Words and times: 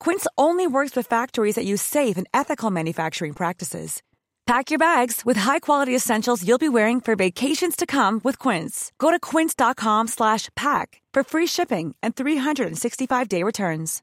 Quince 0.00 0.26
only 0.38 0.66
works 0.66 0.96
with 0.96 1.06
factories 1.06 1.56
that 1.56 1.66
use 1.66 1.82
safe 1.82 2.16
and 2.16 2.26
ethical 2.32 2.70
manufacturing 2.70 3.34
practices. 3.34 4.02
Pack 4.46 4.70
your 4.70 4.78
bags 4.78 5.22
with 5.24 5.36
high-quality 5.36 5.94
essentials 5.94 6.46
you'll 6.46 6.56
be 6.58 6.68
wearing 6.68 7.00
for 7.00 7.16
vacations 7.16 7.74
to 7.74 7.84
come 7.84 8.20
with 8.22 8.38
Quince. 8.38 8.92
Go 8.98 9.10
to 9.10 9.18
quince.com/pack 9.18 11.02
for 11.14 11.22
free 11.24 11.46
shipping 11.46 11.96
and 12.00 12.14
365-day 12.14 13.42
returns. 13.42 14.02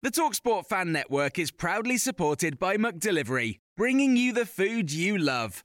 The 0.00 0.12
Talksport 0.12 0.66
Fan 0.66 0.92
Network 0.92 1.40
is 1.40 1.50
proudly 1.50 1.98
supported 1.98 2.56
by 2.60 2.76
McDelivery, 2.76 3.58
bringing 3.76 4.16
you 4.16 4.32
the 4.32 4.46
food 4.46 4.92
you 4.92 5.18
love. 5.18 5.64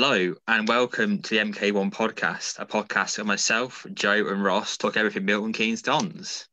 Hello 0.00 0.32
and 0.46 0.68
welcome 0.68 1.22
to 1.22 1.30
the 1.30 1.40
MK1 1.40 1.92
podcast, 1.92 2.60
a 2.60 2.66
podcast 2.66 3.18
of 3.18 3.26
myself, 3.26 3.84
Joe, 3.92 4.28
and 4.28 4.44
Ross 4.44 4.76
talk 4.76 4.96
everything 4.96 5.24
Milton 5.24 5.52
Keynes 5.52 5.82
Dons. 5.82 6.46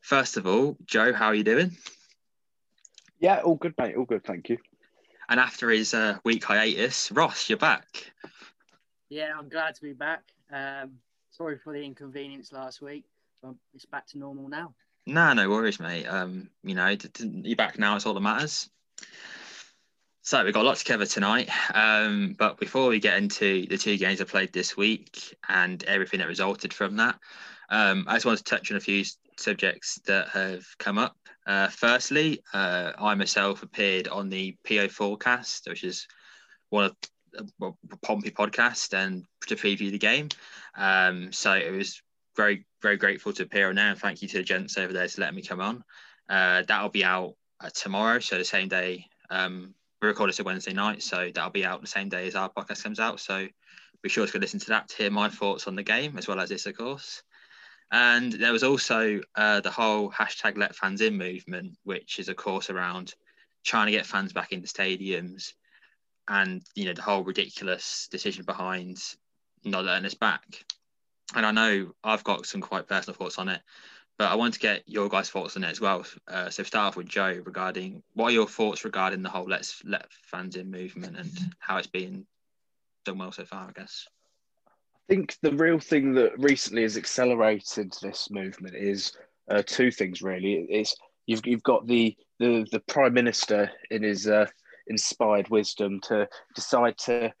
First 0.00 0.38
of 0.38 0.46
all, 0.46 0.78
Joe, 0.86 1.12
how 1.12 1.26
are 1.26 1.34
you 1.34 1.44
doing? 1.44 1.76
Yeah, 3.20 3.42
all 3.42 3.56
good, 3.56 3.74
mate. 3.76 3.94
All 3.94 4.06
good, 4.06 4.24
thank 4.24 4.48
you. 4.48 4.56
And 5.28 5.38
after 5.38 5.68
his 5.68 5.92
uh, 5.92 6.16
week 6.24 6.44
hiatus, 6.44 7.12
Ross, 7.12 7.50
you're 7.50 7.58
back. 7.58 8.10
Yeah, 9.10 9.34
I'm 9.38 9.50
glad 9.50 9.74
to 9.74 9.82
be 9.82 9.92
back. 9.92 10.22
Um, 10.50 10.92
sorry 11.30 11.58
for 11.58 11.74
the 11.74 11.84
inconvenience 11.84 12.52
last 12.52 12.80
week, 12.80 13.04
but 13.42 13.52
it's 13.74 13.84
back 13.84 14.06
to 14.06 14.18
normal 14.18 14.48
now. 14.48 14.72
Nah, 15.04 15.34
no 15.34 15.50
worries, 15.50 15.78
mate. 15.78 16.06
Um, 16.06 16.48
you 16.64 16.74
know, 16.74 16.96
you're 17.20 17.54
back 17.54 17.78
now. 17.78 17.96
It's 17.96 18.06
all 18.06 18.14
that 18.14 18.20
matters. 18.20 18.70
So 20.24 20.44
we've 20.44 20.54
got 20.54 20.62
a 20.62 20.68
lot 20.68 20.76
to 20.76 20.84
cover 20.84 21.04
tonight. 21.04 21.50
Um, 21.74 22.36
but 22.38 22.56
before 22.60 22.88
we 22.88 23.00
get 23.00 23.18
into 23.18 23.66
the 23.66 23.76
two 23.76 23.96
games 23.96 24.20
I 24.20 24.24
played 24.24 24.52
this 24.52 24.76
week 24.76 25.36
and 25.48 25.82
everything 25.82 26.20
that 26.20 26.28
resulted 26.28 26.72
from 26.72 26.96
that, 26.98 27.18
um, 27.70 28.04
I 28.06 28.14
just 28.14 28.26
want 28.26 28.38
to 28.38 28.44
touch 28.44 28.70
on 28.70 28.76
a 28.76 28.80
few 28.80 29.04
subjects 29.36 30.00
that 30.06 30.28
have 30.28 30.64
come 30.78 30.96
up. 30.96 31.16
Uh, 31.44 31.66
firstly, 31.66 32.40
uh, 32.54 32.92
I 32.96 33.16
myself 33.16 33.64
appeared 33.64 34.06
on 34.06 34.28
the 34.28 34.56
PO 34.64 34.88
Forecast, 34.88 35.68
which 35.68 35.82
is 35.82 36.06
one 36.70 36.84
of 36.84 36.96
well, 37.58 37.76
Pompey 38.02 38.30
podcast, 38.30 38.94
and 38.94 39.24
to 39.48 39.56
preview 39.56 39.90
the 39.90 39.98
game. 39.98 40.28
Um, 40.76 41.32
so 41.32 41.52
it 41.52 41.72
was 41.72 42.00
very, 42.36 42.64
very 42.80 42.96
grateful 42.96 43.32
to 43.32 43.42
appear 43.42 43.70
on 43.70 43.74
there, 43.74 43.90
and 43.90 43.98
thank 43.98 44.22
you 44.22 44.28
to 44.28 44.38
the 44.38 44.44
gents 44.44 44.78
over 44.78 44.92
there 44.92 45.08
to 45.08 45.20
let 45.20 45.34
me 45.34 45.42
come 45.42 45.60
on. 45.60 45.82
Uh, 46.28 46.62
that'll 46.68 46.90
be 46.90 47.04
out 47.04 47.34
uh, 47.60 47.70
tomorrow, 47.74 48.20
so 48.20 48.38
the 48.38 48.44
same 48.44 48.68
day 48.68 49.06
um, 49.28 49.74
we 50.02 50.08
record 50.08 50.28
this 50.28 50.40
Wednesday 50.40 50.72
night, 50.72 51.00
so 51.00 51.30
that'll 51.32 51.50
be 51.50 51.64
out 51.64 51.80
the 51.80 51.86
same 51.86 52.08
day 52.08 52.26
as 52.26 52.34
our 52.34 52.50
podcast 52.50 52.82
comes 52.82 52.98
out. 52.98 53.20
So 53.20 53.46
be 54.02 54.08
sure 54.08 54.26
to 54.26 54.32
go 54.32 54.40
listen 54.40 54.58
to 54.60 54.68
that 54.70 54.88
to 54.88 54.96
hear 54.96 55.10
my 55.12 55.28
thoughts 55.28 55.68
on 55.68 55.76
the 55.76 55.84
game, 55.84 56.18
as 56.18 56.26
well 56.26 56.40
as 56.40 56.48
this, 56.48 56.66
of 56.66 56.76
course. 56.76 57.22
And 57.92 58.32
there 58.32 58.52
was 58.52 58.64
also 58.64 59.20
uh, 59.36 59.60
the 59.60 59.70
whole 59.70 60.10
hashtag 60.10 60.58
Let 60.58 60.74
Fans 60.74 61.00
In 61.02 61.16
movement, 61.16 61.76
which 61.84 62.18
is, 62.18 62.28
of 62.28 62.36
course, 62.36 62.68
around 62.68 63.14
trying 63.64 63.86
to 63.86 63.92
get 63.92 64.04
fans 64.04 64.32
back 64.32 64.50
into 64.50 64.66
stadiums, 64.66 65.52
and 66.26 66.62
you 66.74 66.86
know 66.86 66.94
the 66.94 67.02
whole 67.02 67.22
ridiculous 67.22 68.08
decision 68.10 68.44
behind 68.44 68.98
not 69.64 69.84
letting 69.84 70.06
us 70.06 70.14
back. 70.14 70.64
And 71.36 71.46
I 71.46 71.52
know 71.52 71.92
I've 72.02 72.24
got 72.24 72.44
some 72.44 72.60
quite 72.60 72.88
personal 72.88 73.14
thoughts 73.14 73.38
on 73.38 73.48
it, 73.48 73.60
but 74.18 74.30
I 74.30 74.34
want 74.34 74.54
to 74.54 74.60
get 74.60 74.82
your 74.86 75.08
guys' 75.08 75.30
thoughts 75.30 75.56
on 75.56 75.64
it 75.64 75.70
as 75.70 75.80
well. 75.80 76.04
Uh, 76.28 76.50
so 76.50 76.62
start 76.62 76.88
off 76.88 76.96
with 76.96 77.08
Joe 77.08 77.40
regarding 77.44 78.02
what 78.14 78.26
are 78.26 78.32
your 78.32 78.46
thoughts 78.46 78.84
regarding 78.84 79.22
the 79.22 79.28
whole 79.28 79.46
let's 79.48 79.82
let 79.84 80.12
fans 80.12 80.56
in 80.56 80.70
movement 80.70 81.16
and 81.16 81.30
how 81.58 81.76
it's 81.78 81.86
been 81.86 82.26
done 83.04 83.18
well 83.18 83.32
so 83.32 83.44
far, 83.44 83.68
I 83.68 83.72
guess. 83.72 84.06
I 84.66 85.14
think 85.14 85.36
the 85.42 85.52
real 85.52 85.78
thing 85.78 86.14
that 86.14 86.38
recently 86.38 86.82
has 86.82 86.96
accelerated 86.96 87.94
this 88.00 88.30
movement 88.30 88.76
is 88.76 89.12
uh, 89.50 89.62
two 89.66 89.90
things 89.90 90.22
really. 90.22 90.66
It's 90.70 90.94
you've 91.26 91.44
you've 91.46 91.62
got 91.62 91.86
the 91.86 92.16
the 92.38 92.66
the 92.70 92.80
prime 92.80 93.14
minister 93.14 93.70
in 93.90 94.02
his 94.02 94.28
uh, 94.28 94.46
inspired 94.86 95.48
wisdom 95.48 96.00
to 96.00 96.28
decide 96.54 96.96
to 96.98 97.32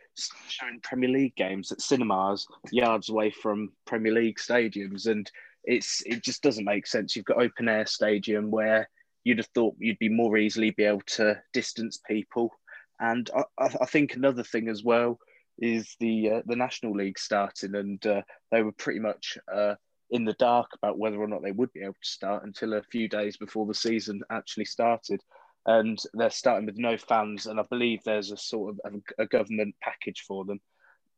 show 0.48 0.66
Premier 0.82 1.08
League 1.08 1.36
games 1.36 1.72
at 1.72 1.80
cinemas 1.80 2.46
yards 2.70 3.08
away 3.08 3.30
from 3.30 3.72
Premier 3.86 4.12
League 4.12 4.38
stadiums 4.38 5.06
and 5.06 5.30
it's 5.64 6.02
it 6.06 6.22
just 6.22 6.42
doesn't 6.42 6.64
make 6.64 6.86
sense. 6.86 7.14
You've 7.14 7.24
got 7.24 7.42
open 7.42 7.68
air 7.68 7.86
stadium 7.86 8.50
where 8.50 8.88
you'd 9.24 9.38
have 9.38 9.48
thought 9.54 9.76
you'd 9.78 9.98
be 9.98 10.08
more 10.08 10.36
easily 10.36 10.70
be 10.70 10.84
able 10.84 11.02
to 11.06 11.40
distance 11.52 12.00
people. 12.08 12.50
And 13.00 13.28
I, 13.36 13.44
I 13.80 13.86
think 13.86 14.14
another 14.14 14.42
thing 14.42 14.68
as 14.68 14.82
well 14.82 15.18
is 15.58 15.96
the 16.00 16.30
uh, 16.30 16.42
the 16.46 16.56
National 16.56 16.94
League 16.94 17.18
starting, 17.18 17.74
and 17.74 18.04
uh, 18.06 18.22
they 18.50 18.62
were 18.62 18.72
pretty 18.72 19.00
much 19.00 19.38
uh, 19.52 19.74
in 20.10 20.24
the 20.24 20.34
dark 20.34 20.70
about 20.74 20.98
whether 20.98 21.20
or 21.20 21.28
not 21.28 21.42
they 21.42 21.52
would 21.52 21.72
be 21.72 21.82
able 21.82 21.94
to 21.94 22.08
start 22.08 22.44
until 22.44 22.74
a 22.74 22.82
few 22.82 23.08
days 23.08 23.36
before 23.36 23.66
the 23.66 23.74
season 23.74 24.20
actually 24.30 24.64
started. 24.64 25.20
And 25.64 25.98
they're 26.14 26.30
starting 26.30 26.66
with 26.66 26.76
no 26.76 26.96
fans, 26.96 27.46
and 27.46 27.60
I 27.60 27.64
believe 27.70 28.02
there's 28.02 28.32
a 28.32 28.36
sort 28.36 28.74
of 28.74 28.92
a, 29.18 29.22
a 29.22 29.26
government 29.26 29.76
package 29.80 30.24
for 30.26 30.44
them. 30.44 30.60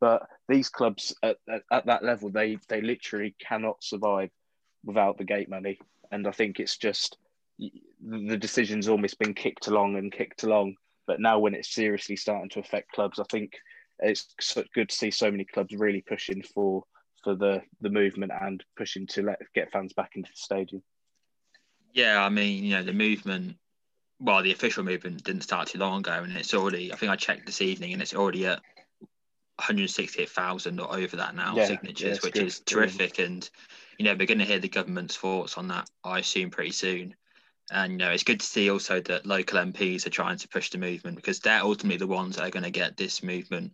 But 0.05 0.29
these 0.51 0.69
clubs 0.69 1.15
at, 1.23 1.39
at, 1.49 1.63
at 1.73 1.87
that 1.87 2.05
level, 2.05 2.29
they 2.29 2.59
they 2.69 2.83
literally 2.83 3.35
cannot 3.41 3.83
survive 3.83 4.29
without 4.85 5.17
the 5.17 5.25
gate 5.25 5.49
money. 5.49 5.79
And 6.13 6.29
I 6.29 6.31
think 6.31 6.61
it's 6.61 6.77
just 6.77 7.17
the 7.59 8.37
decision's 8.37 8.87
almost 8.87 9.19
been 9.19 9.33
kicked 9.33 9.67
along 9.67 9.97
and 9.97 10.13
kicked 10.13 10.43
along. 10.43 10.75
But 11.07 11.21
now, 11.21 11.39
when 11.39 11.55
it's 11.55 11.73
seriously 11.73 12.17
starting 12.17 12.51
to 12.51 12.61
affect 12.61 12.93
clubs, 12.93 13.19
I 13.19 13.25
think 13.31 13.53
it's 13.99 14.27
so 14.43 14.63
good 14.75 14.91
to 14.91 14.95
see 14.95 15.11
so 15.11 15.31
many 15.31 15.47
clubs 15.47 15.75
really 15.75 16.05
pushing 16.07 16.43
for 16.43 16.85
for 17.23 17.35
the 17.35 17.63
the 17.81 17.89
movement 17.89 18.33
and 18.39 18.63
pushing 18.77 19.07
to 19.07 19.23
let 19.23 19.39
get 19.55 19.73
fans 19.73 19.95
back 19.95 20.11
into 20.17 20.31
the 20.31 20.37
stadium. 20.37 20.83
Yeah, 21.95 22.23
I 22.23 22.29
mean, 22.29 22.63
you 22.63 22.75
know, 22.75 22.83
the 22.83 22.93
movement. 22.93 23.57
Well, 24.19 24.43
the 24.43 24.53
official 24.53 24.85
movement 24.85 25.25
didn't 25.25 25.45
start 25.45 25.69
too 25.69 25.79
long 25.79 26.01
ago, 26.01 26.13
and 26.13 26.37
it's 26.37 26.53
already. 26.53 26.93
I 26.93 26.97
think 26.97 27.11
I 27.11 27.17
checked 27.17 27.47
this 27.47 27.63
evening, 27.63 27.95
and 27.95 28.03
it's 28.03 28.15
already 28.15 28.45
at 28.45 28.61
168,000 29.59 30.81
or 30.81 30.97
over 30.97 31.17
that 31.17 31.35
now 31.35 31.57
yeah, 31.57 31.67
signatures, 31.67 32.19
yeah, 32.19 32.27
which 32.27 32.35
good. 32.35 32.47
is 32.47 32.61
terrific. 32.61 33.19
And 33.19 33.49
you 33.99 34.05
know, 34.05 34.15
we're 34.15 34.27
going 34.27 34.39
to 34.39 34.45
hear 34.45 34.59
the 34.59 34.69
government's 34.69 35.17
thoughts 35.17 35.57
on 35.57 35.69
that, 35.69 35.89
I 36.03 36.19
assume, 36.19 36.51
pretty 36.51 36.73
soon. 36.73 37.15
And 37.71 37.93
you 37.93 37.99
know, 37.99 38.11
it's 38.11 38.25
good 38.25 38.41
to 38.41 38.47
see 38.47 38.71
also 38.71 39.01
that 39.01 39.27
local 39.27 39.59
MPs 39.59 40.07
are 40.07 40.11
trying 40.11 40.39
to 40.39 40.49
push 40.49 40.71
the 40.71 40.79
movement 40.79 41.17
because 41.17 41.41
they're 41.41 41.63
ultimately 41.63 41.99
the 41.99 42.07
ones 42.07 42.37
that 42.37 42.47
are 42.47 42.51
going 42.51 42.65
to 42.65 42.71
get 42.71 42.97
this 42.97 43.23
movement, 43.23 43.73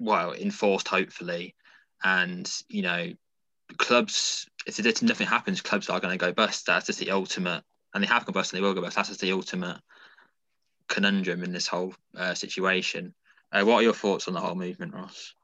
well, 0.00 0.32
enforced 0.32 0.88
hopefully. 0.88 1.54
And 2.02 2.50
you 2.68 2.82
know, 2.82 3.12
clubs, 3.76 4.48
if 4.66 5.02
nothing 5.02 5.26
happens, 5.26 5.60
clubs 5.60 5.88
are 5.88 6.00
going 6.00 6.18
to 6.18 6.24
go 6.24 6.32
bust. 6.32 6.66
That's 6.66 6.86
just 6.86 6.98
the 6.98 7.10
ultimate, 7.10 7.62
and 7.94 8.02
they 8.02 8.08
have 8.08 8.24
gone 8.24 8.32
bust 8.32 8.52
and 8.52 8.58
they 8.58 8.66
will 8.66 8.74
go 8.74 8.80
bust. 8.80 8.96
That's 8.96 9.08
just 9.08 9.20
the 9.20 9.32
ultimate 9.32 9.78
conundrum 10.88 11.44
in 11.44 11.52
this 11.52 11.66
whole 11.66 11.94
uh, 12.16 12.34
situation. 12.34 13.14
Uh, 13.52 13.64
what 13.64 13.76
are 13.76 13.82
your 13.82 13.94
thoughts 13.94 14.28
on 14.28 14.34
the 14.34 14.40
whole 14.40 14.54
movement, 14.54 14.94
Ross? 14.94 15.34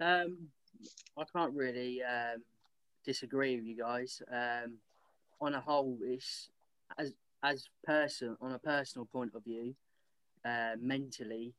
Um, 0.00 0.48
I 1.16 1.24
can't 1.32 1.54
really 1.54 2.02
um, 2.02 2.42
disagree 3.04 3.56
with 3.56 3.64
you 3.64 3.76
guys. 3.76 4.20
Um, 4.32 4.78
on 5.40 5.54
a 5.54 5.60
whole, 5.60 5.98
it's 6.02 6.48
as 6.98 7.12
as 7.42 7.68
person 7.84 8.36
on 8.40 8.52
a 8.52 8.58
personal 8.58 9.04
point 9.06 9.32
of 9.34 9.44
view, 9.44 9.74
uh, 10.44 10.72
mentally, 10.80 11.52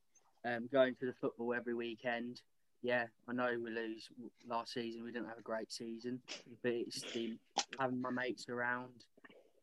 um, 0.44 0.68
going 0.72 0.94
to 0.96 1.06
the 1.06 1.14
football 1.20 1.54
every 1.54 1.74
weekend. 1.74 2.42
Yeah, 2.82 3.06
I 3.28 3.32
know 3.32 3.56
we 3.62 3.70
lose 3.70 4.08
last 4.48 4.74
season. 4.74 5.04
We 5.04 5.12
didn't 5.12 5.28
have 5.28 5.38
a 5.38 5.42
great 5.42 5.72
season, 5.72 6.20
but 6.62 6.72
it's 6.72 7.00
the 7.12 7.38
having 7.80 8.00
my 8.00 8.10
mates 8.10 8.48
around, 8.48 9.04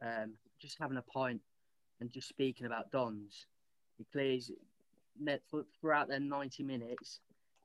um, 0.02 0.34
just 0.60 0.78
having 0.80 0.98
a 0.98 1.04
pint, 1.04 1.42
and 2.00 2.12
just 2.12 2.30
speaking 2.30 2.66
about 2.66 2.92
Dons. 2.92 3.46
It 4.00 4.08
clears 4.12 4.50
throughout 5.80 6.08
their 6.08 6.20
ninety 6.20 6.64
minutes 6.64 7.20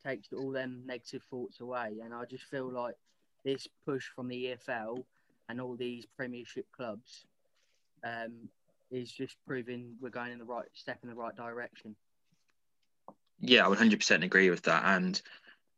takes 0.04 0.28
all 0.32 0.50
them 0.50 0.82
negative 0.86 1.22
thoughts 1.30 1.60
away. 1.60 1.96
And 2.04 2.14
I 2.14 2.24
just 2.24 2.44
feel 2.44 2.70
like 2.70 2.94
this 3.44 3.66
push 3.84 4.06
from 4.14 4.28
the 4.28 4.56
EFL 4.68 5.04
and 5.48 5.60
all 5.60 5.76
these 5.76 6.06
Premiership 6.16 6.66
clubs 6.76 7.26
um, 8.04 8.48
is 8.90 9.10
just 9.10 9.36
proving 9.46 9.94
we're 10.00 10.10
going 10.10 10.32
in 10.32 10.38
the 10.38 10.44
right 10.44 10.66
step 10.74 10.98
in 11.02 11.08
the 11.08 11.14
right 11.14 11.34
direction. 11.34 11.96
Yeah, 13.40 13.64
I 13.64 13.68
would 13.68 13.78
100% 13.78 14.24
agree 14.24 14.50
with 14.50 14.62
that. 14.62 14.82
And 14.84 15.20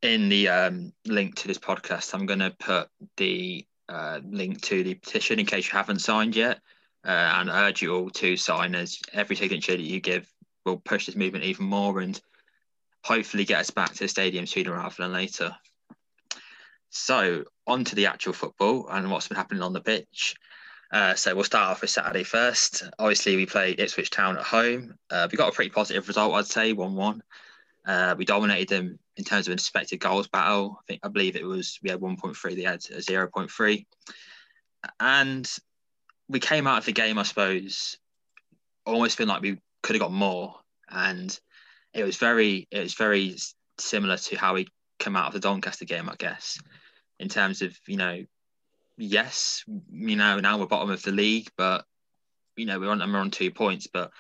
in 0.03 0.29
the 0.29 0.49
um, 0.49 0.93
link 1.07 1.37
to 1.37 1.49
this 1.49 1.59
podcast, 1.59 2.15
I'm 2.15 2.27
going 2.27 2.39
to 2.39 2.55
put 2.59 2.89
the 3.17 3.67
uh, 3.89 4.21
link 4.25 4.63
to 4.63 4.83
the 4.83 4.95
petition 4.95 5.39
in 5.39 5.47
case 5.47 5.67
you 5.67 5.77
haven't 5.77 5.99
signed 6.01 6.37
yet. 6.37 6.61
Uh, 7.05 7.11
and 7.11 7.51
I 7.51 7.69
urge 7.69 7.83
you 7.83 7.95
all 7.95 8.11
to 8.11 8.37
sign 8.37 8.75
as 8.75 8.99
every 9.13 9.37
signature 9.37 9.73
that 9.73 9.81
you 9.81 10.01
give 10.01 10.31
will 10.65 10.79
push 10.79 11.07
this 11.07 11.17
movement 11.17 11.45
even 11.45 11.67
more 11.67 12.01
and 12.01 12.21
hopefully 13.05 13.45
get 13.45 13.61
us 13.61 13.71
back 13.71 13.93
to 13.93 13.99
the 14.01 14.09
stadium 14.09 14.47
sooner 14.47 14.73
rather 14.73 14.95
than 14.99 15.13
later. 15.13 15.55
So, 16.91 17.45
on 17.67 17.85
to 17.85 17.95
the 17.95 18.07
actual 18.07 18.33
football 18.33 18.89
and 18.89 19.11
what's 19.11 19.29
been 19.29 19.37
happening 19.37 19.63
on 19.63 19.73
the 19.73 19.81
pitch. 19.81 20.35
Uh, 20.93 21.15
so, 21.15 21.35
we'll 21.35 21.45
start 21.45 21.71
off 21.71 21.81
with 21.81 21.91
Saturday 21.91 22.25
first. 22.25 22.83
Obviously, 22.99 23.37
we 23.37 23.47
played 23.47 23.79
Ipswich 23.79 24.11
Town 24.11 24.37
at 24.37 24.43
home. 24.43 24.95
Uh, 25.09 25.29
we 25.31 25.37
got 25.37 25.49
a 25.49 25.55
pretty 25.55 25.71
positive 25.71 26.09
result, 26.09 26.35
I'd 26.35 26.47
say 26.47 26.73
1 26.73 26.95
1. 26.95 27.23
Uh, 27.87 28.15
we 28.19 28.25
dominated 28.25 28.69
them 28.69 28.99
in 29.17 29.25
terms 29.25 29.47
of 29.47 29.53
expected 29.53 30.01
goals 30.01 30.29
battle. 30.29 30.79
I 30.81 30.83
think 30.87 31.01
I 31.03 31.09
believe 31.09 31.37
it 31.37 31.45
was 31.45 31.79
we 31.83 31.91
had 31.91 32.01
1.3, 32.01 32.57
they 32.57 32.63
had 32.63 32.81
0.3. 32.81 33.87
And 34.99 35.59
we 36.29 36.41
came 36.41 36.67
out 36.67 36.79
of 36.79 36.85
the 36.87 36.93
game, 36.93 37.19
I 37.19 37.23
suppose, 37.23 37.99
almost 38.85 39.17
feeling 39.17 39.29
like 39.29 39.43
we 39.43 39.59
could 39.83 39.97
have 39.97 40.01
got 40.01 40.13
more. 40.13 40.57
And 40.89 41.39
it 41.93 42.05
was 42.05 42.17
very 42.17 42.69
it 42.71 42.81
was 42.81 42.95
very 42.95 43.37
similar 43.79 44.17
to 44.17 44.37
how 44.37 44.55
we 44.55 44.69
come 44.99 45.17
out 45.17 45.29
of 45.29 45.33
the 45.33 45.41
Doncaster 45.41 45.85
game, 45.85 46.09
I 46.09 46.15
guess, 46.17 46.59
in 47.19 47.29
terms 47.29 47.63
of 47.63 47.77
you 47.87 47.97
know, 47.97 48.25
yes, 48.97 49.65
you 49.93 50.17
know 50.17 50.39
now 50.41 50.59
we're 50.59 50.67
bottom 50.67 50.91
of 50.91 51.03
the 51.03 51.13
league, 51.13 51.51
but 51.57 51.85
you 52.57 52.67
know 52.67 52.79
we're 52.79 52.91
on 52.91 52.99
we're 52.99 53.19
on 53.19 53.31
two 53.31 53.51
points, 53.51 53.87
but 53.87 54.11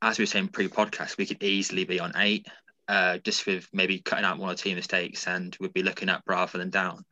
as 0.00 0.18
we 0.18 0.22
were 0.22 0.26
saying 0.26 0.48
pre-podcast, 0.48 1.16
we 1.16 1.26
could 1.26 1.42
easily 1.42 1.84
be 1.84 2.00
on 2.00 2.12
eight, 2.16 2.48
uh, 2.88 3.18
just 3.18 3.46
with 3.46 3.68
maybe 3.72 4.00
cutting 4.00 4.24
out 4.24 4.38
one 4.38 4.50
or 4.50 4.56
two 4.56 4.74
mistakes, 4.74 5.28
and 5.28 5.56
we'd 5.60 5.72
be 5.72 5.84
looking 5.84 6.08
up 6.08 6.22
rather 6.26 6.58
than 6.58 6.70
down. 6.70 7.04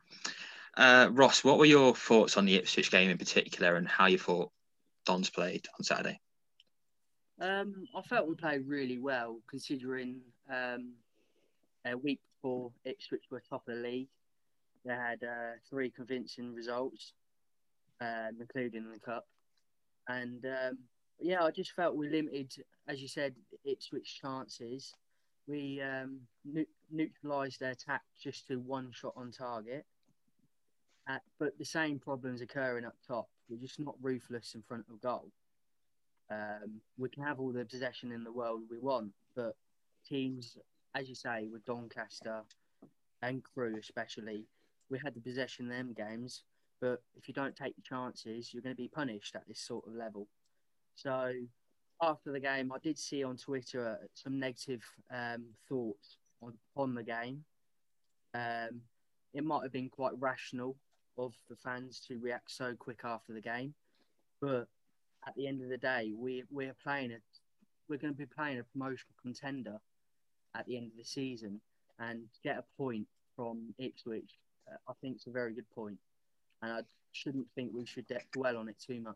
Uh, 0.75 1.09
Ross, 1.11 1.43
what 1.43 1.57
were 1.57 1.65
your 1.65 1.95
thoughts 1.95 2.37
on 2.37 2.45
the 2.45 2.55
Ipswich 2.55 2.91
game 2.91 3.09
in 3.09 3.17
particular, 3.17 3.75
and 3.75 3.87
how 3.87 4.07
you 4.07 4.17
thought 4.17 4.51
Dons 5.05 5.29
played 5.29 5.67
on 5.77 5.83
Saturday? 5.83 6.19
Um, 7.41 7.87
I 7.95 8.03
felt 8.03 8.27
we 8.27 8.35
played 8.35 8.67
really 8.67 8.99
well 8.99 9.39
considering 9.49 10.17
um, 10.47 10.93
a 11.85 11.97
week 11.97 12.19
before 12.35 12.71
Ipswich 12.85 13.23
were 13.31 13.41
top 13.41 13.67
of 13.67 13.75
the 13.75 13.81
league. 13.81 14.09
They 14.85 14.93
had 14.93 15.23
uh, 15.23 15.53
three 15.67 15.89
convincing 15.89 16.53
results, 16.53 17.13
um, 17.99 18.37
including 18.39 18.91
the 18.91 18.99
cup. 18.99 19.25
And 20.07 20.45
um, 20.45 20.77
yeah, 21.19 21.43
I 21.43 21.49
just 21.49 21.71
felt 21.71 21.95
we 21.95 22.09
limited, 22.09 22.63
as 22.87 23.01
you 23.01 23.07
said, 23.07 23.33
Ipswich 23.65 24.19
chances. 24.21 24.93
We 25.47 25.81
um, 25.81 26.19
ne- 26.45 26.67
neutralised 26.91 27.59
their 27.59 27.71
attack 27.71 28.03
just 28.21 28.47
to 28.49 28.57
one 28.57 28.91
shot 28.91 29.13
on 29.15 29.31
target. 29.31 29.85
Uh, 31.09 31.17
but 31.39 31.57
the 31.57 31.65
same 31.65 31.97
problems 31.97 32.41
occurring 32.41 32.85
up 32.85 32.95
top. 33.07 33.29
We're 33.49 33.57
just 33.57 33.79
not 33.79 33.95
ruthless 33.99 34.53
in 34.53 34.61
front 34.61 34.85
of 34.93 35.01
goal. 35.01 35.31
Um, 36.31 36.79
we 36.97 37.09
can 37.09 37.23
have 37.23 37.39
all 37.39 37.51
the 37.51 37.65
possession 37.65 38.11
in 38.11 38.23
the 38.23 38.31
world 38.31 38.61
we 38.69 38.79
want, 38.79 39.11
but 39.35 39.55
teams, 40.07 40.57
as 40.95 41.09
you 41.09 41.15
say, 41.15 41.47
with 41.51 41.65
Doncaster 41.65 42.41
and 43.21 43.43
Crewe 43.43 43.77
especially, 43.77 44.45
we 44.89 44.97
had 45.03 45.13
the 45.13 45.19
possession 45.19 45.65
in 45.65 45.71
them 45.71 45.93
games. 45.93 46.43
But 46.79 47.03
if 47.15 47.27
you 47.27 47.33
don't 47.33 47.55
take 47.55 47.75
the 47.75 47.81
chances, 47.81 48.53
you're 48.53 48.63
going 48.63 48.75
to 48.75 48.81
be 48.81 48.87
punished 48.87 49.35
at 49.35 49.47
this 49.47 49.59
sort 49.59 49.85
of 49.87 49.93
level. 49.93 50.27
So 50.95 51.33
after 52.01 52.31
the 52.31 52.39
game, 52.39 52.71
I 52.71 52.77
did 52.79 52.97
see 52.97 53.23
on 53.23 53.37
Twitter 53.37 53.99
uh, 54.01 54.05
some 54.13 54.39
negative 54.39 54.81
um, 55.13 55.45
thoughts 55.67 56.17
on, 56.41 56.53
on 56.75 56.95
the 56.95 57.03
game. 57.03 57.43
Um, 58.33 58.81
it 59.33 59.43
might 59.43 59.63
have 59.63 59.71
been 59.71 59.89
quite 59.89 60.13
rational 60.17 60.75
of 61.17 61.33
the 61.49 61.55
fans 61.55 61.99
to 62.07 62.17
react 62.19 62.51
so 62.51 62.73
quick 62.77 63.01
after 63.03 63.33
the 63.33 63.41
game, 63.41 63.73
but 64.39 64.67
at 65.27 65.35
the 65.35 65.47
end 65.47 65.61
of 65.61 65.69
the 65.69 65.77
day, 65.77 66.11
we 66.15 66.43
we're 66.51 66.75
playing 66.83 67.11
a 67.11 67.17
we're 67.87 67.97
going 67.97 68.13
to 68.13 68.17
be 68.17 68.25
playing 68.25 68.59
a 68.59 68.63
promotional 68.63 69.13
contender 69.21 69.79
at 70.55 70.65
the 70.65 70.77
end 70.77 70.87
of 70.87 70.97
the 70.97 71.03
season, 71.03 71.59
and 71.99 72.23
get 72.43 72.57
a 72.57 72.63
point 72.77 73.07
from 73.35 73.73
Ipswich, 73.77 74.37
uh, 74.71 74.77
I 74.87 74.93
think 75.01 75.15
it's 75.15 75.27
a 75.27 75.31
very 75.31 75.53
good 75.53 75.69
point, 75.71 75.97
and 76.61 76.71
I 76.71 76.81
shouldn't 77.11 77.47
think 77.55 77.71
we 77.73 77.85
should 77.85 78.05
dwell 78.31 78.57
on 78.57 78.69
it 78.69 78.77
too 78.85 78.99
much. 78.99 79.15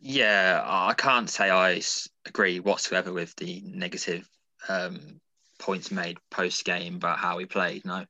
Yeah, 0.00 0.62
I 0.64 0.94
can't 0.94 1.28
say 1.28 1.50
I 1.50 1.80
agree 2.26 2.58
whatsoever 2.60 3.12
with 3.12 3.36
the 3.36 3.62
negative 3.64 4.28
um, 4.68 5.20
points 5.58 5.90
made 5.90 6.18
post 6.30 6.64
game 6.64 6.96
about 6.96 7.18
how 7.18 7.36
we 7.36 7.44
played. 7.44 7.84
No, 7.84 8.06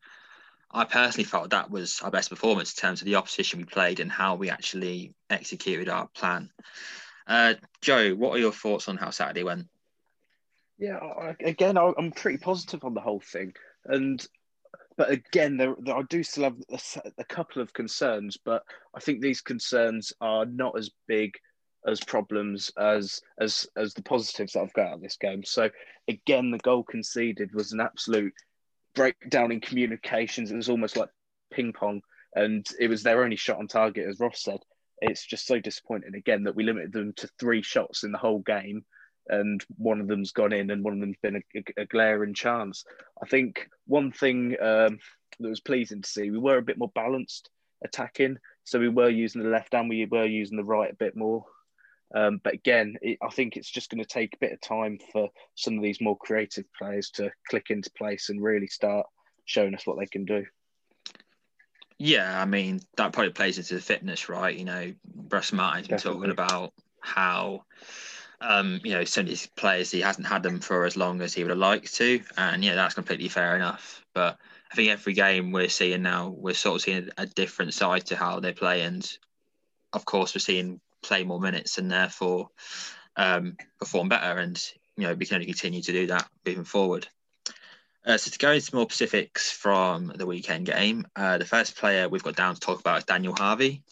I 0.72 0.84
personally 0.84 1.25
felt 1.25 1.50
that 1.50 1.70
was 1.70 2.00
our 2.02 2.11
best 2.11 2.31
performance 2.31 2.72
in 2.72 2.81
terms 2.81 3.00
of 3.00 3.06
the 3.06 3.17
opposition 3.17 3.58
we 3.58 3.64
played 3.64 4.00
and 4.00 4.11
how 4.11 4.37
we 4.37 4.50
actually 4.50 5.14
executed 5.28 5.88
our 5.88 6.06
plan. 6.08 6.50
Uh, 7.26 7.55
Joe, 7.81 8.14
what 8.14 8.34
are 8.34 8.38
your 8.38 8.52
thoughts 8.52 8.88
on 8.88 8.96
how 8.96 9.11
Saturday 9.11 9.43
went? 9.43 9.67
Yeah, 10.78 11.34
again, 11.44 11.76
I'm 11.76 12.12
pretty 12.12 12.38
positive 12.38 12.84
on 12.84 12.94
the 12.94 13.02
whole 13.02 13.20
thing, 13.20 13.52
and 13.84 14.26
but 14.96 15.11
again, 15.11 15.56
there, 15.56 15.75
there 15.78 15.96
I 15.96 16.02
do 16.08 16.22
still 16.22 16.44
have 16.44 16.56
a, 16.70 17.10
a, 17.19 17.24
couple 17.24 17.60
of 17.60 17.72
concerns, 17.74 18.39
but 18.43 18.62
I 18.94 19.00
think 19.00 19.20
these 19.20 19.43
concerns 19.43 20.12
are 20.22 20.46
not 20.46 20.79
as 20.79 20.91
big 21.06 21.34
as 21.86 22.00
problems 22.00 22.70
as 22.79 23.20
as 23.39 23.67
as 23.77 23.94
the 23.94 24.03
positives 24.03 24.53
that 24.53 24.60
I've 24.60 24.72
got 24.72 24.86
out 24.86 24.94
of 24.94 25.03
this 25.03 25.17
game. 25.17 25.44
So 25.44 25.69
again, 26.08 26.50
the 26.50 26.58
goal 26.58 26.82
conceded 26.82 27.55
was 27.55 27.72
an 27.72 27.81
absolute 27.81 28.32
breakdown 28.94 29.53
in 29.53 29.61
communications. 29.61 30.51
It 30.51 30.56
was 30.56 30.69
almost 30.69 30.97
like 30.97 31.09
ping 31.53 31.73
pong, 31.73 32.03
and 32.35 32.67
it 32.79 32.89
was 32.89 33.03
their 33.03 33.23
only 33.23 33.37
shot 33.37 33.59
on 33.59 33.69
target, 33.69 34.09
as 34.09 34.20
Ross 34.20 34.43
said. 34.43 34.61
It's 35.01 35.25
just 35.25 35.47
so 35.47 35.59
disappointing 35.59 36.15
again 36.15 36.44
that 36.44 36.55
we 36.55 36.65
limited 36.65 36.93
them 36.93 37.13
to 37.15 37.29
three 37.39 37.63
shots 37.63 38.05
in 38.05 38.13
the 38.13 38.19
whole 38.19 38.41
game, 38.41 38.85
and 39.29 39.65
one 39.77 40.01
of 40.01 40.09
them's 40.09 40.32
gone 40.32 40.53
in, 40.53 40.70
and 40.70 40.85
one 40.85 40.94
of 40.94 41.01
them's 41.01 41.17
been 41.23 41.37
a, 41.37 41.59
a, 41.59 41.82
a 41.82 41.87
glaring 41.87 42.35
chance. 42.35 42.85
I 43.23 43.27
think 43.27 43.69
one 43.87 44.13
thing 44.13 44.56
um, 44.61 44.99
that 45.39 45.49
was 45.49 45.61
pleasing 45.61 46.03
to 46.03 46.09
see, 46.09 46.31
we 46.31 46.39
were 46.39 46.59
a 46.59 46.63
bit 46.63 46.79
more 46.79 46.93
balanced 46.94 47.51
attacking, 47.85 48.37
so 48.65 48.79
we 48.79 48.89
were 48.89 49.09
using 49.09 49.43
the 49.43 49.49
left 49.49 49.75
and 49.75 49.89
we 49.89 50.05
were 50.05 50.27
using 50.27 50.56
the 50.56 50.65
right 50.65 50.93
a 50.93 50.97
bit 50.97 51.17
more. 51.17 51.44
Um, 52.14 52.40
but 52.43 52.55
again, 52.55 52.96
it, 53.02 53.19
I 53.22 53.29
think 53.31 53.56
it's 53.56 53.70
just 53.70 53.90
going 53.90 54.02
to 54.02 54.08
take 54.08 54.34
a 54.34 54.38
bit 54.38 54.52
of 54.52 54.60
time 54.60 54.98
for 55.12 55.29
some 55.55 55.76
of 55.76 55.82
these 55.82 56.00
more 56.00 56.17
creative 56.17 56.64
players 56.76 57.10
to 57.10 57.31
click 57.48 57.67
into 57.70 57.90
place 57.93 58.29
and 58.29 58.43
really 58.43 58.67
start 58.67 59.06
showing 59.44 59.74
us 59.74 59.86
what 59.86 59.98
they 59.98 60.06
can 60.06 60.24
do. 60.24 60.44
Yeah, 61.98 62.40
I 62.40 62.46
mean 62.46 62.81
that 62.96 63.12
probably 63.12 63.32
plays 63.32 63.58
into 63.58 63.74
the 63.74 63.81
fitness, 63.81 64.29
right? 64.29 64.56
You 64.56 64.64
know, 64.64 64.94
Russ 65.31 65.52
Martin's 65.52 65.88
been 65.88 65.98
Definitely. 65.98 66.20
talking 66.20 66.32
about 66.32 66.72
how 67.00 67.64
um, 68.40 68.81
you 68.84 68.93
know, 68.93 69.05
some 69.05 69.22
of 69.22 69.29
these 69.29 69.46
players 69.46 69.90
he 69.90 70.00
hasn't 70.00 70.26
had 70.26 70.43
them 70.43 70.60
for 70.60 70.86
as 70.86 70.96
long 70.96 71.20
as 71.20 71.34
he 71.34 71.43
would 71.43 71.50
have 71.50 71.58
liked 71.58 71.94
to, 71.96 72.22
and 72.38 72.64
yeah, 72.64 72.74
that's 72.74 72.94
completely 72.94 73.29
fair 73.29 73.55
enough. 73.55 74.05
But 74.14 74.38
I 74.72 74.74
think 74.74 74.90
every 74.90 75.12
game 75.12 75.52
we're 75.52 75.69
seeing 75.69 76.02
now, 76.02 76.29
we're 76.29 76.55
sort 76.55 76.76
of 76.76 76.82
seeing 76.82 77.10
a 77.19 77.26
different 77.26 77.74
side 77.74 78.06
to 78.06 78.17
how 78.17 78.40
they 78.40 78.52
play, 78.52 78.82
and 78.82 79.06
of 79.93 80.05
course, 80.06 80.34
we're 80.34 80.40
seeing 80.40 80.81
play 81.03 81.25
more 81.25 81.41
minutes 81.41 81.79
and 81.79 81.91
therefore 81.91 82.49
um, 83.17 83.57
perform 83.79 84.09
better. 84.09 84.39
And 84.39 84.63
you 84.97 85.07
know 85.07 85.15
we 85.15 85.27
can 85.27 85.37
only 85.37 85.47
continue 85.47 85.83
to 85.83 85.93
do 85.93 86.07
that 86.09 86.29
moving 86.47 86.65
forward. 86.65 87.09
Uh, 88.05 88.17
so 88.17 88.31
to 88.31 88.39
go 88.39 88.53
into 88.53 88.75
more 88.75 88.85
specifics 88.85 89.53
from 89.53 90.13
the 90.17 90.27
weekend 90.27 90.67
game, 90.67 91.07
uh, 91.17 91.37
the 91.37 91.45
first 91.45 91.77
player 91.77 92.09
we've 92.09 92.23
got 92.23 92.37
down 92.37 92.55
to 92.55 92.61
talk 92.61 92.81
about 92.81 92.99
is 92.99 93.05
Daniel 93.05 93.35
Harvey. 93.35 93.83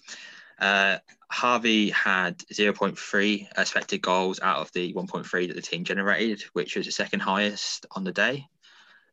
Uh, 0.58 0.96
Harvey 1.30 1.90
had 1.90 2.38
0.3 2.38 3.48
expected 3.58 4.00
goals 4.00 4.40
out 4.40 4.60
of 4.60 4.72
the 4.72 4.94
1.3 4.94 5.48
that 5.48 5.54
the 5.54 5.62
team 5.62 5.84
generated, 5.84 6.42
which 6.54 6.74
was 6.74 6.86
the 6.86 6.92
second 6.92 7.20
highest 7.20 7.84
on 7.90 8.02
the 8.02 8.12
day. 8.12 8.46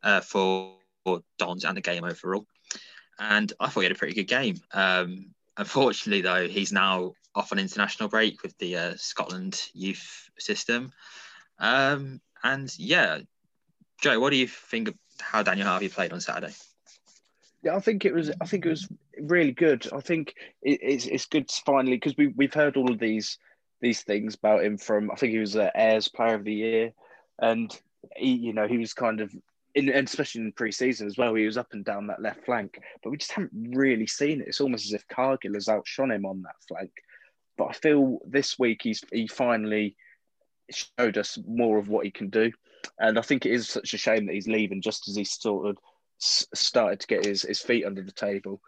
Uh, 0.01 0.21
for 0.21 0.75
Dons 1.37 1.65
and 1.65 1.77
the 1.77 1.81
game 1.81 2.03
overall. 2.03 2.45
And 3.19 3.51
I 3.59 3.67
thought 3.67 3.81
he 3.81 3.85
had 3.85 3.91
a 3.91 3.99
pretty 3.99 4.13
good 4.13 4.27
game. 4.27 4.57
Um, 4.71 5.33
unfortunately, 5.57 6.21
though, 6.21 6.47
he's 6.47 6.71
now 6.71 7.13
off 7.35 7.51
on 7.51 7.59
international 7.59 8.09
break 8.09 8.41
with 8.43 8.57
the 8.57 8.75
uh, 8.75 8.93
Scotland 8.97 9.61
youth 9.73 10.29
system. 10.39 10.91
Um, 11.59 12.21
and 12.43 12.73
yeah, 12.77 13.19
Joe, 14.01 14.19
what 14.19 14.31
do 14.31 14.37
you 14.37 14.47
think 14.47 14.89
of 14.89 14.95
how 15.19 15.43
Daniel 15.43 15.67
Harvey 15.67 15.89
played 15.89 16.13
on 16.13 16.21
Saturday? 16.21 16.53
Yeah, 17.63 17.75
I 17.75 17.79
think 17.79 18.05
it 18.05 18.13
was. 18.13 18.31
I 18.41 18.45
think 18.45 18.65
it 18.65 18.69
was 18.69 18.87
really 19.19 19.51
good. 19.51 19.87
I 19.91 19.99
think 19.99 20.35
it, 20.61 20.79
it's 20.81 21.07
it's 21.07 21.25
good 21.25 21.49
finally 21.65 21.97
because 21.97 22.15
we 22.17 22.27
we've 22.27 22.53
heard 22.53 22.77
all 22.77 22.91
of 22.91 22.99
these 22.99 23.39
these 23.81 24.01
things 24.03 24.35
about 24.35 24.63
him 24.63 24.77
from. 24.77 25.09
I 25.09 25.15
think 25.15 25.33
he 25.33 25.39
was 25.39 25.55
uh, 25.55 25.71
Ayr's 25.75 26.07
Player 26.07 26.35
of 26.35 26.43
the 26.43 26.53
Year, 26.53 26.93
and 27.39 27.75
he, 28.15 28.33
you 28.33 28.53
know, 28.53 28.67
he 28.67 28.77
was 28.77 28.93
kind 28.93 29.19
of 29.19 29.33
in, 29.73 29.89
and 29.89 30.07
especially 30.07 30.41
in 30.41 30.51
pre-season 30.51 31.07
as 31.07 31.17
well. 31.17 31.33
He 31.33 31.45
was 31.45 31.57
up 31.57 31.73
and 31.73 31.83
down 31.83 32.07
that 32.07 32.21
left 32.21 32.45
flank, 32.45 32.79
but 33.01 33.09
we 33.09 33.17
just 33.17 33.31
haven't 33.31 33.51
really 33.75 34.07
seen 34.07 34.41
it. 34.41 34.47
It's 34.47 34.61
almost 34.61 34.85
as 34.85 34.93
if 34.93 35.07
Cargill 35.07 35.55
has 35.55 35.67
outshone 35.67 36.11
him 36.11 36.25
on 36.25 36.43
that 36.43 36.55
flank. 36.67 36.91
But 37.57 37.65
I 37.65 37.73
feel 37.73 38.19
this 38.25 38.59
week 38.59 38.81
he's 38.83 39.03
he 39.11 39.27
finally 39.27 39.95
showed 40.71 41.17
us 41.17 41.37
more 41.47 41.77
of 41.77 41.89
what 41.89 42.05
he 42.05 42.11
can 42.11 42.29
do, 42.29 42.51
and 42.99 43.17
I 43.17 43.21
think 43.21 43.45
it 43.45 43.51
is 43.51 43.69
such 43.69 43.93
a 43.93 43.97
shame 43.97 44.25
that 44.25 44.33
he's 44.33 44.47
leaving 44.47 44.81
just 44.81 45.07
as 45.07 45.15
he 45.15 45.23
sort 45.23 45.67
of 45.67 45.77
started 46.17 46.99
to 47.01 47.07
get 47.07 47.25
his, 47.25 47.41
his 47.43 47.59
feet 47.59 47.85
under 47.85 48.01
the 48.01 48.11
table. 48.11 48.61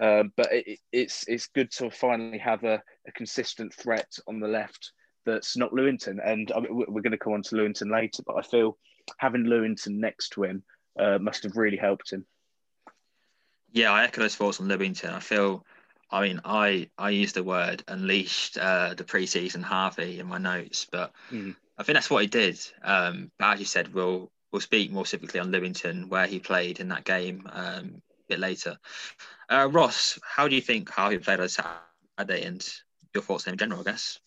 Um, 0.00 0.32
but 0.36 0.50
it, 0.52 0.78
it's 0.90 1.28
it's 1.28 1.48
good 1.48 1.70
to 1.72 1.90
finally 1.90 2.38
have 2.38 2.64
a, 2.64 2.82
a, 3.06 3.12
consistent 3.12 3.74
threat 3.74 4.10
on 4.26 4.40
the 4.40 4.48
left 4.48 4.92
that's 5.26 5.54
not 5.54 5.72
Lewington. 5.72 6.18
And 6.24 6.50
I 6.52 6.60
mean, 6.60 6.84
we're 6.88 7.02
going 7.02 7.10
to 7.12 7.18
come 7.18 7.34
on 7.34 7.42
to 7.42 7.56
Lewington 7.56 7.90
later, 7.90 8.22
but 8.26 8.36
I 8.36 8.42
feel 8.42 8.78
having 9.18 9.44
Lewington 9.44 9.98
next 9.98 10.30
to 10.30 10.44
him 10.44 10.62
uh, 10.98 11.18
must 11.18 11.42
have 11.42 11.56
really 11.56 11.76
helped 11.76 12.10
him. 12.10 12.24
Yeah, 13.70 13.92
I 13.92 14.04
echo 14.04 14.22
those 14.22 14.36
thoughts 14.36 14.60
on 14.60 14.68
Lewington. 14.68 15.12
I 15.12 15.20
feel, 15.20 15.64
I 16.12 16.28
mean, 16.28 16.40
I 16.44 16.90
I 16.98 17.10
used 17.10 17.34
the 17.34 17.42
word 17.42 17.82
unleashed 17.88 18.58
uh, 18.58 18.94
the 18.94 19.04
preseason 19.04 19.62
Harvey 19.62 20.20
in 20.20 20.26
my 20.26 20.38
notes, 20.38 20.86
but 20.90 21.12
mm. 21.30 21.56
I 21.78 21.82
think 21.82 21.96
that's 21.96 22.10
what 22.10 22.22
he 22.22 22.28
did. 22.28 22.60
Um, 22.82 23.32
but 23.38 23.54
as 23.54 23.60
you 23.60 23.66
said, 23.66 23.94
we'll 23.94 24.30
we'll 24.52 24.60
speak 24.60 24.92
more 24.92 25.06
specifically 25.06 25.40
on 25.40 25.50
Lewington, 25.50 26.08
where 26.08 26.26
he 26.26 26.38
played 26.38 26.80
in 26.80 26.88
that 26.88 27.04
game 27.04 27.48
um, 27.50 28.02
a 28.10 28.28
bit 28.28 28.38
later. 28.38 28.76
Uh, 29.48 29.68
Ross, 29.72 30.18
how 30.22 30.48
do 30.48 30.54
you 30.54 30.60
think 30.60 30.90
Harvey 30.90 31.16
he 31.16 31.22
played 31.22 31.40
on 31.40 31.48
Saturday, 31.48 32.44
and 32.44 32.66
your 33.14 33.22
thoughts 33.22 33.46
in 33.46 33.56
general, 33.56 33.80
I 33.80 33.84
guess? 33.84 34.20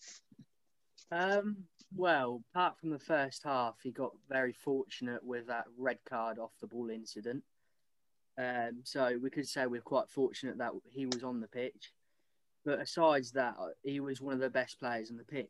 Um, 1.12 1.56
well, 1.94 2.42
apart 2.52 2.78
from 2.78 2.90
the 2.90 2.98
first 2.98 3.44
half, 3.44 3.76
he 3.82 3.92
got 3.92 4.10
very 4.28 4.52
fortunate 4.52 5.24
with 5.24 5.46
that 5.46 5.66
red 5.78 5.98
card 6.08 6.38
off 6.38 6.52
the 6.60 6.66
ball 6.66 6.90
incident. 6.90 7.44
Um, 8.38 8.80
so 8.84 9.18
we 9.22 9.30
could 9.30 9.48
say 9.48 9.66
we're 9.66 9.80
quite 9.80 10.10
fortunate 10.10 10.58
that 10.58 10.72
he 10.90 11.06
was 11.06 11.22
on 11.22 11.40
the 11.40 11.48
pitch. 11.48 11.92
But 12.64 12.80
aside 12.80 13.24
that, 13.34 13.54
he 13.82 14.00
was 14.00 14.20
one 14.20 14.34
of 14.34 14.40
the 14.40 14.50
best 14.50 14.78
players 14.78 15.10
on 15.10 15.16
the 15.16 15.24
pitch. 15.24 15.48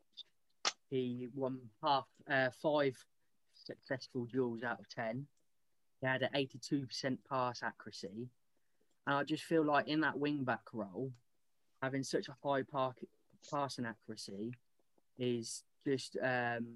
He 0.89 1.27
won 1.35 1.59
half 1.83 2.05
uh, 2.29 2.49
five 2.61 2.95
successful 3.53 4.25
duels 4.25 4.63
out 4.63 4.79
of 4.79 4.87
10. 4.89 5.25
He 5.99 6.07
had 6.07 6.21
an 6.21 6.29
82% 6.35 7.17
pass 7.29 7.63
accuracy. 7.63 8.29
And 9.05 9.15
I 9.15 9.23
just 9.23 9.43
feel 9.43 9.65
like 9.65 9.87
in 9.87 10.01
that 10.01 10.19
wing 10.19 10.43
back 10.43 10.73
role, 10.73 11.11
having 11.81 12.03
such 12.03 12.27
a 12.29 12.35
high 12.47 12.63
park, 12.63 12.97
passing 13.49 13.85
accuracy 13.85 14.53
is 15.17 15.63
just 15.85 16.17
um, 16.21 16.75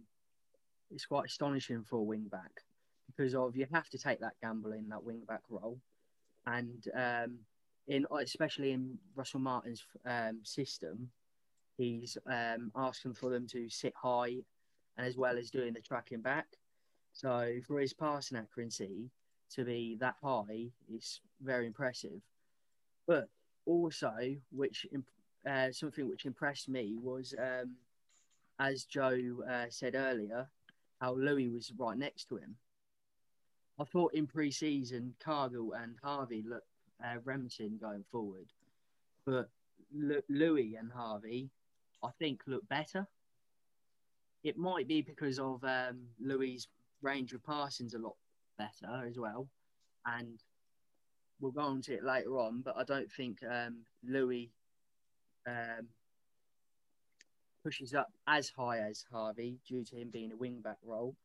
it's 0.89 1.05
quite 1.05 1.25
astonishing 1.25 1.83
for 1.83 1.97
a 1.97 2.03
wing 2.03 2.27
back 2.31 2.61
because 3.07 3.35
of 3.35 3.55
you 3.55 3.67
have 3.71 3.89
to 3.89 3.97
take 3.97 4.19
that 4.21 4.33
gamble 4.41 4.71
in 4.71 4.89
that 4.89 5.03
wing 5.03 5.21
back 5.27 5.41
role, 5.49 5.77
and 6.47 6.87
um, 6.95 7.37
in 7.87 8.05
especially 8.19 8.71
in 8.71 8.97
Russell 9.15 9.39
Martin's 9.39 9.85
um, 10.05 10.39
system, 10.43 11.09
he's 11.77 12.17
um, 12.27 12.71
asking 12.75 13.13
for 13.13 13.29
them 13.29 13.47
to 13.47 13.69
sit 13.69 13.93
high, 13.95 14.37
and 14.97 15.07
as 15.07 15.17
well 15.17 15.37
as 15.37 15.49
doing 15.49 15.73
the 15.73 15.81
tracking 15.81 16.21
back. 16.21 16.47
So 17.13 17.59
for 17.67 17.79
his 17.79 17.93
passing 17.93 18.37
accuracy 18.37 19.09
to 19.55 19.65
be 19.65 19.97
that 19.99 20.15
high 20.23 20.69
is 20.93 21.19
very 21.41 21.67
impressive. 21.67 22.21
But 23.07 23.27
also, 23.65 24.13
which 24.51 24.85
uh, 25.49 25.71
something 25.71 26.07
which 26.07 26.25
impressed 26.25 26.69
me 26.69 26.95
was, 27.01 27.33
um, 27.37 27.75
as 28.59 28.85
Joe 28.85 29.19
uh, 29.49 29.65
said 29.69 29.95
earlier, 29.95 30.47
how 30.99 31.15
Louis 31.15 31.49
was 31.49 31.73
right 31.77 31.97
next 31.97 32.29
to 32.29 32.37
him. 32.37 32.55
I 33.81 33.83
thought 33.85 34.13
in 34.13 34.27
pre-season, 34.27 35.15
Cargill 35.19 35.73
and 35.73 35.95
Harvey 36.03 36.43
looked 36.47 36.67
uh, 37.03 37.15
going 37.79 38.05
forward, 38.11 38.45
but 39.25 39.49
L- 39.99 40.21
Louis 40.29 40.75
and 40.75 40.91
Harvey, 40.91 41.49
I 42.03 42.09
think, 42.19 42.41
look 42.45 42.67
better. 42.69 43.07
It 44.43 44.55
might 44.55 44.87
be 44.87 45.01
because 45.01 45.39
of 45.39 45.63
um, 45.63 46.01
Louis' 46.19 46.67
range 47.01 47.33
of 47.33 47.43
passing's 47.43 47.95
a 47.95 47.97
lot 47.97 48.15
better 48.59 49.03
as 49.07 49.17
well. 49.17 49.47
And 50.05 50.39
we'll 51.39 51.51
go 51.51 51.61
on 51.61 51.81
to 51.83 51.93
it 51.93 52.03
later 52.03 52.37
on, 52.37 52.61
but 52.61 52.77
I 52.77 52.83
don't 52.83 53.11
think 53.11 53.39
um, 53.49 53.77
Louis 54.07 54.51
um, 55.47 55.87
pushes 57.63 57.95
up 57.95 58.11
as 58.27 58.49
high 58.49 58.77
as 58.77 59.05
Harvey 59.11 59.57
due 59.67 59.83
to 59.85 59.95
him 59.95 60.11
being 60.11 60.31
a 60.31 60.37
wing 60.37 60.61
back 60.61 60.77
role. 60.85 61.15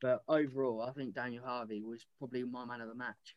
But 0.00 0.22
overall, 0.28 0.82
I 0.82 0.92
think 0.92 1.14
Daniel 1.14 1.44
Harvey 1.44 1.80
was 1.80 2.04
probably 2.18 2.44
my 2.44 2.64
man 2.64 2.80
of 2.80 2.88
the 2.88 2.94
match. 2.94 3.36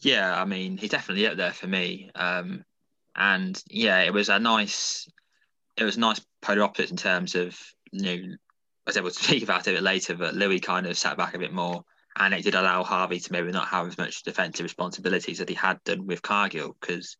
Yeah, 0.00 0.38
I 0.40 0.44
mean, 0.44 0.76
he's 0.76 0.90
definitely 0.90 1.26
up 1.26 1.36
there 1.36 1.52
for 1.52 1.66
me. 1.66 2.10
Um, 2.14 2.64
and 3.16 3.62
yeah, 3.68 4.00
it 4.00 4.12
was 4.12 4.28
a 4.28 4.38
nice, 4.38 5.08
it 5.76 5.84
was 5.84 5.96
nice 5.96 6.20
polar 6.42 6.62
opposite 6.62 6.90
in 6.90 6.96
terms 6.96 7.34
of 7.34 7.58
you 7.90 8.02
know 8.02 8.12
I 8.12 8.36
was 8.86 8.96
able 8.96 9.10
to 9.10 9.22
speak 9.22 9.42
about 9.42 9.66
it 9.66 9.70
a 9.70 9.74
bit 9.74 9.82
later, 9.82 10.14
but 10.14 10.34
Louis 10.34 10.60
kind 10.60 10.86
of 10.86 10.98
sat 10.98 11.16
back 11.16 11.34
a 11.34 11.38
bit 11.38 11.52
more. 11.52 11.84
And 12.16 12.32
it 12.32 12.44
did 12.44 12.54
allow 12.54 12.84
Harvey 12.84 13.18
to 13.18 13.32
maybe 13.32 13.50
not 13.50 13.66
have 13.68 13.88
as 13.88 13.98
much 13.98 14.22
defensive 14.22 14.62
responsibilities 14.62 15.38
that 15.38 15.48
he 15.48 15.54
had 15.56 15.82
done 15.82 16.06
with 16.06 16.22
Cargill, 16.22 16.76
because 16.80 17.16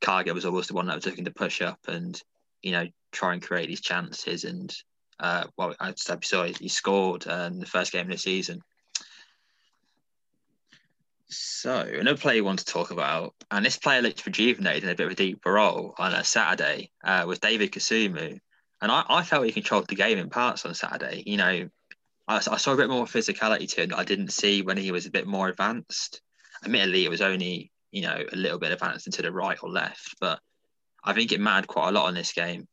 Cargill 0.00 0.34
was 0.34 0.46
always 0.46 0.68
the 0.68 0.74
one 0.74 0.86
that 0.86 0.94
was 0.94 1.04
looking 1.04 1.26
to 1.26 1.30
push 1.30 1.60
up 1.60 1.80
and, 1.86 2.18
you 2.62 2.72
know, 2.72 2.86
try 3.10 3.34
and 3.34 3.42
create 3.42 3.68
these 3.68 3.82
chances. 3.82 4.44
And, 4.44 4.74
uh, 5.20 5.44
well, 5.56 5.74
I 5.78 5.94
saw 5.96 6.44
he 6.44 6.68
scored 6.68 7.26
in 7.26 7.60
the 7.60 7.66
first 7.66 7.92
game 7.92 8.06
of 8.06 8.12
the 8.12 8.18
season. 8.18 8.62
So, 11.28 11.80
another 11.80 12.18
player 12.18 12.36
you 12.36 12.44
want 12.44 12.58
to 12.58 12.64
talk 12.66 12.90
about, 12.90 13.34
and 13.50 13.64
this 13.64 13.78
player 13.78 14.02
looked 14.02 14.26
rejuvenated 14.26 14.84
in 14.84 14.90
a 14.90 14.94
bit 14.94 15.06
of 15.06 15.12
a 15.12 15.16
deeper 15.16 15.52
role 15.52 15.94
on 15.96 16.12
a 16.12 16.24
Saturday, 16.24 16.90
uh, 17.02 17.24
was 17.26 17.38
David 17.38 17.72
Kasumu. 17.72 18.38
And 18.82 18.92
I, 18.92 19.04
I 19.08 19.22
felt 19.22 19.46
he 19.46 19.52
controlled 19.52 19.88
the 19.88 19.94
game 19.94 20.18
in 20.18 20.28
parts 20.28 20.66
on 20.66 20.74
Saturday. 20.74 21.22
You 21.24 21.38
know, 21.38 21.68
I, 22.28 22.36
I 22.36 22.56
saw 22.56 22.74
a 22.74 22.76
bit 22.76 22.90
more 22.90 23.06
physicality 23.06 23.68
to 23.70 23.82
him 23.82 23.90
that 23.90 23.98
I 23.98 24.04
didn't 24.04 24.32
see 24.32 24.62
when 24.62 24.76
he 24.76 24.92
was 24.92 25.06
a 25.06 25.10
bit 25.10 25.26
more 25.26 25.48
advanced. 25.48 26.20
Admittedly, 26.64 27.04
it 27.04 27.10
was 27.10 27.22
only, 27.22 27.70
you 27.92 28.02
know, 28.02 28.24
a 28.30 28.36
little 28.36 28.58
bit 28.58 28.72
advanced 28.72 29.06
into 29.06 29.22
the 29.22 29.32
right 29.32 29.58
or 29.62 29.70
left, 29.70 30.16
but 30.20 30.40
I 31.04 31.12
think 31.14 31.32
it 31.32 31.40
mattered 31.40 31.66
quite 31.66 31.88
a 31.88 31.92
lot 31.92 32.06
on 32.06 32.14
this 32.14 32.32
game, 32.32 32.68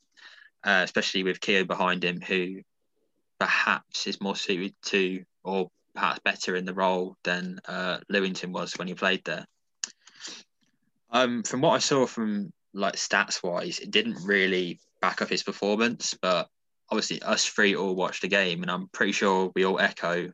uh, 0.63 0.81
especially 0.83 1.23
with 1.23 1.39
Keogh 1.39 1.65
behind 1.65 2.03
him, 2.03 2.21
who 2.21 2.61
perhaps 3.39 4.07
is 4.07 4.21
more 4.21 4.35
suited 4.35 4.73
to 4.83 5.23
or 5.43 5.69
perhaps 5.93 6.19
better 6.19 6.55
in 6.55 6.65
the 6.65 6.73
role 6.73 7.15
than 7.23 7.59
uh, 7.67 7.99
Lewington 8.11 8.51
was 8.51 8.73
when 8.77 8.87
he 8.87 8.93
played 8.93 9.23
there. 9.25 9.45
Um, 11.11 11.43
from 11.43 11.61
what 11.61 11.71
I 11.71 11.79
saw 11.79 12.05
from 12.05 12.53
like 12.73 12.95
stats 12.95 13.41
wise, 13.41 13.79
it 13.79 13.91
didn't 13.91 14.23
really 14.23 14.79
back 15.01 15.21
up 15.21 15.29
his 15.29 15.43
performance. 15.43 16.15
But 16.21 16.49
obviously, 16.89 17.21
us 17.21 17.45
three 17.45 17.75
all 17.75 17.95
watched 17.95 18.21
the 18.21 18.27
game, 18.27 18.61
and 18.61 18.69
I'm 18.69 18.87
pretty 18.89 19.13
sure 19.13 19.51
we 19.55 19.65
all 19.65 19.79
echo 19.79 20.31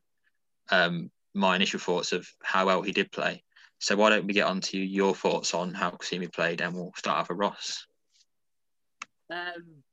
um, 0.70 1.12
my 1.34 1.56
initial 1.56 1.80
thoughts 1.80 2.12
of 2.12 2.28
how 2.42 2.66
well 2.66 2.82
he 2.82 2.92
did 2.92 3.12
play. 3.12 3.44
So 3.80 3.96
why 3.96 4.10
don't 4.10 4.26
we 4.26 4.34
get 4.34 4.48
on 4.48 4.62
to 4.62 4.78
your 4.78 5.14
thoughts 5.14 5.54
on 5.54 5.74
how 5.74 5.92
Kasumu 5.92 6.34
played, 6.34 6.62
and 6.62 6.74
we'll 6.76 6.94
start 6.96 7.20
off 7.20 7.30
with 7.30 7.38
Ross. 7.38 7.88
Um, 9.30 9.84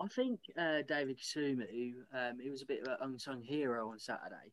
I 0.00 0.06
think 0.06 0.40
uh, 0.56 0.82
David 0.86 1.18
Kasumu, 1.18 1.94
um, 2.14 2.38
he 2.40 2.50
was 2.50 2.62
a 2.62 2.66
bit 2.66 2.82
of 2.82 2.88
an 2.88 2.96
unsung 3.00 3.42
hero 3.42 3.90
on 3.90 3.98
Saturday. 3.98 4.52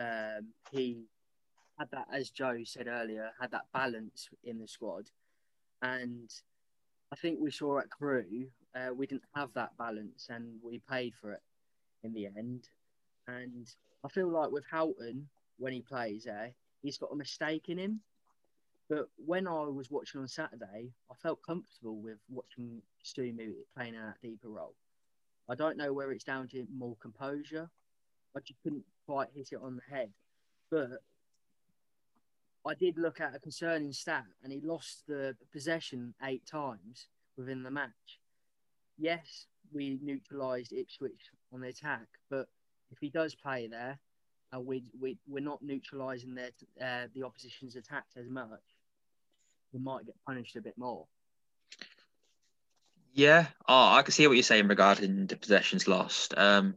Um, 0.00 0.48
he 0.70 1.04
had 1.78 1.90
that, 1.90 2.06
as 2.12 2.30
Joe 2.30 2.58
said 2.64 2.86
earlier, 2.86 3.30
had 3.40 3.50
that 3.50 3.66
balance 3.72 4.28
in 4.44 4.58
the 4.58 4.66
squad, 4.68 5.10
and 5.82 6.30
I 7.12 7.16
think 7.16 7.38
we 7.40 7.50
saw 7.50 7.78
at 7.78 7.90
Crewe 7.90 8.48
uh, 8.76 8.92
we 8.94 9.06
didn't 9.06 9.22
have 9.34 9.52
that 9.54 9.76
balance 9.78 10.28
and 10.30 10.58
we 10.62 10.80
paid 10.90 11.14
for 11.20 11.32
it 11.32 11.42
in 12.02 12.12
the 12.12 12.26
end. 12.26 12.68
And 13.26 13.66
I 14.04 14.08
feel 14.08 14.28
like 14.28 14.50
with 14.50 14.64
Houghton, 14.70 15.28
when 15.58 15.72
he 15.72 15.80
plays 15.80 16.24
there, 16.24 16.52
he's 16.82 16.98
got 16.98 17.12
a 17.12 17.16
mistake 17.16 17.68
in 17.68 17.78
him. 17.78 18.00
But 18.88 19.08
when 19.16 19.48
I 19.48 19.64
was 19.64 19.90
watching 19.90 20.20
on 20.20 20.28
Saturday, 20.28 20.92
I 21.10 21.14
felt 21.20 21.42
comfortable 21.42 21.96
with 21.96 22.18
watching 22.28 22.82
Kasumu 23.04 23.52
playing 23.76 23.94
in 23.94 24.00
that 24.00 24.20
deeper 24.22 24.48
role. 24.48 24.74
I 25.48 25.54
don't 25.54 25.76
know 25.76 25.92
whether 25.92 26.12
it's 26.12 26.24
down 26.24 26.48
to 26.48 26.66
more 26.72 26.96
composure. 27.00 27.68
I 28.36 28.40
just 28.40 28.60
couldn't 28.62 28.84
quite 29.06 29.28
hit 29.34 29.48
it 29.52 29.60
on 29.62 29.76
the 29.76 29.96
head. 29.96 30.10
But 30.70 31.02
I 32.64 32.74
did 32.74 32.98
look 32.98 33.20
at 33.20 33.34
a 33.34 33.38
concerning 33.38 33.92
stat, 33.92 34.24
and 34.42 34.52
he 34.52 34.60
lost 34.60 35.04
the 35.06 35.36
possession 35.52 36.14
eight 36.22 36.46
times 36.46 37.06
within 37.36 37.62
the 37.62 37.70
match. 37.70 38.20
Yes, 38.98 39.46
we 39.72 39.98
neutralised 40.02 40.72
Ipswich 40.72 41.30
on 41.52 41.60
the 41.60 41.68
attack, 41.68 42.06
but 42.30 42.48
if 42.90 42.98
he 43.00 43.10
does 43.10 43.34
play 43.34 43.68
there, 43.68 43.98
uh, 44.54 44.60
we 44.60 44.84
we 45.00 45.18
we're 45.26 45.40
not 45.40 45.62
neutralising 45.62 46.36
uh, 46.38 47.06
the 47.14 47.22
opposition's 47.22 47.76
attacks 47.76 48.16
as 48.16 48.28
much. 48.28 48.75
We 49.72 49.80
might 49.80 50.06
get 50.06 50.14
punished 50.26 50.56
a 50.56 50.60
bit 50.60 50.76
more. 50.76 51.06
Yeah, 53.12 53.46
oh, 53.66 53.94
I 53.94 54.02
can 54.02 54.12
see 54.12 54.26
what 54.26 54.34
you're 54.34 54.42
saying 54.42 54.68
regarding 54.68 55.26
the 55.26 55.36
possessions 55.36 55.88
lost. 55.88 56.36
Um, 56.36 56.74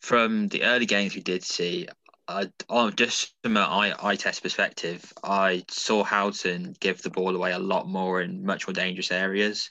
from 0.00 0.48
the 0.48 0.64
early 0.64 0.84
games 0.84 1.14
we 1.14 1.22
did 1.22 1.42
see, 1.42 1.88
I, 2.28 2.50
just 2.94 3.34
from 3.42 3.56
an 3.56 3.62
eye, 3.62 3.94
eye 3.98 4.16
test 4.16 4.42
perspective, 4.42 5.10
I 5.22 5.64
saw 5.68 6.04
Houghton 6.04 6.76
give 6.80 7.02
the 7.02 7.10
ball 7.10 7.34
away 7.34 7.52
a 7.52 7.58
lot 7.58 7.88
more 7.88 8.20
in 8.20 8.44
much 8.44 8.66
more 8.66 8.74
dangerous 8.74 9.10
areas, 9.10 9.70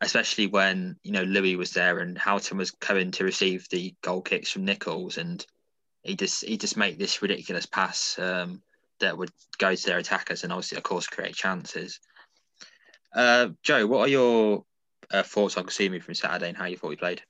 especially 0.00 0.48
when 0.48 0.96
you 1.02 1.12
know 1.12 1.22
Louis 1.22 1.56
was 1.56 1.70
there 1.70 1.98
and 1.98 2.18
Houghton 2.18 2.58
was 2.58 2.72
coming 2.72 3.12
to 3.12 3.24
receive 3.24 3.68
the 3.68 3.94
goal 4.02 4.22
kicks 4.22 4.50
from 4.50 4.64
Nicholls, 4.64 5.18
and 5.18 5.44
he 6.02 6.16
just 6.16 6.44
he 6.44 6.56
just 6.56 6.76
made 6.76 6.98
this 6.98 7.22
ridiculous 7.22 7.66
pass 7.66 8.18
um, 8.18 8.62
that 9.02 9.16
would 9.16 9.30
go 9.58 9.74
to 9.74 9.86
their 9.86 9.98
attackers 9.98 10.42
and 10.42 10.52
obviously 10.52 10.78
of 10.78 10.84
course 10.84 11.06
create 11.06 11.34
chances. 11.34 12.00
Uh, 13.14 13.48
Joe, 13.62 13.86
what 13.86 14.00
are 14.00 14.08
your 14.08 14.64
uh, 15.10 15.22
thoughts 15.22 15.56
on 15.56 15.64
Kasumu 15.64 16.02
from 16.02 16.14
Saturday 16.14 16.48
and 16.48 16.56
how 16.56 16.64
you 16.64 16.76
thought 16.76 16.90
he 16.90 16.96
played? 16.96 17.22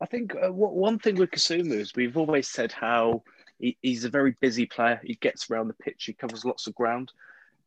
I 0.00 0.06
think 0.06 0.34
uh, 0.34 0.50
one 0.50 0.98
thing 0.98 1.16
with 1.16 1.30
Kasumu 1.30 1.74
is 1.74 1.94
we've 1.94 2.16
always 2.16 2.48
said 2.48 2.72
how 2.72 3.22
he, 3.58 3.76
he's 3.82 4.04
a 4.04 4.10
very 4.10 4.34
busy 4.40 4.66
player. 4.66 5.00
He 5.04 5.14
gets 5.14 5.50
around 5.50 5.68
the 5.68 5.74
pitch. 5.74 6.04
He 6.04 6.14
covers 6.14 6.44
lots 6.44 6.66
of 6.66 6.74
ground, 6.74 7.12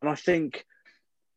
and 0.01 0.10
I 0.10 0.15
think 0.15 0.65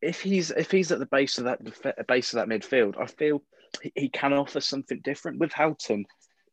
if 0.00 0.22
he's 0.22 0.50
if 0.50 0.70
he's 0.70 0.92
at 0.92 0.98
the 0.98 1.06
base 1.06 1.38
of 1.38 1.44
that 1.44 2.06
base 2.08 2.32
of 2.32 2.36
that 2.38 2.48
midfield, 2.48 2.94
I 2.98 3.06
feel 3.06 3.42
he, 3.82 3.92
he 3.94 4.08
can 4.08 4.32
offer 4.32 4.60
something 4.60 5.00
different 5.04 5.38
with 5.38 5.52
Houghton. 5.52 6.06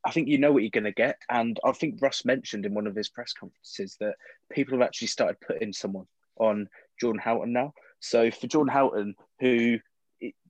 I 0.05 0.11
think 0.11 0.27
you 0.27 0.37
know 0.37 0.51
what 0.51 0.63
you're 0.63 0.69
going 0.69 0.83
to 0.83 0.91
get, 0.91 1.17
and 1.29 1.59
I 1.63 1.71
think 1.71 2.01
Russ 2.01 2.25
mentioned 2.25 2.65
in 2.65 2.73
one 2.73 2.87
of 2.87 2.95
his 2.95 3.09
press 3.09 3.33
conferences 3.33 3.95
that 3.99 4.15
people 4.51 4.77
have 4.77 4.85
actually 4.85 5.07
started 5.07 5.39
putting 5.39 5.71
someone 5.71 6.07
on 6.37 6.67
Jordan 6.99 7.21
Houghton 7.21 7.53
now. 7.53 7.73
So 7.99 8.29
for 8.31 8.47
Jordan 8.47 8.73
Houghton, 8.73 9.15
who 9.39 9.79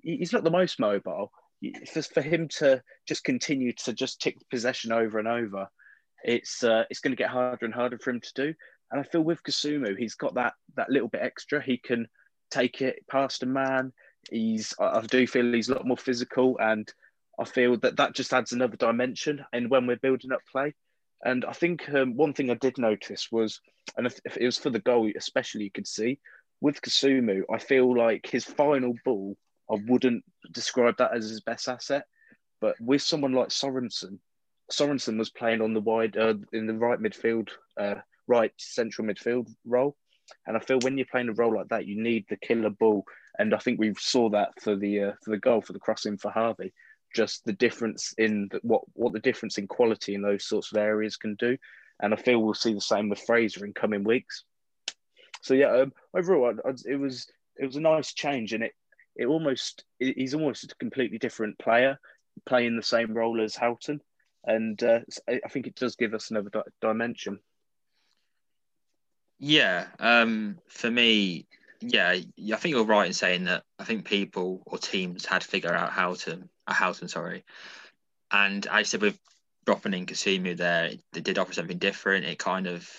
he's 0.02 0.34
not 0.34 0.44
the 0.44 0.52
most 0.52 0.80
mobile. 0.80 1.32
For, 2.14 2.22
him 2.22 2.50
to 2.58 2.84
just 3.08 3.24
continue 3.24 3.72
to 3.86 3.94
just 3.94 4.20
tick 4.20 4.38
possession 4.50 4.92
over 4.92 5.18
and 5.18 5.30
over, 5.30 5.70
it's 6.24 6.62
uh, 6.62 6.84
it's 6.90 7.00
going 7.00 7.14
to 7.14 7.22
get 7.22 7.30
harder 7.30 7.66
and 7.66 7.74
harder 7.74 7.98
for 7.98 8.10
him 8.10 8.20
to 8.20 8.34
do. 8.36 8.54
And 8.92 9.00
I 9.00 9.04
feel 9.04 9.22
with 9.22 9.44
Kasumu, 9.44 9.98
he's 9.98 10.16
got 10.16 10.36
that 10.36 10.54
that 10.76 10.90
little 10.90 11.08
bit 11.08 11.22
extra. 11.22 11.62
He 11.64 11.78
can 11.78 12.08
take 12.52 12.82
it 12.82 13.06
past 13.10 13.44
a 13.44 13.46
man. 13.46 13.94
He's 14.30 14.74
I 14.80 15.02
do 15.02 15.26
feel 15.26 15.54
he's 15.54 15.70
a 15.70 15.76
lot 15.76 15.88
more 15.88 15.98
physical, 15.98 16.58
and 16.60 16.92
I 17.40 17.46
feel 17.46 17.78
that 17.78 17.98
that 17.98 18.16
just 18.16 18.34
adds 18.34 18.52
another 18.52 18.78
dimension. 18.78 19.44
And 19.52 19.70
when 19.70 19.88
we're 19.88 19.98
building 19.98 20.32
up 20.32 20.42
play, 20.52 20.74
and 21.24 21.46
I 21.46 21.54
think 21.54 21.90
um, 21.90 22.16
one 22.16 22.34
thing 22.34 22.50
I 22.50 22.56
did 22.56 22.78
notice 22.78 23.32
was, 23.32 23.60
and 23.98 24.06
if, 24.06 24.20
if, 24.26 24.38
it 24.38 24.46
was 24.46 24.58
for 24.58 24.70
the 24.70 24.80
goal, 24.80 25.10
especially 25.16 25.64
you 25.64 25.72
could 25.72 25.88
see 25.88 26.20
with 26.62 26.82
Kasumu, 26.82 27.42
I 27.52 27.60
feel 27.60 27.96
like 27.96 28.28
his 28.28 28.46
final 28.46 28.94
ball 29.06 29.38
I 29.72 29.78
wouldn't 29.88 30.24
describe 30.52 30.98
that 30.98 31.16
as 31.16 31.30
his 31.30 31.42
best 31.42 31.68
asset. 31.68 32.06
But 32.60 32.76
with 32.80 33.02
someone 33.02 33.34
like 33.34 33.50
Sorensen, 33.50 34.20
Sorensen 34.72 35.18
was 35.18 35.30
playing 35.30 35.62
on 35.62 35.74
the 35.74 35.82
wide 35.82 36.18
uh, 36.18 36.36
in 36.52 36.68
the 36.68 36.74
right 36.74 37.00
midfield, 37.00 37.50
uh, 37.80 37.96
right 38.28 38.52
central 38.58 39.08
midfield 39.08 39.50
role, 39.66 39.98
and 40.48 40.56
I 40.56 40.60
feel 40.60 40.80
when 40.80 40.98
you're 40.98 41.08
playing 41.12 41.30
a 41.30 41.34
role 41.34 41.56
like 41.56 41.70
that, 41.70 41.86
you 41.86 42.02
need 42.02 42.26
the 42.30 42.38
killer 42.38 42.70
ball. 42.70 43.06
And 43.38 43.54
I 43.54 43.58
think 43.58 43.80
we 43.80 43.94
saw 43.98 44.30
that 44.30 44.50
for 44.62 44.76
the 44.76 45.02
uh, 45.02 45.12
for 45.24 45.32
the 45.32 45.38
goal 45.38 45.62
for 45.62 45.74
the 45.74 45.80
crossing 45.80 46.18
for 46.18 46.32
Harvey. 46.32 46.74
Just 47.14 47.46
the 47.46 47.54
difference 47.54 48.14
in 48.18 48.50
the, 48.52 48.60
what 48.64 48.82
what 48.94 49.14
the 49.14 49.20
difference 49.20 49.58
in 49.58 49.68
quality 49.68 50.16
in 50.16 50.22
those 50.22 50.46
sorts 50.46 50.72
of 50.72 50.78
areas 50.78 51.18
can 51.18 51.36
do, 51.36 51.58
and 52.02 52.14
I 52.14 52.18
feel 52.18 52.40
we'll 52.40 52.54
see 52.54 52.74
the 52.74 52.82
same 52.82 53.10
with 53.10 53.20
Fraser 53.20 53.66
in 53.66 53.74
coming 53.74 54.04
weeks. 54.04 54.44
So 55.42 55.54
yeah, 55.54 55.72
um, 55.72 55.94
overall, 56.16 56.54
I, 56.66 56.70
I, 56.70 56.74
it 56.86 56.96
was 56.96 57.28
it 57.58 57.66
was 57.66 57.76
a 57.76 57.82
nice 57.82 58.14
change, 58.14 58.54
and 58.54 58.64
it 58.64 58.74
it 59.16 59.26
almost 59.28 59.84
he's 60.00 60.34
almost 60.34 60.64
a 60.72 60.76
completely 60.76 61.18
different 61.18 61.60
player 61.60 62.00
playing 62.46 62.76
the 62.76 62.84
same 62.84 63.14
role 63.14 63.42
as 63.42 63.56
Houghton, 63.56 64.02
and 64.44 64.82
uh, 64.84 65.00
I 65.28 65.48
think 65.50 65.68
it 65.68 65.76
does 65.76 65.96
give 65.96 66.14
us 66.14 66.32
another 66.32 66.50
di- 66.50 66.62
dimension. 66.82 67.40
Yeah, 69.40 69.88
um, 70.00 70.58
for 70.68 70.90
me, 70.90 71.48
yeah, 71.82 72.10
I 72.10 72.56
think 72.56 72.76
you're 72.76 72.86
right 72.86 73.08
in 73.08 73.14
saying 73.14 73.46
that. 73.46 73.64
I 73.78 73.84
think 73.84 74.06
people 74.06 74.64
or 74.66 74.78
teams 74.78 75.26
had 75.26 75.42
to 75.42 75.48
figure 75.48 75.74
out 75.74 75.92
how 75.92 76.16
uh, 76.68 76.74
Houghton, 76.74 77.08
sorry, 77.08 77.44
and 78.32 78.66
I 78.68 78.84
said 78.84 79.02
with 79.02 79.20
dropping 79.66 79.94
in 79.94 80.06
Kasumu 80.06 80.58
there, 80.58 80.92
they 81.14 81.22
did 81.22 81.38
offer 81.38 81.54
something 81.54 81.78
different. 81.78 82.26
It 82.26 82.38
kind 82.40 82.68
of, 82.68 82.90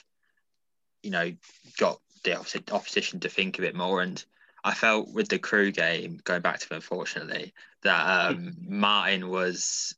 you 1.03 1.11
know, 1.11 1.33
got 1.77 2.01
the 2.23 2.39
opposition 2.73 3.21
to 3.21 3.29
think 3.29 3.59
a 3.59 3.63
bit 3.63 3.75
more 3.75 4.01
and 4.01 4.25
I 4.65 4.73
felt 4.73 5.13
with 5.13 5.29
the 5.29 5.39
Crewe 5.39 5.73
game, 5.73 6.21
going 6.25 6.41
back 6.41 6.59
to 6.61 6.73
it, 6.73 6.77
unfortunately, 6.77 7.53
that 7.83 8.31
um, 8.31 8.57
Martin 8.67 9.29
was 9.29 9.95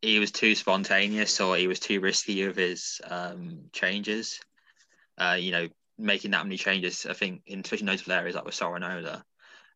he 0.00 0.18
was 0.18 0.32
too 0.32 0.54
spontaneous 0.54 1.40
or 1.40 1.56
he 1.56 1.66
was 1.66 1.80
too 1.80 2.00
risky 2.00 2.46
with 2.46 2.56
his 2.56 3.00
um, 3.04 3.64
changes. 3.72 4.40
Uh, 5.18 5.36
you 5.38 5.52
know, 5.52 5.68
making 5.98 6.30
that 6.32 6.44
many 6.44 6.56
changes, 6.56 7.06
I 7.06 7.12
think, 7.12 7.42
in 7.46 7.60
especially 7.60 7.86
notable 7.86 8.12
areas 8.12 8.34
like 8.34 8.44
with 8.44 8.54
Sorinola, 8.54 9.22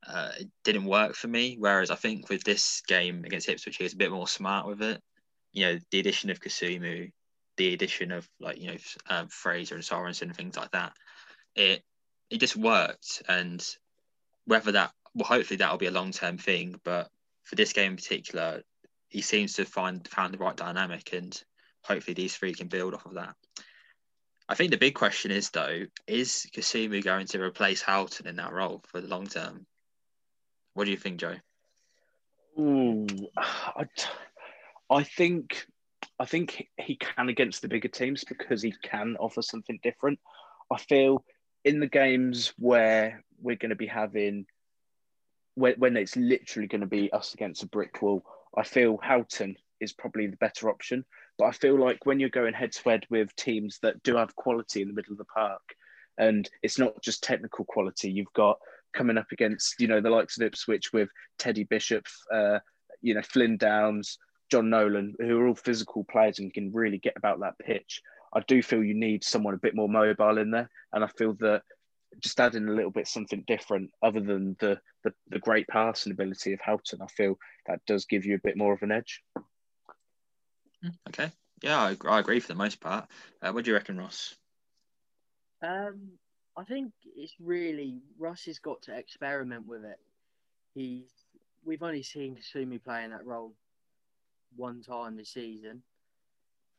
uh, 0.07 0.31
it 0.39 0.49
didn't 0.65 0.85
work 0.85 1.15
for 1.15 1.29
me. 1.29 1.57
Whereas 1.59 1.91
I 1.91 1.97
think 1.97 2.29
with 2.29 2.45
this 2.45 2.83
game 2.87 3.25
against 3.25 3.49
Ipswich, 3.49 3.77
he 3.77 3.85
was 3.85 3.93
a 3.93 3.99
bit 3.99 4.13
more 4.13 4.29
smart 4.29 4.67
with 4.67 4.83
it. 4.83 5.03
You 5.53 5.67
know, 5.67 5.79
the 5.91 6.01
addition 6.01 6.31
of 6.31 6.41
Kasumu, 6.41 7.11
the 7.57 7.75
addition 7.75 8.13
of 8.13 8.29
like 8.41 8.61
you 8.61 8.73
know 8.73 8.77
um, 9.09 9.29
Fraser 9.29 9.75
and 9.75 9.85
Sorensen 9.85 10.23
and 10.23 10.37
things 10.37 10.57
like 10.57 10.71
that, 10.73 10.93
it 11.55 11.83
it 12.31 12.39
just 12.39 12.57
worked. 12.57 13.23
And 13.29 13.65
whether 14.45 14.73
that 14.73 14.93
well, 15.15 15.27
hopefully 15.27 15.57
that'll 15.57 15.79
be 15.79 15.87
a 15.87 15.91
long 15.91 16.13
term 16.13 16.39
thing. 16.39 16.81
But 16.85 17.09
for 17.45 17.57
this 17.57 17.73
game 17.73 17.93
in 17.93 17.97
particular, 17.97 18.63
he 19.09 19.21
seems 19.21 19.55
to 19.55 19.65
find 19.65 20.07
found 20.09 20.35
the 20.35 20.39
right 20.39 20.57
dynamic, 20.57 21.13
and 21.13 21.41
hopefully 21.83 22.15
these 22.15 22.37
three 22.37 22.55
can 22.55 22.69
build 22.69 22.95
off 22.95 23.07
of 23.07 23.15
that. 23.15 23.35
I 24.49 24.55
think 24.55 24.71
the 24.71 24.79
big 24.79 24.95
question 24.95 25.31
is 25.31 25.51
though, 25.51 25.85
is 26.07 26.47
Kasumu 26.55 27.05
going 27.05 27.27
to 27.29 27.43
replace 27.43 27.83
Houghton 27.83 28.27
in 28.27 28.37
that 28.37 28.53
role 28.53 28.83
for 28.87 29.01
the 29.01 29.09
long 29.09 29.27
term? 29.27 29.67
What 30.75 30.85
do 30.85 30.91
you 30.91 30.97
think, 30.97 31.21
Joe? 31.21 31.37
Ooh, 32.59 33.07
I, 33.37 33.87
I 34.91 35.03
think 35.03 35.67
I 36.19 36.25
think 36.25 36.69
he 36.77 36.97
can 36.97 37.29
against 37.29 37.63
the 37.63 37.69
bigger 37.69 37.89
teams 37.89 38.25
because 38.25 38.63
he 38.63 38.75
can 38.83 39.17
offer 39.19 39.43
something 39.43 39.79
different. 39.83 40.19
I 40.71 40.79
feel 40.79 41.25
in 41.65 41.81
the 41.81 41.87
games 41.87 42.53
where 42.59 43.23
we're 43.41 43.57
going 43.57 43.71
to 43.71 43.77
be 43.77 43.87
having 43.87 44.47
when, 45.55 45.75
when 45.79 45.97
it's 45.97 46.17
literally 46.17 46.69
going 46.69 46.81
to 46.81 46.87
be 46.87 47.13
us 47.13 47.35
against 47.35 47.63
a 47.63 47.69
brick 47.69 48.01
wall. 48.03 48.25
I 48.57 48.65
feel 48.65 48.99
Houghton 49.03 49.57
is 49.81 49.93
probably 49.93 50.27
the 50.27 50.37
better 50.37 50.71
option, 50.71 51.05
but 51.39 51.47
I 51.47 51.53
feel 51.53 51.79
like 51.79 52.05
when 52.05 52.19
you're 52.19 52.31
going 52.31 52.55
head 52.55 52.73
to 52.73 52.83
head 52.89 53.07
with 53.11 53.35
teams 53.37 53.79
that 53.83 54.03
do 54.03 54.17
have 54.17 54.35
quality 54.35 54.83
in 54.83 54.89
the 54.89 54.95
middle 54.95 55.13
of 55.13 55.19
the 55.19 55.25
park, 55.25 55.63
and 56.17 56.49
it's 56.63 56.79
not 56.79 57.01
just 57.03 57.23
technical 57.23 57.65
quality, 57.65 58.11
you've 58.11 58.33
got 58.33 58.59
coming 58.95 59.19
up 59.19 59.27
against 59.33 59.77
you 59.79 59.89
know 59.89 60.01
the 60.01 60.11
likes 60.11 60.39
of 60.39 60.47
Ipswich 60.47 60.93
with 60.93 61.09
Teddy 61.39 61.65
Bishop, 61.65 62.07
uh, 62.33 62.59
you 63.01 63.15
know 63.15 63.23
Flynn 63.23 63.57
Downes, 63.57 64.19
Jon 64.51 64.71
Nolan, 64.71 65.15
who 65.19 65.39
are 65.39 65.49
all 65.49 65.55
physical 65.55 66.05
players 66.05 66.39
and 66.39 66.53
can 66.53 66.73
really 66.73 66.99
get 66.99 67.15
about 67.17 67.41
that 67.41 67.59
pitch. 67.59 68.03
I 68.35 68.41
do 68.47 68.63
feel 68.63 68.85
you 68.85 68.95
need 68.95 69.25
someone 69.25 69.55
a 69.55 69.59
bit 69.59 69.75
more 69.75 69.89
mobile 69.89 70.39
in 70.39 70.51
there, 70.51 70.71
and 70.93 71.03
I 71.03 71.09
feel 71.09 71.35
that 71.41 71.63
just 72.21 72.41
adding 72.41 72.69
a 72.69 72.73
little 72.73 72.91
bit 72.91 73.07
something 73.07 73.45
different 73.47 73.91
other 74.03 74.21
than 74.21 74.57
the, 74.61 74.79
the, 75.05 75.13
the 75.29 75.39
great 75.39 75.69
passing 75.69 76.13
ability 76.13 76.53
of 76.53 76.61
Houghton, 76.61 77.01
I 77.03 77.07
feel 77.07 77.39
that 77.67 77.81
does 77.87 78.07
give 78.07 78.25
you 78.25 78.35
a 78.35 78.41
bit 78.43 78.57
more 78.57 78.73
of 78.73 78.83
an 78.83 78.93
edge. 78.93 79.23
Okay. 81.09 81.31
Yeah, 81.63 81.79
I, 81.79 81.97
I 82.09 82.21
agree 82.21 82.41
for 82.41 82.49
the 82.49 82.55
most 82.55 82.81
part. 82.81 83.09
Uh, 83.43 83.53
what 83.53 83.65
do 83.65 83.71
you 83.71 83.77
reckon, 83.77 83.99
Ross? 83.99 84.35
Um, 85.63 86.13
I 86.59 86.65
think 86.65 86.93
it's 87.17 87.35
really 87.41 88.03
Russ 88.19 88.45
has 88.47 88.59
got 88.59 88.83
to 88.83 88.97
experiment 88.97 89.67
with 89.67 89.85
it. 89.85 89.99
He's 90.75 91.11
we've 91.65 91.83
only 91.83 92.03
seen 92.03 92.37
Kasumu 92.37 92.83
play 92.83 93.05
in 93.05 93.11
that 93.11 93.25
role 93.25 93.55
one 94.57 94.83
time 94.83 95.17
this 95.17 95.31
season, 95.31 95.83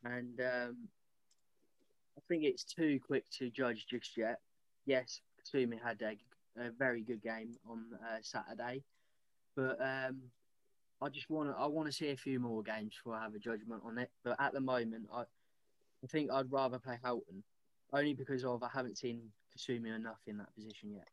and 0.04 0.38
um, 0.40 0.76
I 2.16 2.20
think 2.28 2.44
it's 2.44 2.64
too 2.64 3.00
quick 3.04 3.24
to 3.38 3.50
judge 3.50 3.86
just 3.88 4.16
yet 4.16 4.40
yes, 4.86 5.20
Kasumu 5.40 5.80
had 5.82 6.02
a, 6.02 6.16
a, 6.60 6.70
very 6.70 7.02
good 7.02 7.22
game 7.22 7.56
on 7.68 7.84
uh, 7.94 8.18
Saturday, 8.22 8.82
but 9.56 9.80
um, 9.80 10.20
I 11.00 11.08
just 11.08 11.30
want 11.30 11.50
to 11.50 11.56
I 11.56 11.66
want 11.66 11.86
to 11.86 11.92
see 11.92 12.10
a 12.10 12.16
few 12.16 12.40
more 12.40 12.62
games 12.62 12.94
before 12.96 13.18
I 13.18 13.22
have 13.22 13.34
a 13.34 13.38
judgment 13.38 13.82
on 13.84 13.98
it. 13.98 14.10
But 14.24 14.36
at 14.40 14.52
the 14.52 14.60
moment, 14.60 15.08
I 15.14 15.22
I 15.22 16.06
think 16.08 16.30
I'd 16.30 16.50
rather 16.50 16.78
play 16.78 16.98
Houghton 17.02 17.42
only 17.92 18.14
because 18.14 18.44
of 18.44 18.62
I 18.62 18.68
haven't 18.72 18.98
seen 18.98 19.20
Kasumu 19.56 19.94
enough 19.94 20.20
in 20.26 20.38
that 20.38 20.54
position 20.54 20.92
yet. 20.92 21.08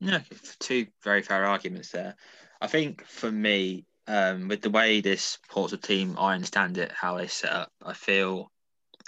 Yeah, 0.00 0.20
two 0.58 0.86
very 1.04 1.22
fair 1.22 1.44
arguments 1.44 1.90
there. 1.90 2.16
I 2.60 2.66
think 2.66 3.04
for 3.06 3.30
me, 3.30 3.84
um, 4.08 4.48
with 4.48 4.60
the 4.60 4.70
way 4.70 5.00
this 5.00 5.38
Portsmouth 5.48 5.82
team, 5.82 6.16
I 6.18 6.34
understand 6.34 6.76
it, 6.78 6.90
how 6.90 7.16
they 7.16 7.28
set 7.28 7.52
up, 7.52 7.72
I 7.84 7.92
feel 7.92 8.50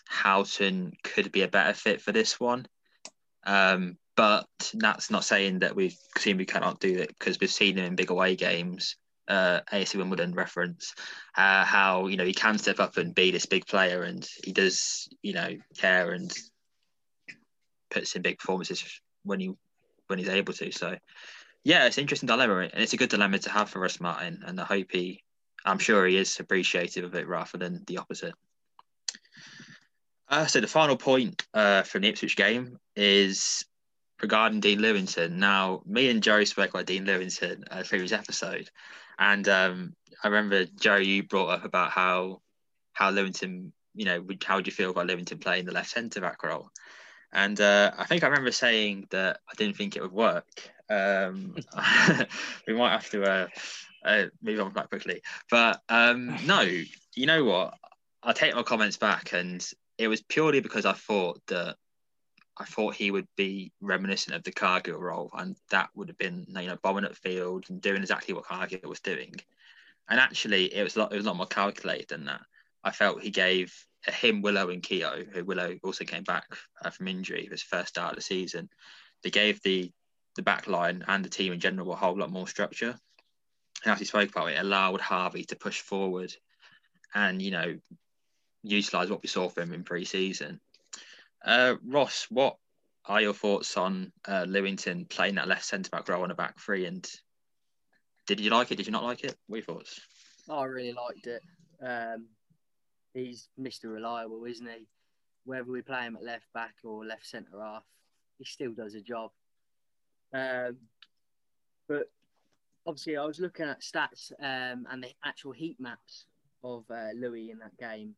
Houghton 0.07 0.93
could 1.03 1.33
be 1.33 1.43
a 1.43 1.49
better 1.49 1.73
fit 1.73 2.01
for 2.01 2.13
this 2.13 2.39
one. 2.39 2.67
Um, 3.45 3.99
but 4.17 4.47
that's 4.75 5.11
not 5.11 5.25
saying 5.25 5.61
that 5.61 5.75
we've 5.75 5.97
seen 6.19 6.37
we 6.37 6.47
cannot 6.47 6.79
do 6.79 6.97
it 6.97 7.09
because 7.09 7.41
we've 7.41 7.51
seen 7.51 7.77
him 7.77 7.87
in 7.87 7.97
big 7.97 8.11
away 8.11 8.37
games. 8.37 8.97
Uh, 9.27 9.61
AFC 9.73 9.97
Wimbledon 9.97 10.35
reference, 10.35 10.95
uh, 11.37 11.65
how 11.65 12.09
you 12.09 12.17
know 12.17 12.25
he 12.25 12.35
can 12.35 12.59
step 12.59 12.79
up 12.79 12.99
and 12.99 13.15
be 13.15 13.31
this 13.31 13.47
big 13.47 13.67
player, 13.67 14.03
and 14.03 14.29
he 14.45 14.53
does 14.53 15.09
you 15.23 15.33
know 15.33 15.57
care 15.79 16.13
and 16.13 16.33
puts 17.91 18.17
in 18.17 18.23
big 18.23 18.39
performances 18.39 19.01
when 19.23 19.41
he 19.41 19.53
when 20.09 20.19
he's 20.19 20.29
able 20.29 20.53
to. 20.53 20.71
So 20.73 20.97
yeah, 21.65 21.87
it's 21.87 21.97
an 21.97 22.03
interesting 22.03 22.27
dilemma, 22.27 22.59
and 22.59 22.83
it's 22.83 22.93
a 22.93 22.99
good 22.99 23.09
dilemma 23.09 23.39
to 23.39 23.51
have 23.51 23.71
for 23.71 23.81
Russ 23.81 24.01
Martin. 24.01 24.43
And 24.47 24.61
I 24.61 24.65
hope 24.65 24.89
he, 24.91 25.23
I'm 25.65 25.79
sure 25.79 26.07
he 26.07 26.19
is 26.19 26.39
appreciative 26.39 27.05
of 27.05 27.15
it 27.15 27.27
rather 27.27 27.57
than 27.57 27.83
the 27.87 27.99
opposite. 27.99 28.35
Uh, 30.29 30.47
so 30.47 30.61
the 30.61 30.67
final 30.67 30.97
point 30.97 31.47
uh, 31.55 31.83
from 31.83 32.03
the 32.03 32.09
Ipswich 32.09 32.37
game 32.37 32.79
is 32.97 33.65
regarding 34.23 34.61
Dean 34.61 34.81
Lewington. 34.81 35.33
Now, 35.33 35.83
me 35.87 36.09
and 36.11 36.23
Joe 36.23 36.45
spoke 36.45 36.71
about 36.71 36.87
Dean 36.87 37.05
Lewington 37.05 37.65
a 37.71 37.85
previous 37.85 38.13
episode, 38.13 38.71
and 39.19 39.49
um, 39.49 39.95
I 40.23 40.29
remember 40.29 40.65
Joe, 40.65 40.97
you 40.97 41.23
brought 41.23 41.51
up 41.51 41.65
about 41.65 41.91
how 41.91 42.41
how 42.93 43.11
Lewington, 43.11 43.73
you 43.95 44.05
know, 44.05 44.25
how 44.45 44.57
would 44.57 44.67
you 44.67 44.73
feel 44.73 44.91
about 44.91 45.07
Lewington 45.07 45.41
playing 45.41 45.65
the 45.65 45.73
left 45.73 45.91
centre 45.91 46.21
back 46.21 46.43
role? 46.43 46.71
And 47.33 47.61
uh, 47.61 47.91
I 47.99 48.05
think 48.05 48.23
I 48.23 48.29
remember 48.29 48.53
saying 48.53 49.09
that 49.11 49.41
I 49.51 49.55
didn't 49.57 49.77
think 49.77 49.97
it 49.97 50.03
would 50.03 50.13
work. 50.13 50.47
Um, 50.89 51.57
we 52.67 52.75
might 52.75 52.93
have 52.93 53.11
to 53.11 53.25
uh, 53.25 53.47
uh, 54.05 54.27
move 54.41 54.61
on 54.61 54.71
quite 54.71 54.89
quickly. 54.89 55.23
But 55.51 55.83
um, 55.89 56.37
no, 56.47 56.61
you 56.61 57.27
know 57.27 57.45
what? 57.45 57.75
I 58.23 58.33
take 58.33 58.55
my 58.55 58.63
comments 58.63 58.97
back, 58.97 59.33
and 59.33 59.67
it 59.99 60.09
was 60.09 60.23
purely 60.23 60.61
because 60.61 60.87
I 60.87 60.93
thought 60.93 61.41
that 61.49 61.77
I 62.57 62.65
thought 62.65 62.95
he 62.95 63.11
would 63.11 63.27
be 63.37 63.73
reminiscent 63.81 64.37
of 64.37 64.45
the 64.45 64.53
Cargill 64.53 64.99
role, 64.99 65.31
and 65.35 65.57
that 65.71 65.91
would 65.95 66.09
have 66.09 66.19
been 66.19 66.47
you 66.49 66.67
know 66.67 66.79
bombing 66.83 67.05
up 67.05 67.17
field 67.17 67.67
and 67.69 67.81
doing 67.81 68.03
exactly 68.03 68.35
what 68.35 68.45
Cargill 68.45 68.89
was 68.89 69.01
doing. 69.01 69.35
And 70.09 70.21
actually, 70.21 70.75
it 70.75 70.83
was 70.83 70.97
a 70.97 71.01
lot, 71.01 71.13
it 71.13 71.17
was 71.17 71.25
a 71.25 71.29
lot 71.29 71.37
more 71.37 71.47
calculated 71.47 72.09
than 72.09 72.27
that. 72.27 72.43
I 72.83 72.91
felt 72.91 73.23
he 73.23 73.31
gave 73.31 73.75
him, 74.07 74.43
Willow, 74.43 74.69
and 74.69 74.83
Keogh, 74.83 75.25
who 75.33 75.45
Willow 75.45 75.77
also 75.83 76.05
came 76.05 76.25
back 76.25 76.45
uh, 76.85 76.91
from 76.91 77.09
injury, 77.09 77.49
his 77.51 77.63
first 77.63 77.89
start 77.89 78.13
of 78.13 78.17
the 78.17 78.23
season. 78.23 78.69
They 79.23 79.31
gave 79.31 79.63
the 79.63 79.91
the 80.37 80.43
back 80.43 80.67
line 80.67 81.05
and 81.07 81.25
the 81.25 81.29
team 81.29 81.53
in 81.53 81.61
general 81.61 81.93
a 81.93 81.97
whole 81.97 82.19
lot 82.19 82.31
more 82.31 82.49
structure. 82.49 82.99
And 83.85 83.93
as 83.93 83.99
he 83.99 84.05
spoke 84.05 84.31
about 84.31 84.51
it, 84.51 84.59
allowed 84.59 85.01
Harvey 85.01 85.45
to 85.45 85.57
push 85.57 85.81
forward 85.81 86.33
and, 87.15 87.41
you 87.41 87.51
know, 87.51 87.79
utilise 88.63 89.11
what 89.11 89.23
we 89.23 89.29
saw 89.29 89.49
from 89.49 89.65
him 89.65 89.75
in 89.75 89.85
pre 89.85 90.05
season. 90.05 90.61
Uh, 91.45 91.75
Ross, 91.87 92.27
what 92.31 92.57
are 93.07 93.21
your 93.21 93.35
thoughts 93.35 93.77
on 93.77 94.13
uh, 94.27 94.45
Lewington 94.45 95.09
playing 95.09 95.35
that 95.35 95.49
left 95.49 95.65
centre 95.65 95.91
back 95.91 96.09
role 96.09 96.23
on 96.23 96.31
a 96.31 96.35
back 96.35 96.59
three? 96.59 96.87
And 96.87 97.07
did 98.27 98.41
you 98.41 98.51
like 98.51 98.73
it? 98.73 98.77
Did 98.77 98.87
you 98.87 98.93
not 98.93 99.05
like 99.05 99.25
it? 99.25 99.37
What 99.47 99.57
are 99.57 99.59
your 99.59 99.65
thoughts? 99.67 100.01
I 100.49 100.65
really 100.65 100.93
liked 100.93 101.27
it. 101.27 101.43
Um, 101.85 102.27
he's 103.13 103.49
Mr. 103.61 103.93
Reliable, 103.93 104.45
isn't 104.45 104.67
he? 104.67 104.87
Whether 105.45 105.71
we 105.71 105.83
play 105.83 106.05
him 106.05 106.17
at 106.17 106.25
left 106.25 106.47
back 106.55 106.75
or 106.83 107.05
left 107.05 107.27
centre 107.27 107.61
half, 107.61 107.83
he 108.39 108.45
still 108.45 108.73
does 108.73 108.95
a 108.95 109.01
job. 109.03 109.31
Um, 110.33 110.79
but 111.87 112.11
obviously, 112.87 113.19
I 113.19 113.25
was 113.27 113.39
looking 113.39 113.67
at 113.67 113.83
stats 113.83 114.33
um, 114.41 114.87
and 114.91 115.03
the 115.03 115.11
actual 115.23 115.53
heat 115.53 115.79
maps 115.79 116.25
of 116.63 116.85
uh, 116.91 117.09
Louis 117.15 117.51
in 117.51 117.59
that 117.59 117.77
game. 117.77 118.15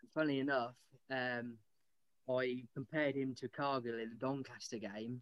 And 0.00 0.10
funnily 0.14 0.38
enough, 0.38 0.74
um, 1.10 1.58
I 2.28 2.62
compared 2.74 3.16
him 3.16 3.34
to 3.36 3.48
Cargill 3.48 3.98
in 3.98 4.10
the 4.10 4.16
Doncaster 4.16 4.78
game, 4.78 5.20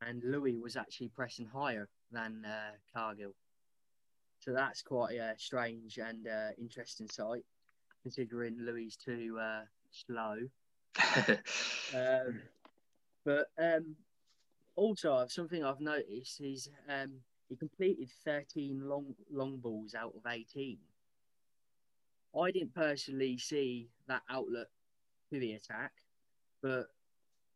and 0.00 0.22
Louis 0.24 0.58
was 0.58 0.76
actually 0.76 1.08
pressing 1.08 1.46
higher 1.46 1.88
than 2.10 2.44
uh, 2.44 2.72
Cargill. 2.92 3.34
So 4.40 4.52
that's 4.52 4.82
quite 4.82 5.16
a 5.16 5.34
strange 5.38 5.98
and 5.98 6.26
uh, 6.26 6.50
interesting 6.58 7.08
sight, 7.08 7.44
considering 8.02 8.56
Louis 8.60 8.96
too 8.96 9.38
uh, 9.40 9.62
slow. 9.90 10.36
um, 11.94 12.42
but 13.24 13.46
um, 13.58 13.96
also, 14.76 15.24
something 15.28 15.64
I've 15.64 15.80
noticed 15.80 16.40
is 16.40 16.68
um, 16.88 17.12
he 17.48 17.56
completed 17.56 18.10
13 18.24 18.88
long 18.88 19.14
long 19.32 19.58
balls 19.58 19.94
out 19.94 20.14
of 20.14 20.30
18. 20.30 20.78
I 22.38 22.50
didn't 22.50 22.74
personally 22.74 23.38
see 23.38 23.88
that 24.08 24.22
outlet 24.28 24.66
to 25.32 25.38
the 25.38 25.52
attack, 25.52 25.92
but 26.64 26.86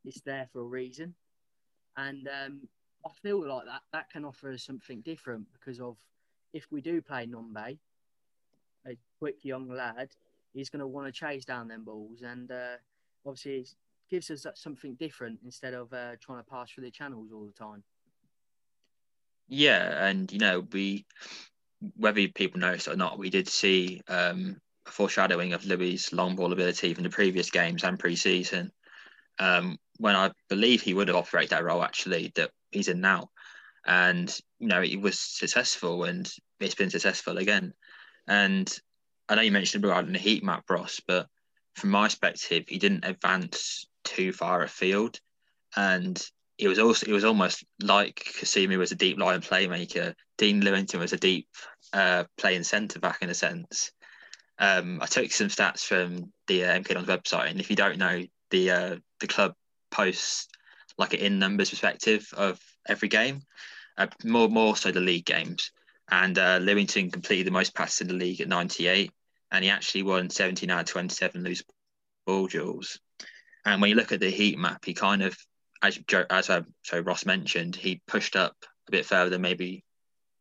it's 0.04 0.20
there 0.20 0.46
for 0.52 0.60
a 0.60 0.64
reason. 0.64 1.14
And 1.96 2.28
um, 2.28 2.60
I 3.06 3.08
feel 3.22 3.48
like 3.48 3.64
that 3.64 3.80
that 3.92 4.10
can 4.10 4.24
offer 4.26 4.52
us 4.52 4.62
something 4.62 5.00
different 5.00 5.46
because 5.52 5.80
of 5.80 5.96
if 6.52 6.66
we 6.70 6.82
do 6.82 7.00
play 7.00 7.26
Nombe, 7.26 7.78
a 8.86 8.96
quick 9.18 9.36
young 9.42 9.68
lad, 9.68 10.10
he's 10.52 10.68
going 10.68 10.80
to 10.80 10.86
want 10.86 11.06
to 11.06 11.12
chase 11.12 11.46
down 11.46 11.68
them 11.68 11.84
balls, 11.84 12.20
and 12.22 12.50
uh, 12.50 12.76
obviously 13.26 13.60
it 13.60 13.74
gives 14.10 14.30
us 14.30 14.46
something 14.54 14.94
different 14.94 15.38
instead 15.42 15.72
of 15.72 15.92
uh, 15.92 16.12
trying 16.20 16.38
to 16.38 16.48
pass 16.48 16.70
through 16.70 16.84
the 16.84 16.90
channels 16.90 17.30
all 17.32 17.46
the 17.46 17.52
time. 17.52 17.82
Yeah, 19.48 20.06
and 20.06 20.30
you 20.30 20.38
know, 20.38 20.66
we 20.72 21.06
whether 21.96 22.28
people 22.28 22.60
noticed 22.60 22.88
or 22.88 22.96
not, 22.96 23.18
we 23.18 23.30
did 23.30 23.48
see 23.48 24.02
um, 24.08 24.60
a 24.86 24.90
foreshadowing 24.90 25.54
of 25.54 25.64
Louis' 25.64 26.12
long 26.12 26.36
ball 26.36 26.52
ability 26.52 26.92
from 26.92 27.04
the 27.04 27.10
previous 27.10 27.50
games 27.50 27.84
and 27.84 27.98
pre-season. 27.98 28.70
Um, 29.38 29.78
when 29.98 30.16
I 30.16 30.30
believe 30.48 30.82
he 30.82 30.94
would 30.94 31.08
have 31.08 31.16
operated 31.16 31.50
that 31.50 31.64
role 31.64 31.82
actually 31.82 32.32
that 32.36 32.50
he's 32.70 32.88
in 32.88 33.00
now, 33.00 33.30
and 33.86 34.36
you 34.58 34.68
know, 34.68 34.82
he 34.82 34.96
was 34.96 35.18
successful, 35.18 36.04
and 36.04 36.30
it's 36.60 36.74
been 36.74 36.90
successful 36.90 37.38
again. 37.38 37.74
And 38.26 38.72
I 39.28 39.34
know 39.34 39.42
you 39.42 39.52
mentioned 39.52 39.84
regarding 39.84 40.12
the 40.12 40.18
heat 40.18 40.44
map, 40.44 40.64
Ross, 40.68 41.00
but 41.06 41.26
from 41.74 41.90
my 41.90 42.06
perspective, 42.06 42.64
he 42.68 42.78
didn't 42.78 43.04
advance 43.04 43.86
too 44.04 44.32
far 44.32 44.62
afield, 44.62 45.20
and 45.76 46.22
it 46.58 46.68
was 46.68 46.78
also 46.78 47.06
it 47.06 47.12
was 47.12 47.24
almost 47.24 47.64
like 47.80 48.16
Kasumu 48.38 48.78
was 48.78 48.92
a 48.92 48.96
deep 48.96 49.18
line 49.18 49.40
playmaker. 49.40 50.14
Dean 50.36 50.60
Lewington 50.60 50.98
was 50.98 51.12
a 51.12 51.18
deep 51.18 51.48
uh, 51.92 52.24
playing 52.36 52.64
centre 52.64 52.98
back 52.98 53.22
in 53.22 53.30
a 53.30 53.34
sense. 53.34 53.92
Um, 54.58 54.98
I 55.00 55.06
took 55.06 55.30
some 55.30 55.48
stats 55.48 55.84
from 55.84 56.32
the 56.48 56.64
uh, 56.64 56.78
MK 56.80 57.04
website, 57.06 57.50
and 57.50 57.60
if 57.60 57.70
you 57.70 57.76
don't 57.76 57.98
know, 57.98 58.24
the 58.50 58.70
uh, 58.70 58.96
the 59.20 59.26
club 59.26 59.54
posts 59.90 60.48
like 60.98 61.14
an 61.14 61.20
in 61.20 61.38
numbers 61.38 61.70
perspective 61.70 62.28
of 62.36 62.60
every 62.86 63.08
game, 63.08 63.42
uh, 63.96 64.08
more 64.24 64.48
more 64.48 64.76
so 64.76 64.90
the 64.90 65.00
league 65.00 65.24
games. 65.24 65.70
And 66.10 66.38
uh, 66.38 66.58
Lewington 66.58 67.12
completed 67.12 67.46
the 67.46 67.52
most 67.52 67.74
passes 67.74 68.02
in 68.02 68.08
the 68.08 68.14
league 68.14 68.40
at 68.40 68.48
98, 68.48 69.12
and 69.52 69.64
he 69.64 69.70
actually 69.70 70.02
won 70.04 70.30
17 70.30 70.70
out 70.70 70.80
of 70.80 70.86
27 70.86 71.44
loose 71.44 71.62
ball 72.26 72.46
duels. 72.46 72.98
And 73.64 73.80
when 73.80 73.90
you 73.90 73.96
look 73.96 74.12
at 74.12 74.20
the 74.20 74.30
heat 74.30 74.58
map, 74.58 74.84
he 74.84 74.94
kind 74.94 75.22
of, 75.22 75.36
as 75.82 75.98
Joe, 76.06 76.24
as 76.30 76.48
uh, 76.48 76.62
so 76.82 77.00
Ross 77.00 77.26
mentioned, 77.26 77.76
he 77.76 78.00
pushed 78.06 78.36
up 78.36 78.56
a 78.88 78.90
bit 78.90 79.04
further 79.04 79.28
than 79.28 79.42
maybe 79.42 79.84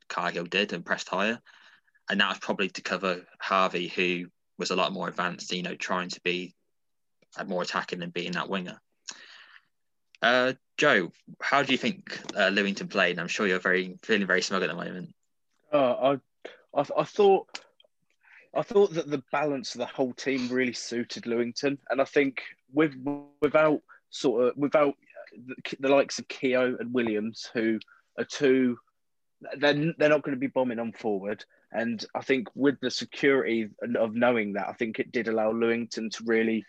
Cargill 0.07 0.45
did 0.45 0.71
and 0.71 0.85
pressed 0.85 1.09
higher, 1.09 1.39
and 2.09 2.21
that 2.21 2.29
was 2.29 2.39
probably 2.39 2.69
to 2.69 2.81
cover 2.81 3.25
Harvey, 3.39 3.89
who 3.89 4.27
was 4.57 4.71
a 4.71 4.75
lot 4.75 4.93
more 4.93 5.09
advanced, 5.09 5.51
you 5.51 5.63
know, 5.63 5.75
trying 5.75 6.09
to 6.09 6.21
be 6.21 6.55
more 7.45 7.61
attacking 7.61 7.99
than 7.99 8.09
being 8.09 8.33
that 8.33 8.49
winger. 8.49 8.79
Uh, 10.21 10.53
Joe, 10.77 11.11
how 11.41 11.63
do 11.63 11.71
you 11.71 11.77
think 11.77 12.19
uh, 12.35 12.49
Lewington 12.49 12.89
played? 12.89 13.19
I'm 13.19 13.27
sure 13.27 13.47
you're 13.47 13.59
very 13.59 13.97
feeling 14.03 14.27
very 14.27 14.41
smug 14.41 14.63
at 14.63 14.69
the 14.69 14.75
moment. 14.75 15.13
Uh, 15.71 16.17
I, 16.73 16.79
I, 16.81 16.85
I 16.97 17.03
thought 17.03 17.59
I 18.55 18.63
thought 18.63 18.93
that 18.93 19.09
the 19.09 19.23
balance 19.31 19.75
of 19.75 19.79
the 19.79 19.85
whole 19.85 20.13
team 20.13 20.49
really 20.49 20.73
suited 20.73 21.23
Lewington, 21.23 21.77
and 21.89 22.01
I 22.01 22.05
think 22.05 22.41
with 22.73 22.93
without 23.41 23.81
sort 24.09 24.45
of 24.45 24.57
without 24.57 24.95
the, 25.35 25.55
the 25.79 25.89
likes 25.89 26.17
of 26.19 26.27
Keogh 26.27 26.77
and 26.79 26.93
Williams, 26.93 27.49
who 27.53 27.79
are 28.17 28.23
two, 28.23 28.77
they're 29.57 29.93
they're 29.97 30.09
not 30.09 30.23
going 30.23 30.35
to 30.35 30.39
be 30.39 30.47
bombing 30.47 30.79
on 30.79 30.93
forward, 30.93 31.45
and 31.71 32.03
I 32.15 32.21
think 32.21 32.47
with 32.55 32.79
the 32.79 32.89
security 32.89 33.69
of 33.95 34.15
knowing 34.15 34.53
that, 34.53 34.69
I 34.69 34.73
think 34.73 34.99
it 34.99 35.11
did 35.11 35.27
allow 35.27 35.51
Lewington 35.51 36.09
to 36.11 36.23
really 36.25 36.65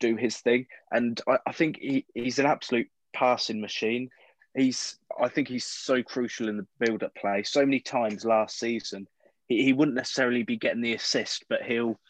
do 0.00 0.16
his 0.16 0.38
thing, 0.38 0.66
and 0.90 1.20
I, 1.28 1.38
I 1.46 1.52
think 1.52 1.78
he, 1.78 2.04
he's 2.14 2.38
an 2.38 2.46
absolute 2.46 2.88
passing 3.12 3.60
machine. 3.60 4.08
He's 4.56 4.98
I 5.22 5.28
think 5.28 5.46
he's 5.48 5.66
so 5.66 6.02
crucial 6.02 6.48
in 6.48 6.56
the 6.56 6.66
build-up 6.78 7.14
play. 7.14 7.44
So 7.44 7.64
many 7.64 7.80
times 7.80 8.24
last 8.24 8.58
season 8.58 9.06
he, 9.46 9.62
he 9.64 9.72
wouldn't 9.72 9.96
necessarily 9.96 10.42
be 10.42 10.56
getting 10.56 10.82
the 10.82 10.94
assist, 10.94 11.44
but 11.48 11.62
he'll 11.62 12.00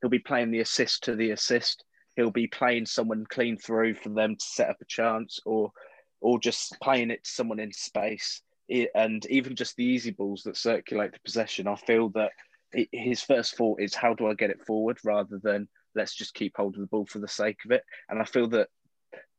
he'll 0.00 0.10
be 0.10 0.18
playing 0.18 0.50
the 0.50 0.60
assist 0.60 1.02
to 1.04 1.16
the 1.16 1.32
assist. 1.32 1.84
he'll 2.16 2.30
be 2.30 2.46
playing 2.46 2.86
someone 2.86 3.24
clean 3.28 3.56
through 3.56 3.94
for 3.94 4.10
them 4.10 4.36
to 4.36 4.44
set 4.44 4.70
up 4.70 4.76
a 4.80 4.84
chance, 4.84 5.40
or 5.44 5.72
or 6.20 6.38
just 6.38 6.76
playing 6.82 7.10
it 7.10 7.24
to 7.24 7.30
someone 7.30 7.58
in 7.58 7.72
space. 7.72 8.42
And 8.94 9.24
even 9.26 9.56
just 9.56 9.74
the 9.76 9.84
easy 9.84 10.12
balls 10.12 10.42
that 10.44 10.56
circulate 10.56 11.12
the 11.12 11.18
possession, 11.24 11.66
I 11.66 11.74
feel 11.74 12.10
that 12.10 12.30
his 12.92 13.20
first 13.22 13.56
thought 13.56 13.80
is 13.80 13.94
how 13.94 14.14
do 14.14 14.28
I 14.28 14.34
get 14.34 14.50
it 14.50 14.64
forward 14.64 14.98
rather 15.02 15.40
than 15.42 15.68
let's 15.94 16.14
just 16.14 16.34
keep 16.34 16.56
hold 16.56 16.74
of 16.74 16.80
the 16.80 16.86
ball 16.86 17.06
for 17.06 17.18
the 17.18 17.28
sake 17.28 17.60
of 17.64 17.70
it. 17.72 17.84
And 18.08 18.20
I 18.20 18.24
feel 18.24 18.48
that 18.48 18.68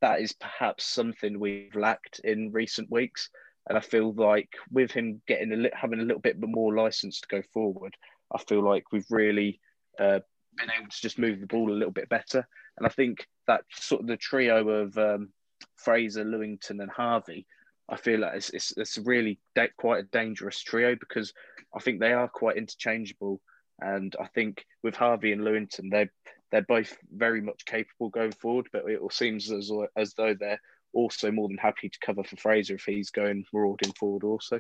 that 0.01 0.21
is 0.21 0.33
perhaps 0.33 0.85
something 0.85 1.39
we've 1.39 1.75
lacked 1.75 2.19
in 2.23 2.51
recent 2.51 2.91
weeks. 2.91 3.29
And 3.69 3.77
I 3.77 3.81
feel 3.81 4.13
like 4.13 4.49
with 4.71 4.91
him 4.91 5.21
getting 5.27 5.51
a 5.53 5.55
li- 5.55 5.71
having 5.73 5.99
a 5.99 6.03
little 6.03 6.21
bit 6.21 6.37
more 6.39 6.73
license 6.75 7.21
to 7.21 7.27
go 7.27 7.41
forward, 7.53 7.95
I 8.33 8.39
feel 8.39 8.63
like 8.63 8.91
we've 8.91 9.05
really 9.09 9.59
uh, 9.99 10.19
been 10.57 10.71
able 10.77 10.89
to 10.89 11.01
just 11.01 11.19
move 11.19 11.39
the 11.39 11.47
ball 11.47 11.71
a 11.71 11.73
little 11.75 11.91
bit 11.91 12.09
better. 12.09 12.47
And 12.77 12.87
I 12.87 12.89
think 12.89 13.27
that 13.47 13.63
sort 13.71 14.01
of 14.01 14.07
the 14.07 14.17
trio 14.17 14.67
of 14.67 14.97
um, 14.97 15.29
Fraser, 15.75 16.25
Lewington, 16.25 16.81
and 16.81 16.89
Harvey, 16.89 17.45
I 17.89 17.97
feel 17.97 18.21
like 18.21 18.35
it's, 18.35 18.49
it's, 18.51 18.73
it's 18.77 18.97
really 18.97 19.39
quite 19.77 19.99
a 19.99 20.07
dangerous 20.07 20.59
trio 20.61 20.95
because 20.95 21.33
I 21.75 21.79
think 21.79 21.99
they 21.99 22.13
are 22.13 22.27
quite 22.27 22.57
interchangeable. 22.57 23.41
And 23.79 24.15
I 24.19 24.27
think 24.27 24.65
with 24.83 24.95
Harvey 24.95 25.33
and 25.33 25.41
Lewington, 25.41 25.89
they're 25.89 26.11
they're 26.51 26.61
both 26.61 26.95
very 27.11 27.41
much 27.41 27.65
capable 27.65 28.09
going 28.09 28.33
forward, 28.33 28.67
but 28.71 28.89
it 28.89 28.99
all 28.99 29.09
seems 29.09 29.51
as 29.51 29.71
as 29.95 30.13
though 30.13 30.33
they're 30.33 30.61
also 30.93 31.31
more 31.31 31.47
than 31.47 31.57
happy 31.57 31.89
to 31.89 31.99
cover 32.05 32.23
for 32.23 32.35
Fraser 32.35 32.75
if 32.75 32.83
he's 32.83 33.09
going 33.09 33.45
marauding 33.53 33.93
forward 33.93 34.23
also. 34.23 34.59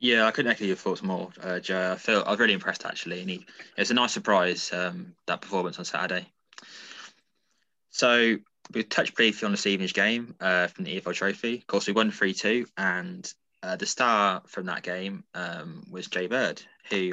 Yeah, 0.00 0.26
I 0.26 0.32
couldn't 0.32 0.50
echo 0.50 0.64
your 0.64 0.74
thoughts 0.74 1.02
more, 1.02 1.30
uh, 1.40 1.60
Joe. 1.60 1.92
I 1.92 1.96
feel 1.96 2.24
I 2.26 2.30
was 2.30 2.40
really 2.40 2.54
impressed 2.54 2.84
actually, 2.84 3.20
and 3.20 3.30
he, 3.30 3.46
it's 3.76 3.92
a 3.92 3.94
nice 3.94 4.12
surprise 4.12 4.72
um, 4.72 5.14
that 5.26 5.40
performance 5.40 5.78
on 5.78 5.84
Saturday. 5.84 6.26
So 7.90 8.38
we 8.74 8.82
touched 8.82 9.14
briefly 9.14 9.46
on 9.46 9.52
this 9.52 9.66
evening's 9.66 9.92
game 9.92 10.34
uh, 10.40 10.66
from 10.66 10.84
the 10.84 11.00
EFL 11.00 11.14
Trophy. 11.14 11.58
Of 11.58 11.66
course, 11.68 11.86
we 11.86 11.92
won 11.92 12.10
three 12.10 12.34
two, 12.34 12.66
and 12.76 13.32
uh, 13.62 13.76
the 13.76 13.86
star 13.86 14.42
from 14.48 14.66
that 14.66 14.82
game 14.82 15.22
um, 15.34 15.84
was 15.88 16.08
Jay 16.08 16.26
Bird, 16.26 16.60
who 16.90 17.12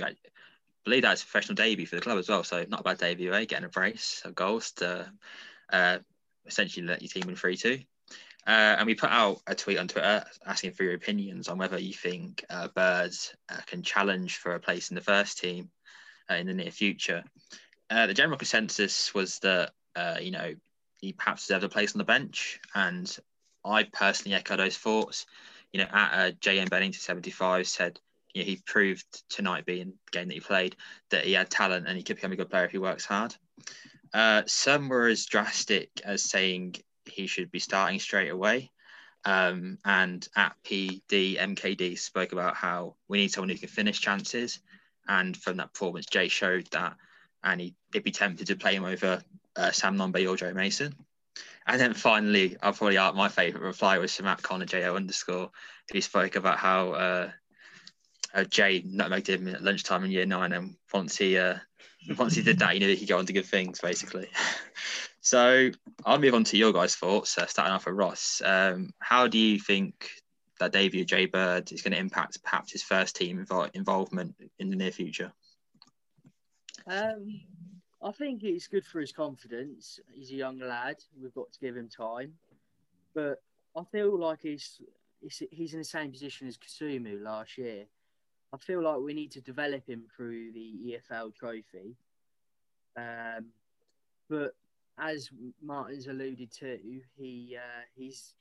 believe 0.85 1.03
that's 1.03 1.23
a 1.23 1.25
professional 1.25 1.55
debut 1.55 1.85
for 1.85 1.95
the 1.95 2.01
club 2.01 2.17
as 2.17 2.29
well. 2.29 2.43
So 2.43 2.65
not 2.67 2.81
a 2.81 2.83
bad 2.83 2.97
debut, 2.97 3.33
eh? 3.33 3.45
Getting 3.45 3.65
a 3.65 3.69
brace 3.69 4.21
of 4.25 4.35
goals 4.35 4.71
to 4.73 5.11
uh, 5.71 5.99
essentially 6.45 6.85
let 6.85 7.01
your 7.01 7.09
team 7.09 7.27
win 7.27 7.35
three 7.35 7.57
two. 7.57 7.79
Uh, 8.47 8.77
and 8.79 8.87
we 8.87 8.95
put 8.95 9.11
out 9.11 9.41
a 9.45 9.53
tweet 9.53 9.77
on 9.77 9.87
Twitter 9.87 10.23
asking 10.45 10.71
for 10.71 10.83
your 10.83 10.95
opinions 10.95 11.47
on 11.47 11.57
whether 11.57 11.77
you 11.77 11.93
think 11.93 12.43
uh, 12.49 12.67
Birds 12.69 13.35
uh, 13.51 13.59
can 13.67 13.83
challenge 13.83 14.37
for 14.37 14.55
a 14.55 14.59
place 14.59 14.89
in 14.89 14.95
the 14.95 15.01
first 15.01 15.39
team 15.39 15.69
uh, 16.31 16.35
in 16.35 16.47
the 16.47 16.53
near 16.53 16.71
future. 16.71 17.23
Uh, 17.89 18.07
the 18.07 18.13
general 18.13 18.37
consensus 18.37 19.13
was 19.13 19.39
that, 19.39 19.71
uh, 19.95 20.17
you 20.21 20.31
know, 20.31 20.53
he 20.97 21.13
perhaps 21.13 21.47
deserves 21.47 21.63
a 21.63 21.69
place 21.69 21.93
on 21.93 21.99
the 21.99 22.05
bench. 22.05 22.59
And 22.73 23.15
I 23.63 23.83
personally 23.83 24.35
echo 24.35 24.57
those 24.57 24.77
thoughts. 24.77 25.25
You 25.71 25.81
know, 25.81 25.87
at 25.91 26.39
JM 26.39 26.69
Bennington 26.69 26.99
75 26.99 27.67
said, 27.67 27.99
you 28.33 28.41
know, 28.41 28.45
he 28.45 28.61
proved 28.65 29.05
tonight 29.29 29.65
being 29.65 29.93
the 30.05 30.17
game 30.17 30.27
that 30.27 30.33
he 30.33 30.39
played 30.39 30.75
that 31.09 31.25
he 31.25 31.33
had 31.33 31.49
talent 31.49 31.87
and 31.87 31.97
he 31.97 32.03
could 32.03 32.17
become 32.17 32.31
a 32.31 32.35
good 32.35 32.49
player 32.49 32.65
if 32.65 32.71
he 32.71 32.77
works 32.77 33.05
hard. 33.05 33.35
some 34.47 34.89
were 34.89 35.07
as 35.07 35.25
drastic 35.25 35.89
as 36.03 36.23
saying 36.23 36.75
he 37.05 37.27
should 37.27 37.51
be 37.51 37.59
starting 37.59 37.99
straight 37.99 38.29
away. 38.29 38.71
Um, 39.25 39.77
and 39.83 40.25
at 40.35 40.55
PD, 40.63 41.37
MKD 41.37 41.97
spoke 41.99 42.31
about 42.31 42.55
how 42.55 42.95
we 43.07 43.17
need 43.17 43.31
someone 43.31 43.49
who 43.49 43.57
can 43.57 43.67
finish 43.67 43.99
chances. 43.99 44.59
And 45.07 45.35
from 45.35 45.57
that 45.57 45.73
performance, 45.73 46.05
Jay 46.05 46.27
showed 46.27 46.67
that. 46.71 46.95
And 47.43 47.59
he, 47.59 47.75
would 47.93 48.03
be 48.03 48.11
tempted 48.11 48.47
to 48.47 48.55
play 48.55 48.75
him 48.75 48.85
over 48.85 49.21
uh, 49.55 49.71
Sam 49.71 49.97
Nombe 49.97 50.29
or 50.29 50.37
Joe 50.37 50.53
Mason. 50.53 50.95
And 51.67 51.79
then 51.79 51.93
finally, 51.93 52.57
I'll 52.61 52.73
probably 52.73 52.97
out 52.97 53.15
my 53.15 53.29
favourite 53.29 53.63
reply 53.63 53.97
was 53.97 54.15
from 54.15 54.27
at 54.27 54.41
Connor 54.41 54.65
JO 54.65 54.95
underscore, 54.95 55.51
who 55.91 56.01
spoke 56.01 56.35
about 56.35 56.57
how 56.57 56.91
uh, 56.93 57.31
uh, 58.33 58.43
Jay 58.43 58.81
nutmegged 58.81 59.27
him 59.27 59.47
at 59.47 59.63
lunchtime 59.63 60.03
in 60.03 60.11
year 60.11 60.25
nine. 60.25 60.53
And 60.53 60.75
once 60.93 61.17
he 61.17 61.37
uh, 61.37 61.55
once 62.17 62.35
he 62.35 62.41
did 62.41 62.59
that, 62.59 62.73
he 62.73 62.79
knew 62.79 62.87
that 62.87 62.93
he 62.93 62.99
could 62.99 63.09
go 63.09 63.19
on 63.19 63.25
to 63.25 63.33
good 63.33 63.45
things, 63.45 63.79
basically. 63.79 64.29
So 65.21 65.69
I'll 66.05 66.17
move 66.17 66.33
on 66.33 66.45
to 66.45 66.57
your 66.57 66.71
guys' 66.71 66.95
thoughts, 66.95 67.37
uh, 67.37 67.45
starting 67.45 67.73
off 67.73 67.85
with 67.85 67.95
Ross. 67.95 68.41
Um, 68.43 68.93
how 68.99 69.27
do 69.27 69.37
you 69.37 69.59
think 69.59 70.09
that 70.59 70.71
debut 70.71 71.05
Jay 71.05 71.25
Bird 71.25 71.71
is 71.71 71.81
going 71.81 71.91
to 71.91 71.99
impact 71.99 72.41
perhaps 72.43 72.71
his 72.71 72.83
first 72.83 73.15
team 73.15 73.45
invo- 73.45 73.69
involvement 73.73 74.35
in 74.59 74.69
the 74.69 74.75
near 74.75 74.91
future? 74.91 75.31
Um, 76.87 77.41
I 78.01 78.11
think 78.11 78.43
it's 78.43 78.67
good 78.67 78.85
for 78.85 79.01
his 79.01 79.11
confidence. 79.11 79.99
He's 80.13 80.31
a 80.31 80.35
young 80.35 80.59
lad. 80.59 80.95
We've 81.21 81.33
got 81.33 81.51
to 81.51 81.59
give 81.59 81.75
him 81.75 81.89
time. 81.89 82.33
But 83.13 83.41
I 83.75 83.83
feel 83.91 84.17
like 84.17 84.39
he's 84.41 84.81
he's, 85.21 85.43
he's 85.51 85.73
in 85.73 85.79
the 85.79 85.85
same 85.85 86.11
position 86.11 86.47
as 86.47 86.57
Kasumu 86.57 87.21
last 87.21 87.57
year. 87.57 87.85
I 88.53 88.57
feel 88.57 88.83
like 88.83 88.99
we 88.99 89.13
need 89.13 89.31
to 89.31 89.41
develop 89.41 89.87
him 89.87 90.03
through 90.15 90.51
the 90.53 90.99
EFL 91.11 91.35
trophy. 91.35 91.95
Um, 92.97 93.45
but 94.29 94.55
as 94.99 95.29
Martin's 95.61 96.07
alluded 96.07 96.51
to, 96.59 96.79
he 97.15 97.57
uh, 97.57 97.81
he's 97.95 98.33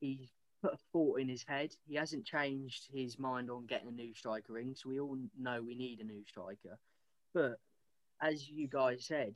he 0.00 0.30
put 0.62 0.74
a 0.74 0.78
thought 0.92 1.20
in 1.20 1.28
his 1.28 1.42
head. 1.42 1.74
He 1.88 1.96
hasn't 1.96 2.24
changed 2.24 2.88
his 2.92 3.18
mind 3.18 3.50
on 3.50 3.66
getting 3.66 3.88
a 3.88 3.92
new 3.92 4.14
striker 4.14 4.58
in, 4.58 4.74
so 4.74 4.88
we 4.88 5.00
all 5.00 5.16
know 5.38 5.62
we 5.62 5.74
need 5.74 6.00
a 6.00 6.04
new 6.04 6.24
striker. 6.26 6.78
But 7.34 7.58
as 8.22 8.48
you 8.48 8.68
guys 8.68 9.04
said, 9.04 9.34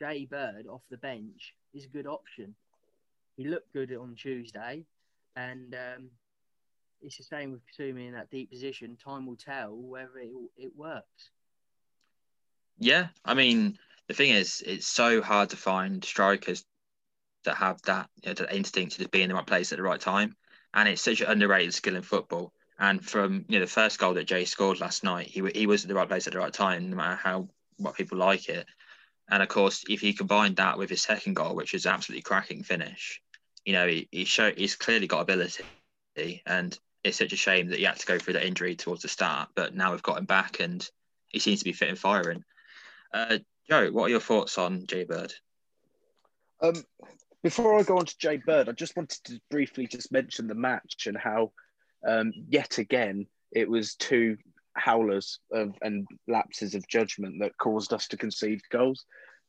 Jay 0.00 0.24
Bird 0.24 0.66
off 0.66 0.82
the 0.90 0.96
bench 0.96 1.54
is 1.74 1.84
a 1.84 1.88
good 1.88 2.06
option. 2.06 2.54
He 3.36 3.44
looked 3.44 3.72
good 3.72 3.92
on 3.94 4.14
Tuesday, 4.14 4.84
and 5.36 5.74
um, 5.74 6.10
it's 7.02 7.16
the 7.16 7.24
same 7.24 7.52
with 7.52 7.60
Kasumu 7.66 8.08
in 8.08 8.14
that 8.14 8.30
deep 8.30 8.50
position. 8.50 8.96
Time 9.02 9.26
will 9.26 9.36
tell 9.36 9.74
whether 9.74 10.18
it, 10.18 10.30
it 10.56 10.72
works. 10.76 11.30
Yeah, 12.78 13.08
I 13.24 13.34
mean, 13.34 13.78
the 14.08 14.14
thing 14.14 14.30
is, 14.30 14.62
it's 14.66 14.86
so 14.86 15.22
hard 15.22 15.50
to 15.50 15.56
find 15.56 16.04
strikers 16.04 16.64
that 17.44 17.56
have 17.56 17.80
that, 17.82 18.08
you 18.22 18.30
know, 18.30 18.34
that 18.34 18.54
instinct 18.54 18.92
to 18.92 18.98
just 18.98 19.10
be 19.10 19.22
in 19.22 19.28
the 19.28 19.34
right 19.34 19.46
place 19.46 19.72
at 19.72 19.78
the 19.78 19.82
right 19.82 20.00
time. 20.00 20.36
And 20.72 20.88
it's 20.88 21.02
such 21.02 21.20
an 21.20 21.26
underrated 21.26 21.74
skill 21.74 21.96
in 21.96 22.02
football. 22.02 22.52
And 22.78 23.04
from 23.04 23.44
you 23.48 23.58
know 23.58 23.66
the 23.66 23.70
first 23.70 23.98
goal 23.98 24.14
that 24.14 24.24
Jay 24.24 24.46
scored 24.46 24.80
last 24.80 25.04
night, 25.04 25.26
he 25.26 25.42
he 25.54 25.66
was 25.66 25.84
at 25.84 25.88
the 25.88 25.94
right 25.94 26.08
place 26.08 26.26
at 26.26 26.32
the 26.32 26.38
right 26.38 26.52
time, 26.52 26.88
no 26.88 26.96
matter 26.96 27.16
how 27.16 27.48
what 27.76 27.94
people 27.94 28.16
like 28.16 28.48
it. 28.48 28.66
And 29.28 29.42
of 29.42 29.50
course, 29.50 29.84
if 29.88 30.00
he 30.00 30.14
combined 30.14 30.56
that 30.56 30.78
with 30.78 30.88
his 30.88 31.02
second 31.02 31.34
goal, 31.34 31.54
which 31.54 31.74
is 31.74 31.84
absolutely 31.84 32.22
cracking 32.22 32.62
finish, 32.62 33.20
you 33.66 33.74
know 33.74 33.86
he 33.86 34.08
he 34.10 34.24
show 34.24 34.50
he's 34.50 34.76
clearly 34.76 35.06
got 35.06 35.20
ability, 35.20 35.62
and 36.46 36.78
it's 37.04 37.18
such 37.18 37.32
a 37.32 37.36
shame 37.36 37.68
that 37.68 37.78
he 37.78 37.84
had 37.84 37.96
to 37.96 38.06
go 38.06 38.18
through 38.18 38.34
that 38.34 38.46
injury 38.46 38.76
towards 38.76 39.02
the 39.02 39.08
start. 39.08 39.48
But 39.54 39.74
now 39.74 39.92
we've 39.92 40.02
got 40.02 40.18
him 40.18 40.26
back, 40.26 40.60
and 40.60 40.86
he 41.28 41.38
seems 41.38 41.60
to 41.60 41.64
be 41.64 41.72
fit 41.72 41.88
and 41.88 41.98
firing. 41.98 42.44
Uh, 43.12 43.38
Joe, 43.68 43.90
what 43.90 44.04
are 44.04 44.10
your 44.10 44.20
thoughts 44.20 44.58
on 44.58 44.86
Jay 44.86 45.04
Bird? 45.04 45.32
Um, 46.62 46.84
before 47.42 47.78
I 47.78 47.82
go 47.82 47.98
on 47.98 48.04
to 48.04 48.18
Jay 48.18 48.36
Bird, 48.36 48.68
I 48.68 48.72
just 48.72 48.96
wanted 48.96 49.22
to 49.24 49.40
briefly 49.50 49.86
just 49.86 50.12
mention 50.12 50.46
the 50.46 50.54
match 50.54 51.06
and 51.06 51.16
how, 51.16 51.52
um, 52.06 52.32
yet 52.48 52.78
again, 52.78 53.26
it 53.52 53.68
was 53.68 53.94
two 53.94 54.36
howlers 54.74 55.40
of, 55.52 55.74
and 55.82 56.06
lapses 56.28 56.74
of 56.74 56.86
judgment 56.88 57.36
that 57.40 57.56
caused 57.58 57.92
us 57.92 58.08
to 58.08 58.16
concede 58.16 58.60
goals. 58.70 59.04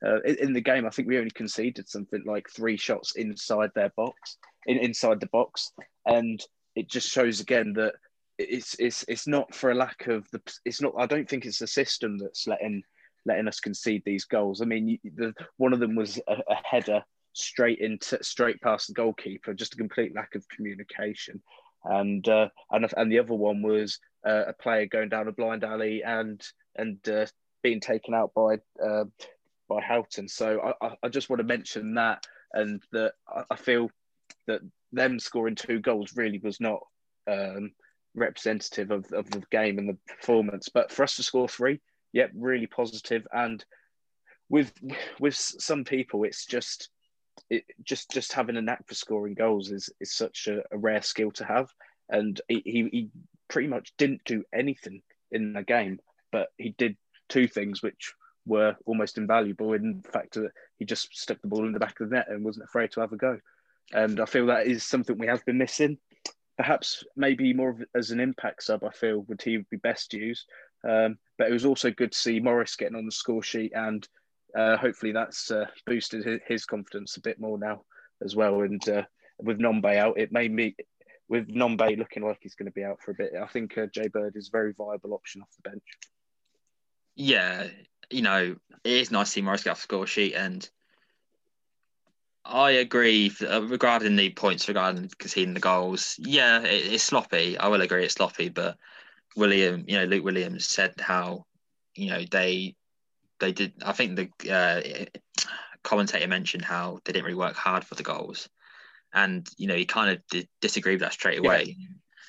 Uh, 0.05 0.21
in, 0.21 0.35
in, 0.37 0.53
the 0.53 0.61
game, 0.61 0.85
I 0.85 0.89
think 0.89 1.07
we 1.07 1.19
only 1.19 1.31
conceded 1.31 1.87
something 1.87 2.23
like 2.25 2.47
three 2.49 2.77
shots 2.77 3.15
inside 3.15 3.69
their 3.75 3.91
box, 3.95 4.37
in, 4.65 4.77
inside 4.77 5.19
the 5.19 5.27
box, 5.27 5.71
and 6.05 6.41
it 6.75 6.89
just 6.89 7.09
shows 7.09 7.39
again 7.39 7.73
that 7.73 7.93
it's 8.37 8.75
it's 8.79 9.03
it's 9.07 9.27
not 9.27 9.53
for 9.53 9.71
a 9.71 9.75
lack 9.75 10.07
of 10.07 10.29
the. 10.31 10.41
It's 10.65 10.81
not. 10.81 10.93
I 10.97 11.05
don't 11.05 11.29
think 11.29 11.45
it's 11.45 11.59
the 11.59 11.67
system 11.67 12.17
that's 12.17 12.47
letting 12.47 12.83
letting 13.25 13.47
us 13.47 13.59
concede 13.59 14.03
these 14.05 14.25
goals. 14.25 14.61
I 14.61 14.65
mean, 14.65 14.99
the, 15.03 15.33
one 15.57 15.73
of 15.73 15.79
them 15.79 15.95
was 15.95 16.19
a, 16.27 16.33
a, 16.33 16.55
header 16.63 17.03
straight 17.33 17.79
into 17.79 18.21
straight 18.23 18.59
past 18.61 18.87
the 18.87 18.93
goalkeeper, 18.93 19.53
just 19.53 19.73
a 19.73 19.77
complete 19.77 20.15
lack 20.15 20.33
of 20.35 20.47
communication. 20.49 21.41
And 21.83 22.27
uh, 22.27 22.49
and 22.71 22.91
and 22.97 23.11
the 23.11 23.19
other 23.19 23.33
one 23.33 23.61
was 23.61 23.99
uh, 24.25 24.45
a 24.47 24.53
player 24.53 24.85
going 24.85 25.09
down 25.09 25.27
a 25.27 25.31
blind 25.31 25.63
alley 25.63 26.03
and 26.03 26.41
and 26.75 26.97
uh, 27.09 27.25
being 27.63 27.79
taken 27.79 28.13
out 28.13 28.31
by 28.33 28.57
uh, 28.83 29.05
by 29.67 29.81
Houghton. 29.81 30.27
So 30.27 30.73
I, 30.81 30.95
I 31.03 31.09
just 31.09 31.29
want 31.29 31.39
to 31.39 31.47
mention 31.47 31.95
that 31.95 32.25
and 32.53 32.83
that 32.91 33.13
I 33.49 33.55
feel 33.55 33.89
that 34.47 34.61
them 34.91 35.19
scoring 35.19 35.55
two 35.55 35.79
goals 35.79 36.13
really 36.15 36.39
was 36.39 36.59
not 36.59 36.79
um, 37.29 37.71
representative 38.15 38.91
of, 38.91 39.11
of 39.13 39.29
the 39.29 39.43
game 39.51 39.77
and 39.77 39.89
the 39.89 39.97
performance. 40.07 40.69
But 40.69 40.91
for 40.91 41.03
us 41.03 41.15
to 41.15 41.23
score 41.23 41.47
three, 41.47 41.79
yep, 42.13 42.31
really 42.35 42.67
positive. 42.67 43.25
And 43.31 43.63
with 44.49 44.73
with 45.19 45.35
some 45.35 45.83
people, 45.83 46.23
it's 46.23 46.45
just 46.45 46.89
it 47.49 47.63
just 47.83 48.11
just 48.11 48.33
having 48.33 48.57
a 48.57 48.61
knack 48.61 48.87
for 48.87 48.95
scoring 48.95 49.33
goals 49.33 49.71
is 49.71 49.89
is 49.99 50.13
such 50.13 50.47
a, 50.47 50.63
a 50.71 50.77
rare 50.77 51.01
skill 51.01 51.31
to 51.31 51.45
have. 51.45 51.69
And 52.09 52.39
he, 52.49 52.61
he, 52.65 52.89
he 52.91 53.09
pretty 53.47 53.69
much 53.69 53.93
didn't 53.97 54.21
do 54.25 54.43
anything 54.53 55.01
in 55.31 55.53
the 55.53 55.63
game, 55.63 55.99
but 56.31 56.49
he 56.57 56.75
did 56.77 56.97
two 57.29 57.47
things 57.47 57.81
which 57.81 58.13
were 58.45 58.75
almost 58.85 59.17
invaluable 59.17 59.73
in 59.73 60.01
the 60.01 60.09
fact 60.09 60.33
that 60.33 60.51
he 60.77 60.83
just 60.83 61.15
stuck 61.15 61.41
the 61.41 61.47
ball 61.47 61.65
in 61.65 61.71
the 61.71 61.79
back 61.79 61.99
of 61.99 62.09
the 62.09 62.15
net 62.15 62.27
and 62.29 62.43
wasn't 62.43 62.65
afraid 62.65 62.91
to 62.91 62.99
have 62.99 63.13
a 63.13 63.17
go. 63.17 63.39
And 63.93 64.19
I 64.19 64.25
feel 64.25 64.45
that 64.47 64.67
is 64.67 64.83
something 64.83 65.17
we 65.17 65.27
have 65.27 65.45
been 65.45 65.57
missing. 65.57 65.97
Perhaps 66.57 67.03
maybe 67.15 67.53
more 67.53 67.77
as 67.95 68.11
an 68.11 68.19
impact 68.19 68.63
sub, 68.63 68.83
I 68.83 68.91
feel 68.91 69.21
would 69.27 69.41
he 69.41 69.57
be 69.69 69.77
best 69.77 70.13
used. 70.13 70.45
Um, 70.87 71.17
but 71.37 71.49
it 71.49 71.53
was 71.53 71.65
also 71.65 71.91
good 71.91 72.11
to 72.11 72.17
see 72.17 72.39
Morris 72.39 72.75
getting 72.75 72.97
on 72.97 73.05
the 73.05 73.11
score 73.11 73.43
sheet, 73.43 73.71
and 73.75 74.07
uh, 74.57 74.77
hopefully 74.77 75.11
that's 75.11 75.51
uh, 75.51 75.65
boosted 75.85 76.41
his, 76.47 76.65
confidence 76.65 77.17
a 77.17 77.21
bit 77.21 77.39
more 77.39 77.57
now 77.57 77.83
as 78.23 78.35
well. 78.35 78.61
And 78.61 78.87
uh, 78.89 79.03
with 79.39 79.59
Nombe 79.59 79.97
out, 79.97 80.19
it 80.19 80.31
made 80.31 80.51
me 80.51 80.75
with 81.29 81.47
Nombe 81.47 81.97
looking 81.97 82.23
like 82.23 82.39
he's 82.41 82.55
going 82.55 82.65
to 82.65 82.73
be 82.73 82.83
out 82.83 82.99
for 83.01 83.11
a 83.11 83.15
bit. 83.15 83.33
I 83.41 83.47
think 83.47 83.77
uh, 83.77 83.87
Jay 83.87 84.07
Bird 84.07 84.35
is 84.35 84.49
a 84.49 84.51
very 84.51 84.73
viable 84.73 85.13
option 85.13 85.41
off 85.41 85.49
the 85.63 85.69
bench. 85.69 85.83
Yeah, 87.15 87.67
you 88.09 88.21
know, 88.21 88.55
it 88.83 88.91
is 88.91 89.11
nice 89.11 89.27
to 89.27 89.31
see 89.31 89.41
Morris 89.41 89.63
get 89.63 89.71
off 89.71 89.77
the 89.77 89.83
score 89.83 90.07
sheet, 90.07 90.33
and 90.33 90.67
I 92.43 92.71
agree 92.71 93.31
uh, 93.47 93.61
regarding 93.63 94.15
the 94.15 94.31
points 94.31 94.67
regarding 94.67 95.09
conceding 95.19 95.53
the 95.53 95.59
goals. 95.59 96.15
Yeah, 96.17 96.61
it, 96.63 96.93
it's 96.93 97.03
sloppy. 97.03 97.57
I 97.57 97.67
will 97.67 97.81
agree 97.81 98.03
it's 98.03 98.15
sloppy, 98.15 98.49
but 98.49 98.77
William, 99.35 99.85
you 99.87 99.97
know, 99.97 100.05
Luke 100.05 100.23
Williams 100.23 100.67
said 100.67 100.95
how, 100.99 101.45
you 101.95 102.09
know, 102.09 102.23
they 102.29 102.75
they 103.39 103.51
did. 103.51 103.73
I 103.85 103.91
think 103.91 104.15
the 104.15 104.51
uh, 104.51 105.05
commentator 105.83 106.27
mentioned 106.27 106.65
how 106.65 106.99
they 107.05 107.13
didn't 107.13 107.25
really 107.25 107.37
work 107.37 107.55
hard 107.55 107.85
for 107.85 107.95
the 107.95 108.03
goals, 108.03 108.49
and 109.13 109.47
you 109.57 109.67
know, 109.67 109.75
he 109.75 109.85
kind 109.85 110.09
of 110.09 110.21
did 110.29 110.47
disagree 110.61 110.93
with 110.93 111.01
that 111.01 111.13
straight 111.13 111.39
away. 111.39 111.75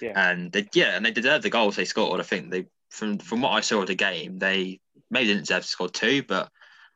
Yeah. 0.01 0.09
yeah. 0.09 0.31
And 0.31 0.53
they, 0.53 0.69
yeah, 0.75 0.97
and 0.97 1.07
they 1.07 1.11
deserved 1.11 1.45
the 1.45 1.51
goals 1.51 1.77
they 1.77 1.85
scored. 1.85 2.21
I 2.21 2.25
think 2.25 2.51
they, 2.51 2.67
from 2.91 3.19
from 3.19 3.43
what 3.43 3.51
I 3.51 3.61
saw 3.61 3.81
of 3.81 3.87
the 3.87 3.95
game, 3.95 4.39
they 4.39 4.81
maybe 5.11 5.29
didn't 5.29 5.47
deserve 5.47 5.63
to 5.63 5.69
score 5.69 5.89
two, 5.89 6.23
but 6.23 6.51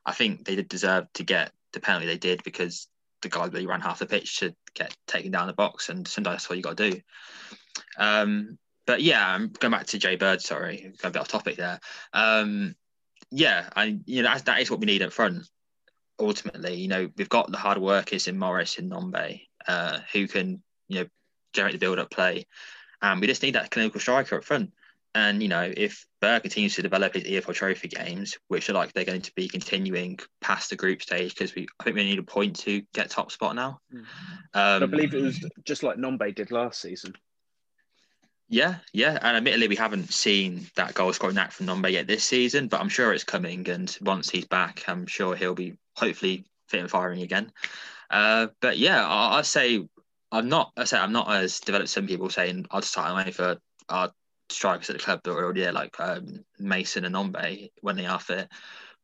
I 0.04 0.12
think 0.12 0.44
they 0.44 0.56
did 0.56 0.68
deserve 0.68 1.06
to 1.14 1.24
get 1.24 1.52
the 1.72 1.80
penalty 1.80 2.06
they 2.06 2.18
did 2.18 2.42
because 2.42 2.88
the 3.22 3.28
guy 3.28 3.46
really 3.46 3.66
ran 3.66 3.80
half 3.80 3.98
the 3.98 4.06
pitch 4.06 4.40
to 4.40 4.54
get 4.74 4.96
taken 5.06 5.32
down 5.32 5.46
the 5.46 5.52
box, 5.52 5.88
and 5.88 6.06
sometimes 6.06 6.34
that's 6.34 6.50
what 6.50 6.56
you 6.56 6.62
got 6.62 6.76
to 6.76 6.90
do. 6.90 7.00
Um, 7.98 8.58
but 8.86 9.02
yeah, 9.02 9.26
I'm 9.26 9.48
going 9.48 9.72
back 9.72 9.86
to 9.88 9.98
Jay 9.98 10.16
Bird. 10.16 10.40
Sorry, 10.40 10.76
going 10.80 10.94
a 11.04 11.10
bit 11.10 11.20
off 11.20 11.28
topic 11.28 11.56
there. 11.56 11.80
Um, 12.12 12.76
yeah, 13.30 13.68
I 13.74 13.98
you 14.04 14.22
know 14.22 14.36
that 14.36 14.60
is 14.60 14.70
what 14.70 14.80
we 14.80 14.86
need 14.86 15.02
up 15.02 15.12
front. 15.12 15.48
Ultimately, 16.18 16.74
you 16.74 16.88
know, 16.88 17.10
we've 17.16 17.28
got 17.28 17.50
the 17.50 17.58
hard 17.58 17.78
workers 17.78 18.28
in 18.28 18.38
Morris 18.38 18.78
and 18.78 18.90
Nombe 18.90 19.40
uh, 19.66 19.98
who 20.12 20.28
can 20.28 20.62
you 20.88 21.00
know 21.00 21.06
generate 21.52 21.72
the 21.72 21.78
build-up 21.78 22.10
play, 22.10 22.46
and 23.02 23.20
we 23.20 23.26
just 23.26 23.42
need 23.42 23.54
that 23.54 23.70
clinical 23.70 24.00
striker 24.00 24.36
up 24.36 24.44
front. 24.44 24.72
And 25.16 25.42
you 25.42 25.48
know, 25.48 25.72
if 25.74 26.04
Bird 26.20 26.42
continues 26.42 26.74
to 26.74 26.82
develop 26.82 27.14
his 27.14 27.24
EFL 27.24 27.54
Trophy 27.54 27.88
games, 27.88 28.36
which 28.48 28.68
are 28.68 28.74
like 28.74 28.92
they're 28.92 29.06
going 29.06 29.22
to 29.22 29.34
be 29.34 29.48
continuing 29.48 30.18
past 30.42 30.68
the 30.68 30.76
group 30.76 31.00
stage, 31.00 31.34
because 31.34 31.54
we 31.54 31.66
I 31.80 31.84
think 31.84 31.96
we 31.96 32.04
need 32.04 32.18
a 32.18 32.22
point 32.22 32.56
to 32.60 32.82
get 32.92 33.08
top 33.08 33.32
spot 33.32 33.56
now. 33.56 33.80
Mm. 33.90 34.04
Um, 34.52 34.82
I 34.82 34.84
believe 34.84 35.14
it 35.14 35.22
was 35.22 35.42
just 35.64 35.82
like 35.82 35.96
Nombe 35.96 36.34
did 36.34 36.50
last 36.50 36.82
season. 36.82 37.14
Yeah, 38.50 38.76
yeah, 38.92 39.18
and 39.22 39.38
admittedly, 39.38 39.68
we 39.68 39.76
haven't 39.76 40.12
seen 40.12 40.66
that 40.76 40.92
goal 40.92 41.14
scoring 41.14 41.36
knack 41.36 41.50
from 41.50 41.64
Nombe 41.64 41.90
yet 41.90 42.06
this 42.06 42.22
season, 42.22 42.68
but 42.68 42.82
I'm 42.82 42.90
sure 42.90 43.14
it's 43.14 43.24
coming. 43.24 43.66
And 43.70 43.96
once 44.02 44.28
he's 44.28 44.44
back, 44.44 44.84
I'm 44.86 45.06
sure 45.06 45.34
he'll 45.34 45.54
be 45.54 45.78
hopefully 45.96 46.44
fit 46.68 46.80
and 46.80 46.90
firing 46.90 47.22
again. 47.22 47.50
Uh, 48.10 48.48
but 48.60 48.76
yeah, 48.76 49.02
I, 49.02 49.38
I 49.38 49.42
say 49.42 49.88
I'm 50.30 50.50
not. 50.50 50.72
I 50.76 50.84
say 50.84 50.98
I'm 50.98 51.12
not 51.12 51.32
as 51.32 51.58
developed. 51.58 51.88
Some 51.88 52.06
people 52.06 52.28
saying 52.28 52.66
I'd 52.70 52.84
start 52.84 53.12
away 53.12 53.30
for 53.30 53.56
our 53.88 54.12
strikers 54.50 54.90
at 54.90 54.96
the 54.96 55.02
club 55.02 55.20
that 55.22 55.30
are 55.30 55.44
already 55.44 55.62
there, 55.62 55.72
like 55.72 55.98
um, 56.00 56.44
Mason 56.58 57.04
and 57.04 57.14
Nombe 57.14 57.70
when 57.80 57.96
they 57.96 58.06
are 58.06 58.20
fit. 58.20 58.48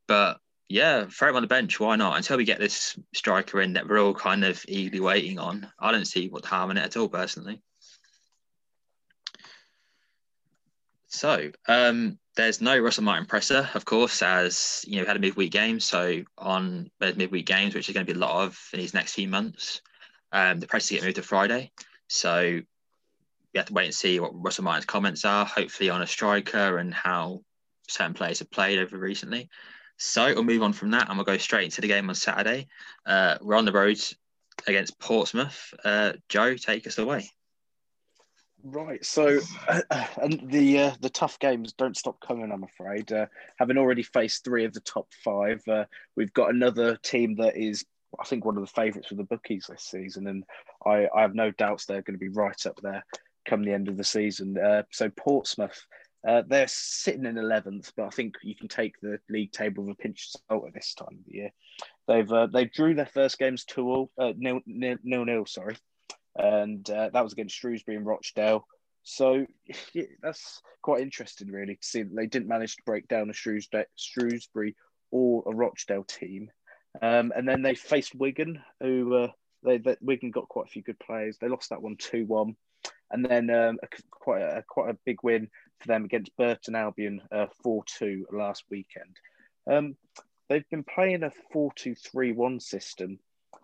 But 0.06 0.38
yeah, 0.68 1.06
throw 1.06 1.30
him 1.30 1.36
on 1.36 1.42
the 1.42 1.48
bench. 1.48 1.78
Why 1.78 1.96
not? 1.96 2.16
Until 2.16 2.38
we 2.38 2.44
get 2.44 2.58
this 2.58 2.98
striker 3.14 3.60
in 3.60 3.74
that 3.74 3.88
we're 3.88 4.00
all 4.00 4.14
kind 4.14 4.44
of 4.44 4.64
eagerly 4.68 5.00
waiting 5.00 5.38
on, 5.38 5.70
I 5.78 5.92
don't 5.92 6.06
see 6.06 6.28
what 6.28 6.44
harm 6.44 6.70
in 6.70 6.78
it 6.78 6.84
at 6.84 6.96
all, 6.96 7.08
personally. 7.08 7.60
So 11.08 11.50
um, 11.68 12.18
there's 12.36 12.62
no 12.62 12.78
Russell 12.78 13.04
Martin 13.04 13.26
presser, 13.26 13.68
of 13.74 13.84
course, 13.84 14.22
as 14.22 14.82
you 14.86 14.96
know, 14.96 15.02
we 15.02 15.08
had 15.08 15.16
a 15.18 15.20
midweek 15.20 15.52
game. 15.52 15.78
So 15.78 16.22
on 16.38 16.90
midweek 17.00 17.44
games, 17.44 17.74
which 17.74 17.88
is 17.88 17.94
going 17.94 18.06
to 18.06 18.12
be 18.12 18.18
a 18.18 18.20
lot 18.20 18.44
of 18.44 18.58
in 18.72 18.80
these 18.80 18.94
next 18.94 19.12
few 19.12 19.28
months, 19.28 19.82
um, 20.32 20.58
the 20.58 20.66
press 20.66 20.88
get 20.88 21.02
moved 21.02 21.16
to 21.16 21.22
Friday. 21.22 21.70
So 22.08 22.60
we 23.52 23.58
have 23.58 23.66
to 23.66 23.72
wait 23.72 23.86
and 23.86 23.94
see 23.94 24.18
what 24.18 24.32
Russell 24.34 24.64
Martin's 24.64 24.86
comments 24.86 25.24
are, 25.24 25.44
hopefully 25.44 25.90
on 25.90 26.02
a 26.02 26.06
striker 26.06 26.78
and 26.78 26.92
how 26.94 27.42
certain 27.88 28.14
players 28.14 28.38
have 28.38 28.50
played 28.50 28.78
over 28.78 28.96
recently. 28.98 29.48
So 29.98 30.34
we'll 30.34 30.44
move 30.44 30.62
on 30.62 30.72
from 30.72 30.90
that 30.92 31.08
and 31.08 31.18
we'll 31.18 31.24
go 31.24 31.36
straight 31.36 31.64
into 31.64 31.80
the 31.80 31.88
game 31.88 32.08
on 32.08 32.14
Saturday. 32.14 32.68
Uh, 33.04 33.36
we're 33.40 33.56
on 33.56 33.66
the 33.66 33.72
road 33.72 34.00
against 34.66 34.98
Portsmouth. 34.98 35.74
Uh, 35.84 36.14
Joe, 36.28 36.56
take 36.56 36.86
us 36.86 36.98
away. 36.98 37.30
Right, 38.64 39.04
so 39.04 39.40
uh, 39.68 39.82
and 40.22 40.48
the 40.48 40.78
uh, 40.78 40.92
the 41.00 41.10
tough 41.10 41.36
games 41.40 41.72
don't 41.72 41.96
stop 41.96 42.20
coming. 42.20 42.52
I'm 42.52 42.62
afraid, 42.62 43.10
uh, 43.10 43.26
having 43.58 43.76
already 43.76 44.04
faced 44.04 44.44
three 44.44 44.64
of 44.64 44.72
the 44.72 44.80
top 44.80 45.08
five, 45.24 45.60
uh, 45.66 45.86
we've 46.14 46.32
got 46.32 46.50
another 46.50 46.94
team 46.94 47.34
that 47.36 47.56
is, 47.56 47.84
I 48.20 48.24
think, 48.24 48.44
one 48.44 48.56
of 48.56 48.60
the 48.60 48.68
favourites 48.68 49.08
for 49.08 49.16
the 49.16 49.24
bookies 49.24 49.66
this 49.68 49.82
season, 49.82 50.28
and 50.28 50.44
I, 50.86 51.08
I 51.12 51.22
have 51.22 51.34
no 51.34 51.50
doubts 51.50 51.86
they're 51.86 52.02
going 52.02 52.14
to 52.14 52.24
be 52.24 52.28
right 52.28 52.64
up 52.64 52.78
there 52.84 53.04
come 53.44 53.64
the 53.64 53.72
end 53.72 53.88
of 53.88 53.96
the 53.96 54.04
season. 54.04 54.56
Uh, 54.58 54.82
so 54.90 55.10
Portsmouth, 55.10 55.86
uh, 56.26 56.42
they're 56.46 56.68
sitting 56.68 57.26
in 57.26 57.38
eleventh, 57.38 57.92
but 57.96 58.06
I 58.06 58.10
think 58.10 58.36
you 58.42 58.54
can 58.54 58.68
take 58.68 58.94
the 59.00 59.18
league 59.28 59.52
table 59.52 59.84
with 59.84 59.94
a 59.98 60.02
pinch 60.02 60.30
of 60.34 60.40
salt 60.48 60.68
at 60.68 60.74
this 60.74 60.94
time 60.94 61.18
of 61.18 61.24
the 61.26 61.34
year. 61.34 61.50
They've 62.08 62.52
they 62.52 62.64
drew 62.66 62.94
their 62.94 63.06
first 63.06 63.38
games 63.38 63.64
two 63.64 63.88
all 63.88 64.10
nil, 64.18 64.60
nil 64.66 64.96
nil 65.02 65.24
nil. 65.24 65.46
Sorry 65.46 65.76
and 66.36 66.88
uh, 66.90 67.10
that 67.12 67.24
was 67.24 67.32
against 67.32 67.56
Shrewsbury 67.56 67.96
and 67.96 68.06
Rochdale. 68.06 68.66
So 69.02 69.46
yeah, 69.92 70.04
that's 70.22 70.62
quite 70.82 71.02
interesting, 71.02 71.50
really, 71.50 71.76
to 71.76 71.84
see 71.86 72.02
that 72.02 72.14
they 72.14 72.26
didn't 72.26 72.48
manage 72.48 72.76
to 72.76 72.82
break 72.84 73.08
down 73.08 73.30
a 73.30 73.34
Shrewsbury 73.34 74.76
or 75.10 75.42
a 75.46 75.54
Rochdale 75.54 76.04
team. 76.04 76.50
Um, 77.00 77.32
and 77.34 77.48
then 77.48 77.62
they 77.62 77.74
faced 77.74 78.14
Wigan, 78.14 78.62
who 78.80 79.14
uh, 79.14 79.28
they, 79.62 79.78
they, 79.78 79.96
Wigan 80.00 80.30
got 80.30 80.48
quite 80.48 80.66
a 80.66 80.70
few 80.70 80.82
good 80.82 80.98
players. 80.98 81.38
They 81.38 81.48
lost 81.48 81.70
that 81.70 81.82
one 81.82 81.96
two 81.96 82.26
one, 82.26 82.56
and 83.12 83.24
then 83.24 83.50
um, 83.50 83.78
quite 84.10 84.42
a 84.42 84.64
quite 84.66 84.90
a 84.90 84.98
big 85.04 85.18
win 85.22 85.48
for 85.80 85.88
them 85.88 86.04
against 86.04 86.36
Burton 86.36 86.74
Albion 86.74 87.20
uh, 87.30 87.46
four 87.62 87.82
uh, 87.82 87.98
two 87.98 88.26
last 88.32 88.64
weekend. 88.70 89.16
Um, 89.70 89.96
they've 90.48 90.68
been 90.70 90.84
playing 90.84 91.22
a 91.22 91.30
four 91.52 91.72
two 91.76 91.94
three 91.94 92.32
one 92.32 92.58
system 92.58 93.18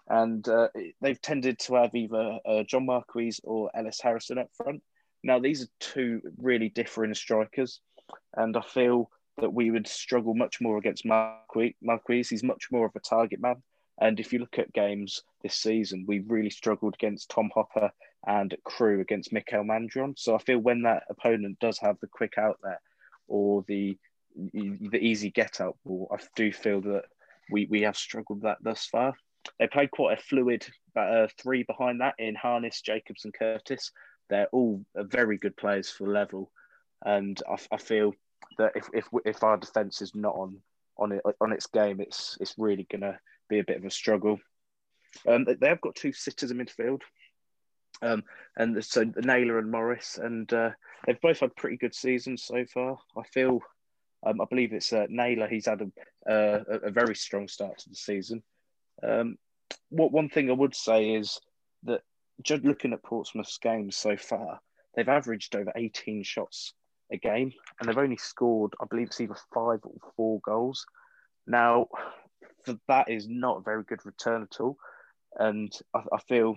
and 0.08 0.48
uh, 0.48 0.68
they've 1.00 1.20
tended 1.20 1.58
to 1.58 1.74
have 1.74 1.94
either 1.94 2.38
uh, 2.46 2.62
John 2.62 2.86
Marquis 2.86 3.34
or 3.44 3.70
Ellis 3.74 4.00
Harrison 4.00 4.38
up 4.38 4.50
front. 4.54 4.82
Now, 5.22 5.38
these 5.38 5.64
are 5.64 5.68
two 5.80 6.22
really 6.38 6.68
different 6.70 7.16
strikers, 7.16 7.80
and 8.34 8.56
I 8.56 8.62
feel 8.62 9.10
that 9.38 9.52
we 9.52 9.70
would 9.70 9.86
struggle 9.86 10.34
much 10.34 10.60
more 10.60 10.78
against 10.78 11.04
Marquis. 11.04 11.76
Marquis, 11.82 12.24
he's 12.30 12.42
much 12.42 12.68
more 12.72 12.86
of 12.86 12.96
a 12.96 13.00
target 13.00 13.40
man. 13.40 13.62
And 14.00 14.20
if 14.20 14.32
you 14.32 14.38
look 14.38 14.58
at 14.58 14.72
games 14.72 15.22
this 15.42 15.56
season, 15.56 16.04
we've 16.06 16.30
really 16.30 16.50
struggled 16.50 16.94
against 16.94 17.30
Tom 17.30 17.50
Hopper 17.52 17.90
and 18.26 18.56
Crewe 18.64 19.00
against 19.00 19.32
Mikael 19.32 19.64
Mandron. 19.64 20.18
So 20.18 20.34
I 20.34 20.38
feel 20.38 20.58
when 20.58 20.82
that 20.82 21.04
opponent 21.08 21.58
does 21.60 21.78
have 21.78 21.96
the 22.00 22.08
quick 22.08 22.34
out 22.38 22.58
there 22.62 22.80
or 23.26 23.64
the 23.68 23.96
the 24.34 24.98
easy 24.98 25.30
get 25.30 25.60
up, 25.60 25.76
I 25.86 26.16
do 26.36 26.52
feel 26.52 26.80
that 26.82 27.04
we, 27.50 27.66
we 27.68 27.82
have 27.82 27.96
struggled 27.96 28.42
that 28.42 28.58
thus 28.62 28.86
far. 28.86 29.14
They 29.58 29.66
played 29.66 29.90
quite 29.90 30.18
a 30.18 30.22
fluid 30.22 30.66
uh, 30.94 31.26
three 31.40 31.64
behind 31.64 32.00
that 32.00 32.14
in 32.18 32.34
Harness, 32.34 32.80
Jacobs, 32.82 33.24
and 33.24 33.34
Curtis. 33.34 33.90
They're 34.28 34.48
all 34.52 34.84
very 34.94 35.38
good 35.38 35.56
players 35.56 35.88
for 35.88 36.06
level, 36.06 36.52
and 37.04 37.40
I, 37.48 37.56
I 37.72 37.78
feel 37.78 38.12
that 38.58 38.72
if, 38.74 38.88
if 38.92 39.06
if 39.24 39.42
our 39.42 39.56
defence 39.56 40.02
is 40.02 40.14
not 40.14 40.34
on 40.34 40.58
on 40.98 41.12
it 41.12 41.22
on 41.40 41.52
its 41.52 41.66
game, 41.66 42.00
it's 42.00 42.36
it's 42.40 42.54
really 42.58 42.86
gonna 42.90 43.18
be 43.48 43.58
a 43.58 43.64
bit 43.64 43.78
of 43.78 43.84
a 43.84 43.90
struggle. 43.90 44.38
Um, 45.26 45.44
they 45.44 45.68
have 45.68 45.80
got 45.80 45.94
two 45.94 46.12
sitters 46.12 46.50
in 46.50 46.58
midfield, 46.58 47.00
um, 48.02 48.22
and 48.56 48.84
so 48.84 49.04
Naylor 49.16 49.58
and 49.58 49.70
Morris, 49.70 50.18
and 50.22 50.52
uh, 50.52 50.70
they've 51.06 51.20
both 51.20 51.40
had 51.40 51.56
pretty 51.56 51.76
good 51.76 51.94
seasons 51.94 52.44
so 52.44 52.64
far. 52.66 52.98
I 53.16 53.22
feel, 53.32 53.60
um, 54.26 54.40
I 54.40 54.44
believe 54.48 54.72
it's 54.72 54.92
uh, 54.92 55.06
Naylor. 55.08 55.48
He's 55.48 55.66
had 55.66 55.82
a, 55.82 56.32
uh, 56.32 56.64
a 56.84 56.90
very 56.90 57.14
strong 57.14 57.48
start 57.48 57.78
to 57.78 57.88
the 57.88 57.96
season, 57.96 58.42
um, 59.02 59.36
what 59.90 60.12
one 60.12 60.28
thing 60.28 60.50
I 60.50 60.54
would 60.54 60.74
say 60.74 61.14
is 61.14 61.38
that 61.84 62.02
just 62.42 62.64
looking 62.64 62.92
at 62.92 63.02
Portsmouth's 63.02 63.58
games 63.58 63.96
so 63.96 64.16
far, 64.16 64.60
they've 64.94 65.08
averaged 65.08 65.54
over 65.54 65.72
18 65.74 66.22
shots 66.22 66.74
a 67.12 67.16
game, 67.16 67.52
and 67.78 67.88
they've 67.88 67.98
only 67.98 68.16
scored, 68.16 68.74
I 68.80 68.86
believe, 68.88 69.08
it's 69.08 69.20
either 69.20 69.36
five 69.54 69.80
or 69.82 69.94
four 70.16 70.40
goals. 70.44 70.84
Now, 71.46 71.88
that 72.86 73.08
is 73.08 73.26
not 73.28 73.58
a 73.58 73.62
very 73.62 73.84
good 73.84 74.04
return 74.04 74.42
at 74.42 74.60
all, 74.60 74.76
and 75.36 75.72
I, 75.94 76.02
I 76.12 76.18
feel 76.28 76.56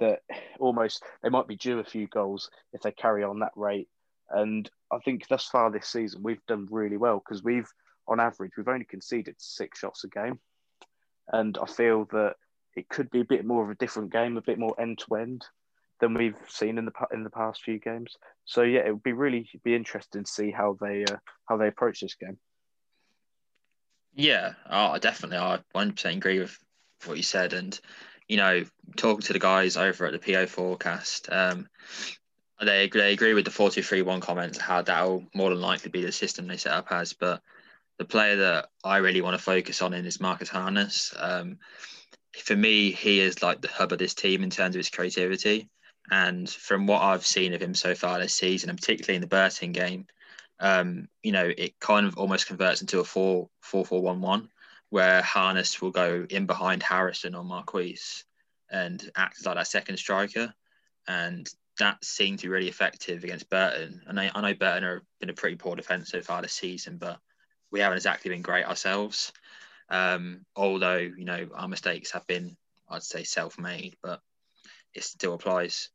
that 0.00 0.20
almost 0.58 1.02
they 1.22 1.28
might 1.28 1.48
be 1.48 1.56
due 1.56 1.78
a 1.78 1.84
few 1.84 2.06
goals 2.06 2.50
if 2.72 2.82
they 2.82 2.92
carry 2.92 3.22
on 3.24 3.40
that 3.40 3.52
rate. 3.56 3.88
And 4.30 4.68
I 4.90 4.98
think 4.98 5.28
thus 5.28 5.46
far 5.46 5.70
this 5.70 5.88
season 5.88 6.22
we've 6.22 6.44
done 6.46 6.66
really 6.70 6.96
well 6.96 7.18
because 7.18 7.42
we've 7.42 7.68
on 8.08 8.20
average, 8.20 8.52
we've 8.56 8.68
only 8.68 8.84
conceded 8.84 9.36
six 9.38 9.78
shots 9.78 10.04
a 10.04 10.08
game. 10.08 10.38
And 11.28 11.56
I 11.60 11.66
feel 11.66 12.06
that 12.12 12.34
it 12.74 12.88
could 12.88 13.10
be 13.10 13.20
a 13.20 13.24
bit 13.24 13.44
more 13.44 13.62
of 13.62 13.70
a 13.70 13.76
different 13.76 14.12
game, 14.12 14.36
a 14.36 14.42
bit 14.42 14.58
more 14.58 14.78
end 14.80 14.98
to 15.06 15.16
end 15.16 15.44
than 16.00 16.14
we've 16.14 16.36
seen 16.48 16.78
in 16.78 16.84
the 16.84 16.92
in 17.12 17.22
the 17.22 17.30
past 17.30 17.62
few 17.62 17.78
games. 17.78 18.16
So 18.44 18.62
yeah, 18.62 18.80
it 18.80 18.92
would 18.92 19.02
be 19.02 19.12
really 19.12 19.48
be 19.62 19.74
interesting 19.74 20.24
to 20.24 20.30
see 20.30 20.50
how 20.50 20.76
they 20.80 21.04
uh, 21.04 21.16
how 21.48 21.56
they 21.56 21.68
approach 21.68 22.00
this 22.00 22.16
game. 22.16 22.38
Yeah, 24.14 24.52
oh, 24.68 24.98
definitely. 24.98 25.38
I 25.38 25.60
100% 25.74 26.16
agree 26.16 26.40
with 26.40 26.58
what 27.06 27.16
you 27.16 27.22
said. 27.22 27.54
And, 27.54 27.78
you 28.28 28.36
know, 28.36 28.64
talking 28.96 29.22
to 29.22 29.32
the 29.32 29.38
guys 29.38 29.76
over 29.76 30.06
at 30.06 30.12
the 30.12 30.18
PO 30.18 30.46
forecast, 30.46 31.28
um, 31.30 31.68
they, 32.60 32.88
they 32.88 33.12
agree 33.12 33.34
with 33.34 33.44
the 33.44 33.50
4-2-3-1 33.50 34.20
comments, 34.20 34.58
how 34.58 34.82
that'll 34.82 35.24
more 35.34 35.50
than 35.50 35.60
likely 35.60 35.90
be 35.90 36.04
the 36.04 36.12
system 36.12 36.46
they 36.46 36.56
set 36.56 36.72
up 36.72 36.92
as. 36.92 37.12
But 37.12 37.42
the 37.98 38.04
player 38.04 38.36
that 38.36 38.68
I 38.84 38.98
really 38.98 39.20
want 39.20 39.36
to 39.36 39.42
focus 39.42 39.82
on 39.82 39.94
in 39.94 40.06
is 40.06 40.20
Marcus 40.20 40.48
Harness. 40.48 41.12
Um, 41.18 41.58
for 42.38 42.56
me, 42.56 42.92
he 42.92 43.20
is 43.20 43.42
like 43.42 43.60
the 43.60 43.68
hub 43.68 43.92
of 43.92 43.98
this 43.98 44.14
team 44.14 44.42
in 44.42 44.50
terms 44.50 44.74
of 44.74 44.80
his 44.80 44.90
creativity. 44.90 45.68
And 46.10 46.48
from 46.48 46.86
what 46.86 47.02
I've 47.02 47.26
seen 47.26 47.54
of 47.54 47.62
him 47.62 47.74
so 47.74 47.94
far 47.94 48.18
this 48.18 48.34
season, 48.34 48.70
and 48.70 48.78
particularly 48.78 49.16
in 49.16 49.20
the 49.20 49.28
Burton 49.28 49.72
game, 49.72 50.06
um, 50.60 51.08
you 51.22 51.32
know, 51.32 51.50
it 51.56 51.78
kind 51.80 52.06
of 52.06 52.16
almost 52.16 52.46
converts 52.46 52.80
into 52.80 53.00
a 53.00 53.04
4 53.04 53.48
4 53.60 53.84
4 53.84 54.02
1 54.02 54.20
1, 54.20 54.48
where 54.92 55.22
Harness 55.22 55.80
will 55.80 55.90
go 55.90 56.26
in 56.28 56.44
behind 56.44 56.82
Harrison 56.82 57.34
or 57.34 57.42
Marquis 57.42 57.98
and 58.70 59.10
act 59.16 59.38
as 59.40 59.46
like 59.46 59.54
that 59.54 59.66
second 59.66 59.96
striker. 59.96 60.52
And 61.08 61.48
that 61.78 62.04
seemed 62.04 62.40
to 62.40 62.42
be 62.42 62.50
really 62.50 62.68
effective 62.68 63.24
against 63.24 63.48
Burton. 63.48 64.02
And 64.06 64.20
I, 64.20 64.30
I 64.34 64.42
know 64.42 64.52
Burton 64.52 64.82
have 64.82 65.00
been 65.18 65.30
a 65.30 65.32
pretty 65.32 65.56
poor 65.56 65.76
defence 65.76 66.10
so 66.10 66.20
far 66.20 66.42
this 66.42 66.52
season, 66.52 66.98
but 66.98 67.18
we 67.70 67.80
haven't 67.80 67.96
exactly 67.96 68.28
been 68.28 68.42
great 68.42 68.66
ourselves. 68.66 69.32
Um, 69.88 70.44
although, 70.54 70.98
you 70.98 71.24
know, 71.24 71.48
our 71.54 71.68
mistakes 71.68 72.10
have 72.10 72.26
been, 72.26 72.54
I'd 72.90 73.02
say, 73.02 73.24
self 73.24 73.58
made, 73.58 73.96
but 74.02 74.20
it 74.92 75.04
still 75.04 75.32
applies. 75.32 75.88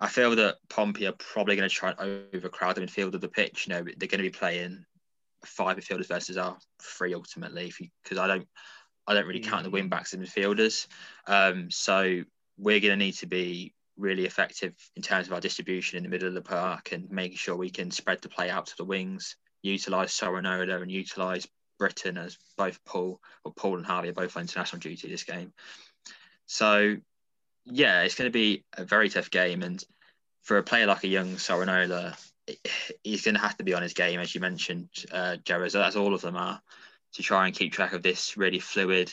I 0.00 0.08
feel 0.08 0.34
that 0.36 0.56
Pompey 0.70 1.06
are 1.06 1.12
probably 1.12 1.56
going 1.56 1.68
to 1.68 1.74
try 1.74 1.90
and 1.90 2.24
overcrowd 2.34 2.76
the 2.76 2.80
midfield 2.80 3.12
of 3.12 3.20
the 3.20 3.28
pitch. 3.28 3.66
You 3.66 3.74
know, 3.74 3.82
they're 3.82 4.08
going 4.08 4.22
to 4.24 4.30
be 4.30 4.30
playing 4.30 4.86
five 5.44 5.76
midfielders 5.76 6.08
versus 6.08 6.36
our 6.36 6.56
three 6.82 7.14
ultimately, 7.14 7.72
because 8.02 8.18
I 8.18 8.26
don't, 8.26 8.46
I 9.06 9.14
don't 9.14 9.26
really 9.26 9.40
count 9.40 9.64
the 9.64 9.70
wing 9.70 9.88
backs 9.88 10.12
as 10.14 10.20
midfielders. 10.20 10.86
Um, 11.26 11.70
so 11.70 12.22
we're 12.58 12.80
going 12.80 12.98
to 12.98 13.04
need 13.04 13.12
to 13.18 13.26
be 13.26 13.74
really 13.96 14.26
effective 14.26 14.74
in 14.96 15.02
terms 15.02 15.26
of 15.26 15.32
our 15.32 15.40
distribution 15.40 15.96
in 15.96 16.02
the 16.02 16.08
middle 16.08 16.28
of 16.28 16.34
the 16.34 16.42
park 16.42 16.92
and 16.92 17.10
making 17.10 17.36
sure 17.36 17.56
we 17.56 17.70
can 17.70 17.90
spread 17.90 18.20
the 18.22 18.28
play 18.28 18.50
out 18.50 18.66
to 18.66 18.76
the 18.76 18.84
wings, 18.84 19.36
utilise 19.62 20.18
Sorinola 20.18 20.82
and 20.82 20.90
utilise 20.90 21.46
Brittain 21.80 22.18
as 22.22 22.36
both 22.56 22.84
Poole 22.84 23.20
or 23.44 23.52
Poole 23.52 23.76
and 23.76 23.86
Harvie 23.86 24.08
are 24.08 24.12
both 24.12 24.36
on 24.36 24.42
international 24.42 24.80
duty 24.80 25.08
this 25.08 25.24
game. 25.24 25.52
So 26.46 26.96
yeah, 27.64 28.02
it's 28.02 28.14
going 28.14 28.28
to 28.28 28.32
be 28.32 28.64
a 28.76 28.84
very 28.84 29.08
tough 29.08 29.30
game. 29.30 29.62
And 29.62 29.82
for 30.42 30.58
a 30.58 30.62
player 30.62 30.86
like 30.86 31.04
a 31.04 31.08
young 31.08 31.36
Sorinola, 31.36 32.16
he's 33.02 33.22
going 33.22 33.34
to 33.34 33.40
have 33.40 33.56
to 33.58 33.64
be 33.64 33.74
on 33.74 33.82
his 33.82 33.94
game, 33.94 34.20
as 34.20 34.34
you 34.34 34.40
mentioned, 34.40 34.88
uh, 35.12 35.36
Joe, 35.44 35.62
as 35.62 35.96
all 35.96 36.14
of 36.14 36.20
them 36.20 36.36
are, 36.36 36.60
to 37.14 37.22
try 37.22 37.46
and 37.46 37.54
keep 37.54 37.72
track 37.72 37.92
of 37.92 38.02
this 38.02 38.36
really 38.36 38.58
fluid 38.58 39.12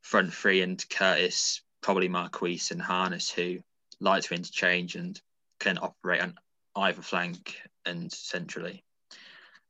front 0.00 0.32
three 0.32 0.62
and 0.62 0.84
Curtis, 0.88 1.62
probably 1.80 2.08
Marquis 2.08 2.60
and 2.70 2.80
Harness, 2.80 3.30
who 3.30 3.58
like 4.00 4.24
to 4.24 4.34
interchange 4.34 4.94
and 4.94 5.20
can 5.58 5.78
operate 5.78 6.22
on 6.22 6.34
either 6.76 7.02
flank 7.02 7.56
and 7.84 8.12
centrally. 8.12 8.84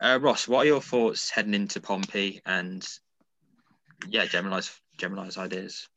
Uh, 0.00 0.18
Ross, 0.20 0.46
what 0.46 0.64
are 0.64 0.68
your 0.68 0.80
thoughts 0.80 1.30
heading 1.30 1.54
into 1.54 1.80
Pompey 1.80 2.40
and 2.46 2.86
yeah, 4.08 4.26
generalized 4.26 4.70
generalized 4.96 5.38
ideas? 5.38 5.88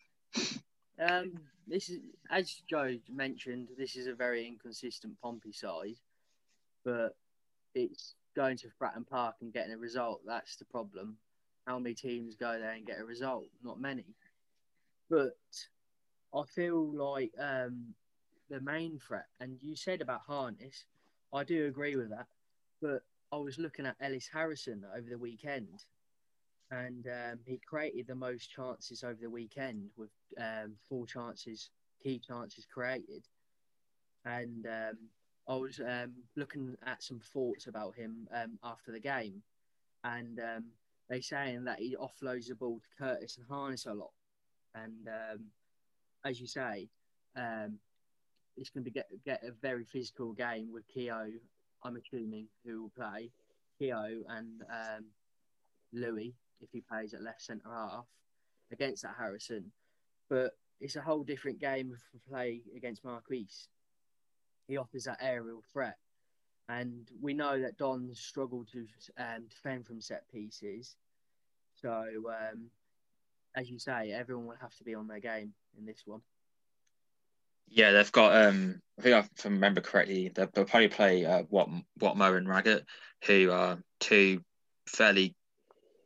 Um, 1.00 1.34
this 1.68 1.90
is 1.90 2.00
as 2.30 2.62
Joe 2.70 2.98
mentioned, 3.10 3.70
this 3.78 3.96
is 3.96 4.08
a 4.08 4.14
very 4.14 4.48
inconsistent 4.48 5.20
Pompey 5.22 5.52
side, 5.52 5.98
but 6.84 7.16
it's 7.76 8.16
going 8.36 8.58
to 8.58 8.68
Fratton 8.68 9.08
Park 9.08 9.36
and 9.42 9.54
getting 9.54 9.74
a 9.74 9.78
result. 9.78 10.22
That's 10.26 10.56
the 10.56 10.66
problem. 10.66 11.18
How 11.68 11.78
many 11.80 11.96
teams 11.96 12.36
go 12.36 12.58
there 12.60 12.72
and 12.72 12.86
get 12.86 13.00
a 13.00 13.06
result? 13.06 13.48
Not 13.64 13.80
many. 13.80 14.06
But 15.10 15.38
I 16.34 16.44
feel 16.44 16.92
like 16.94 17.32
um, 17.40 17.94
the 18.50 18.62
main 18.62 19.00
threat, 19.00 19.28
and 19.40 19.58
you 19.62 19.76
said 19.76 20.02
about 20.02 20.22
Harness, 20.26 20.86
I 21.34 21.44
do 21.44 21.68
agree 21.68 21.96
with 21.96 22.10
that. 22.10 22.28
But 22.82 23.04
I 23.32 23.38
was 23.38 23.60
looking 23.60 23.86
at 23.86 23.96
Ellis 24.02 24.30
Harrison 24.32 24.84
over 24.96 25.10
the 25.10 25.18
weekend, 25.18 25.86
and 26.72 27.08
um, 27.08 27.40
he 27.46 27.60
created 27.66 28.08
the 28.08 28.16
most 28.16 28.50
chances 28.50 29.04
over 29.04 29.18
the 29.22 29.30
weekend 29.30 29.90
with 29.98 30.10
um, 30.40 30.74
four 30.88 31.06
chances, 31.06 31.70
key 32.02 32.20
chances 32.26 32.66
created. 32.66 33.28
And 34.26 34.66
um, 34.66 34.98
I 35.48 35.56
was 35.56 35.80
um, 35.80 36.14
looking 36.36 36.78
at 36.86 37.04
some 37.04 37.20
thoughts 37.20 37.68
about 37.68 37.96
him 37.96 38.28
um, 38.34 38.60
after 38.64 38.92
the 38.92 39.00
game, 39.00 39.42
and 40.04 40.40
um, 40.40 40.66
they 41.10 41.22
saying 41.22 41.64
that 41.66 41.80
he 41.80 41.96
offloads 41.96 42.48
the 42.48 42.56
ball 42.56 42.80
to 42.80 43.04
Curtis 43.04 43.38
and 43.38 43.46
Harness 43.48 43.86
a 43.86 43.94
lot. 43.94 44.12
And 44.76 45.10
as 46.24 46.40
you 46.40 46.48
say, 46.48 46.88
it's 47.36 48.70
going 48.70 48.84
to 48.84 48.90
be 48.90 48.92
get, 48.92 49.10
get 49.26 49.44
a 49.44 49.52
very 49.52 49.84
physical 49.84 50.32
game 50.32 50.72
with 50.72 50.88
Keogh. 50.88 51.34
I'm 51.84 51.98
assuming 51.98 52.48
who 52.64 52.84
will 52.84 52.92
play 52.96 53.32
Keogh 53.78 54.24
and 54.30 54.64
Louis 55.92 56.34
if 56.62 56.70
he 56.72 56.82
plays 56.82 57.14
at 57.14 57.24
left 57.24 57.42
centre 57.42 57.68
half 57.70 58.06
against 58.72 59.04
that 59.04 59.16
Harrison. 59.18 59.72
But 60.30 60.52
it's 60.80 60.96
a 60.96 61.02
whole 61.02 61.24
different 61.24 61.60
game 61.60 61.94
for 62.12 62.32
play 62.32 62.62
against 62.76 63.04
Marquis. 63.04 63.50
He 64.72 64.78
offers 64.78 65.04
that 65.04 65.18
aerial 65.22 65.62
threat. 65.74 65.98
And 66.70 67.06
we 67.20 67.34
know 67.34 67.60
that 67.60 67.78
Don 67.78 68.10
struggled 68.14 68.70
to 68.72 68.88
um, 69.18 69.44
defend 69.50 69.86
from 69.86 70.00
set 70.00 70.32
pieces. 70.32 70.96
So, 71.82 71.92
um, 72.30 72.68
as 73.54 73.70
you 73.70 73.80
say, 73.80 74.14
everyone 74.14 74.46
will 74.46 74.56
have 74.62 74.74
to 74.78 74.86
be 74.86 74.96
on 74.96 75.10
their 75.10 75.20
game 75.20 75.52
in 75.78 75.86
this 75.86 76.04
one. 76.06 76.22
Yeah, 77.68 77.92
they've 77.92 78.12
got. 78.14 78.34
Um, 78.34 78.82
I 78.98 79.02
think 79.02 79.16
I 79.16 79.50
remember 79.50 79.82
correctly, 79.82 80.32
they'll 80.34 80.48
probably 80.48 80.88
play 80.88 81.26
uh, 81.26 81.44
what 81.50 81.68
Whatmough 82.00 82.38
and 82.38 82.48
Raggett, 82.48 82.86
who 83.26 83.52
are 83.52 83.78
two 84.00 84.42
fairly 84.88 85.36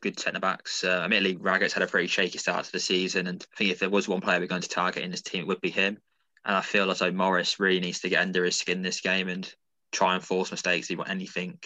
good 0.01 0.19
centre 0.19 0.39
backs. 0.39 0.83
Uh, 0.83 1.01
admittedly, 1.03 1.35
Raggett's 1.35 1.75
had 1.75 1.83
a 1.83 1.87
pretty 1.87 2.07
shaky 2.07 2.39
start 2.39 2.65
to 2.65 2.71
the 2.71 2.79
season, 2.79 3.27
and 3.27 3.45
I 3.53 3.57
think 3.57 3.69
if 3.69 3.77
there 3.77 3.91
was 3.91 4.07
one 4.07 4.21
player 4.21 4.39
we're 4.39 4.47
going 4.47 4.63
to 4.63 4.69
target 4.69 5.03
in 5.03 5.11
this 5.11 5.21
team, 5.21 5.41
it 5.41 5.47
would 5.47 5.61
be 5.61 5.69
him. 5.69 5.99
And 6.45 6.55
I 6.55 6.61
feel 6.61 6.91
as 6.91 6.99
though 6.99 7.11
Morris 7.11 7.59
really 7.59 7.79
needs 7.79 7.99
to 8.01 8.09
get 8.09 8.21
under 8.21 8.43
his 8.43 8.57
skin 8.57 8.81
this 8.81 9.01
game 9.01 9.27
and 9.27 9.51
try 9.91 10.13
and 10.13 10.23
force 10.23 10.51
mistakes. 10.51 10.87
He 10.87 10.95
want 10.95 11.09
anything 11.09 11.59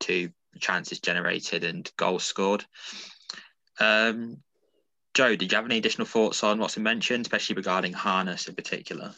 to 0.00 0.30
chances 0.60 1.00
generated 1.00 1.64
and 1.64 1.90
goals 1.96 2.24
scored. 2.24 2.64
Um, 3.80 4.42
Joe, 5.14 5.36
did 5.36 5.50
you 5.50 5.56
have 5.56 5.64
any 5.64 5.78
additional 5.78 6.06
thoughts 6.06 6.44
on 6.44 6.58
what's 6.58 6.74
been 6.74 6.84
mentioned, 6.84 7.26
especially 7.26 7.56
regarding 7.56 7.92
harness 7.92 8.46
in 8.46 8.54
particular? 8.54 9.14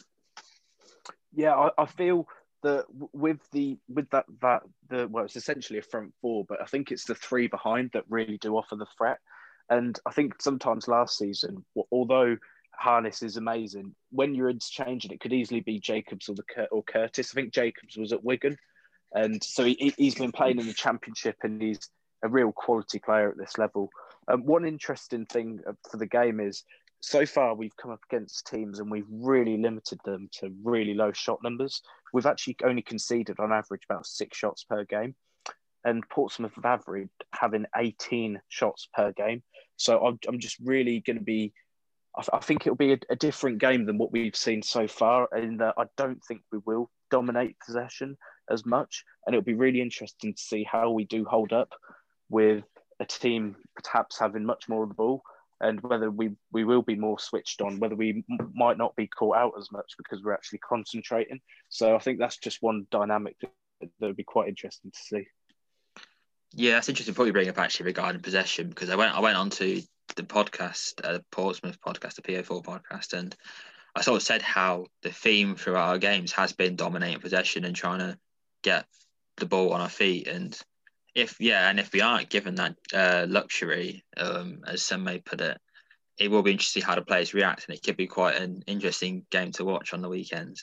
Yeah, 1.33 1.55
I, 1.55 1.69
I 1.77 1.85
feel 1.85 2.27
that 2.63 2.85
with 3.13 3.39
the 3.51 3.77
with 3.89 4.09
that 4.11 4.25
that 4.41 4.61
the 4.89 5.07
well 5.07 5.25
it's 5.25 5.35
essentially 5.35 5.79
a 5.79 5.81
front 5.81 6.13
four 6.21 6.45
but 6.45 6.61
i 6.61 6.65
think 6.65 6.91
it's 6.91 7.05
the 7.05 7.15
three 7.15 7.47
behind 7.47 7.89
that 7.93 8.03
really 8.09 8.37
do 8.37 8.55
offer 8.55 8.75
the 8.75 8.85
threat 8.97 9.17
and 9.69 9.99
i 10.05 10.11
think 10.11 10.39
sometimes 10.41 10.87
last 10.87 11.17
season 11.17 11.65
although 11.91 12.37
harness 12.81 13.21
is 13.21 13.37
amazing 13.37 13.95
when 14.11 14.33
you're 14.33 14.49
interchanging 14.49 15.11
it 15.11 15.19
could 15.19 15.33
easily 15.33 15.61
be 15.61 15.79
jacobs 15.79 16.27
or 16.27 16.35
the 16.35 16.65
or 16.71 16.83
curtis 16.83 17.31
i 17.31 17.35
think 17.35 17.53
jacobs 17.53 17.97
was 17.97 18.11
at 18.11 18.23
wigan 18.23 18.57
and 19.13 19.43
so 19.43 19.63
he, 19.63 19.93
he's 19.97 20.15
been 20.15 20.31
playing 20.31 20.59
in 20.59 20.67
the 20.67 20.73
championship 20.73 21.35
and 21.43 21.61
he's 21.61 21.79
a 22.23 22.29
real 22.29 22.51
quality 22.51 22.99
player 22.99 23.29
at 23.29 23.37
this 23.37 23.57
level 23.57 23.89
um, 24.27 24.45
one 24.45 24.65
interesting 24.65 25.25
thing 25.25 25.59
for 25.89 25.97
the 25.97 26.05
game 26.05 26.39
is 26.39 26.63
so 27.01 27.25
far 27.25 27.55
we've 27.55 27.75
come 27.77 27.91
up 27.91 28.01
against 28.09 28.47
teams 28.47 28.79
and 28.79 28.89
we've 28.89 29.07
really 29.09 29.57
limited 29.57 29.99
them 30.05 30.29
to 30.39 30.53
really 30.63 30.93
low 30.93 31.11
shot 31.11 31.39
numbers. 31.43 31.81
We've 32.13 32.25
actually 32.25 32.57
only 32.63 32.83
conceded 32.83 33.39
on 33.39 33.51
average 33.51 33.81
about 33.89 34.05
six 34.05 34.37
shots 34.37 34.63
per 34.63 34.85
game, 34.85 35.15
and 35.83 36.07
Portsmouth 36.09 36.53
have 36.55 36.65
averaged 36.65 37.09
having 37.33 37.65
18 37.75 38.39
shots 38.49 38.87
per 38.93 39.11
game. 39.11 39.41
So 39.77 40.05
I'm, 40.05 40.19
I'm 40.27 40.39
just 40.39 40.57
really 40.63 41.01
going 41.01 41.17
to 41.17 41.23
be. 41.23 41.53
I, 42.15 42.39
think 42.39 42.61
it'll 42.61 42.75
be 42.75 42.93
a, 42.93 42.99
a, 43.09 43.15
different 43.15 43.59
game 43.59 43.85
than 43.85 43.97
what 43.97 44.11
we've 44.11 44.35
seen 44.35 44.61
so 44.61 44.87
far, 44.87 45.29
and 45.31 45.61
I 45.63 45.85
don't 45.95 46.21
think 46.25 46.41
we 46.51 46.59
will 46.65 46.89
dominate 47.09 47.55
possession 47.65 48.17
as 48.49 48.65
much. 48.65 49.03
And 49.25 49.33
it'll 49.33 49.45
be 49.45 49.53
really 49.53 49.81
interesting 49.81 50.33
to 50.33 50.41
see 50.41 50.65
how 50.69 50.91
we 50.91 51.05
do 51.05 51.23
hold 51.25 51.53
up 51.53 51.69
with 52.29 52.63
a 52.99 53.05
team 53.05 53.55
perhaps 53.83 54.19
having 54.19 54.45
much 54.45 54.67
more 54.69 54.83
of 54.83 54.89
the 54.89 54.95
ball 54.95 55.23
and 55.59 55.79
whether 55.81 56.09
we, 56.09 56.31
we 56.51 56.63
will 56.63 56.81
be 56.81 56.95
more 56.95 57.19
switched 57.19 57.61
on, 57.61 57.79
whether 57.79 57.95
we 57.95 58.23
m- 58.29 58.51
might 58.53 58.77
not 58.77 58.95
be 58.95 59.07
caught 59.07 59.37
out 59.37 59.53
as 59.59 59.71
much 59.71 59.93
because 59.97 60.23
we're 60.23 60.33
actually 60.33 60.59
concentrating. 60.59 61.39
So 61.69 61.95
I 61.95 61.99
think 61.99 62.19
that's 62.19 62.37
just 62.37 62.61
one 62.61 62.87
dynamic 62.89 63.35
that, 63.41 63.51
that 63.99 64.07
would 64.07 64.17
be 64.17 64.23
quite 64.23 64.49
interesting 64.49 64.91
to 64.91 64.99
see. 64.99 65.27
Yeah, 66.53 66.73
that's 66.73 66.89
interesting. 66.89 67.13
Probably 67.13 67.31
bring 67.31 67.47
up 67.47 67.59
actually 67.59 67.85
regarding 67.85 68.21
possession 68.21 68.69
because 68.69 68.89
I 68.89 68.95
went 68.95 69.15
I 69.15 69.21
went 69.21 69.37
on 69.37 69.49
to 69.51 69.81
the 70.15 70.23
podcast, 70.23 71.01
uh, 71.03 71.19
Portsmouth 71.31 71.79
podcast, 71.81 72.15
the 72.15 72.21
PO4 72.21 72.63
podcast, 72.63 73.13
and 73.13 73.35
I 73.95 74.01
sort 74.01 74.17
of 74.17 74.23
said 74.23 74.41
how 74.41 74.85
the 75.01 75.11
theme 75.11 75.55
throughout 75.55 75.89
our 75.89 75.97
games 75.97 76.31
has 76.33 76.53
been 76.53 76.75
dominating 76.75 77.19
possession 77.19 77.65
and 77.65 77.75
trying 77.75 77.99
to 77.99 78.17
get 78.63 78.85
the 79.37 79.45
ball 79.45 79.73
on 79.73 79.81
our 79.81 79.89
feet. 79.89 80.27
And 80.27 80.57
if 81.13 81.39
yeah, 81.39 81.69
and 81.69 81.79
if 81.79 81.91
we 81.91 82.01
aren't 82.01 82.29
given 82.29 82.55
that 82.55 82.75
uh, 82.93 83.25
luxury, 83.27 84.03
um, 84.17 84.61
as 84.65 84.83
some 84.83 85.03
may 85.03 85.19
put 85.19 85.41
it, 85.41 85.57
it 86.17 86.31
will 86.31 86.43
be 86.43 86.51
interesting 86.51 86.83
how 86.83 86.95
the 86.95 87.01
players 87.01 87.33
react, 87.33 87.65
and 87.67 87.75
it 87.75 87.83
could 87.83 87.97
be 87.97 88.07
quite 88.07 88.35
an 88.35 88.63
interesting 88.67 89.25
game 89.31 89.51
to 89.53 89.65
watch 89.65 89.93
on 89.93 90.01
the 90.01 90.09
weekend. 90.09 90.57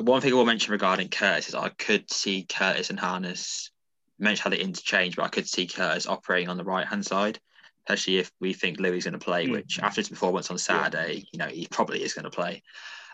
One 0.00 0.20
thing 0.20 0.32
I 0.32 0.36
will 0.36 0.46
mention 0.46 0.72
regarding 0.72 1.08
Curtis 1.08 1.48
is 1.48 1.54
I 1.56 1.70
could 1.70 2.12
see 2.12 2.44
Curtis 2.44 2.90
and 2.90 3.00
Harness 3.00 3.72
mention 4.18 4.44
how 4.44 4.50
they 4.50 4.62
interchange, 4.62 5.16
but 5.16 5.24
I 5.24 5.28
could 5.28 5.48
see 5.48 5.66
Curtis 5.66 6.06
operating 6.06 6.48
on 6.48 6.56
the 6.56 6.64
right 6.64 6.86
hand 6.86 7.04
side, 7.04 7.40
especially 7.88 8.18
if 8.18 8.30
we 8.38 8.52
think 8.52 8.78
Louis 8.78 8.98
is 8.98 9.04
going 9.04 9.12
to 9.12 9.18
play. 9.18 9.46
Mm. 9.46 9.52
Which 9.52 9.80
after 9.80 10.00
his 10.00 10.08
performance 10.08 10.50
on 10.50 10.58
Saturday, 10.58 11.14
yeah. 11.14 11.22
you 11.32 11.38
know 11.38 11.46
he 11.46 11.66
probably 11.70 12.02
is 12.02 12.12
going 12.12 12.24
to 12.24 12.30
play. 12.30 12.62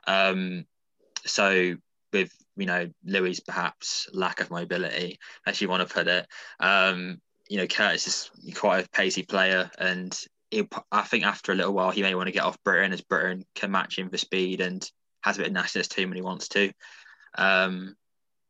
Um, 0.06 0.66
so 1.24 1.76
with 2.12 2.32
you 2.56 2.66
know 2.66 2.90
Louis 3.04 3.40
perhaps 3.40 4.08
lack 4.12 4.40
of 4.40 4.50
mobility, 4.50 5.18
as 5.46 5.60
you 5.60 5.68
want 5.68 5.86
to 5.86 5.94
put 5.94 6.08
it, 6.08 6.26
um, 6.58 7.20
you 7.48 7.58
know 7.58 7.66
Curtis 7.66 8.06
is 8.06 8.54
quite 8.54 8.84
a 8.84 8.88
pacey 8.90 9.22
player, 9.22 9.70
and 9.78 10.18
I 10.90 11.02
think 11.02 11.24
after 11.24 11.52
a 11.52 11.54
little 11.54 11.72
while 11.72 11.90
he 11.90 12.02
may 12.02 12.14
want 12.14 12.26
to 12.26 12.32
get 12.32 12.44
off 12.44 12.62
Brittain 12.64 12.92
as 12.92 13.02
Brittain 13.02 13.44
can 13.54 13.70
match 13.70 13.98
him 13.98 14.10
for 14.10 14.18
speed 14.18 14.60
and 14.60 14.88
has 15.22 15.36
a 15.36 15.40
bit 15.40 15.48
of 15.48 15.52
nastiness 15.52 15.88
to 15.88 16.00
him 16.00 16.10
when 16.10 16.16
he 16.16 16.22
wants 16.22 16.48
to. 16.48 16.72
Um, 17.36 17.96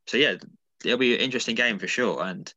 so 0.07 0.17
yeah, 0.17 0.35
it'll 0.83 0.97
be 0.97 1.15
an 1.15 1.21
interesting 1.21 1.55
game 1.55 1.79
for 1.79 1.87
sure. 1.87 2.21
And 2.21 2.51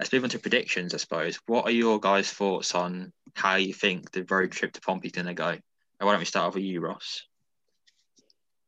let's 0.00 0.10
move 0.14 0.24
on 0.24 0.30
to 0.30 0.38
predictions, 0.38 0.94
I 0.94 0.96
suppose. 0.96 1.38
What 1.46 1.66
are 1.66 1.70
your 1.70 2.00
guys' 2.00 2.32
thoughts 2.32 2.74
on 2.74 3.12
how 3.34 3.56
you 3.56 3.74
think 3.74 4.10
the 4.10 4.24
road 4.24 4.50
trip 4.50 4.72
to 4.72 4.80
Pompey's 4.80 5.12
going 5.12 5.26
to 5.26 5.34
go? 5.34 5.58
Why 5.98 6.10
don't 6.12 6.18
we 6.18 6.24
start 6.24 6.46
off 6.46 6.54
with 6.54 6.64
you, 6.64 6.80
Ross? 6.80 7.22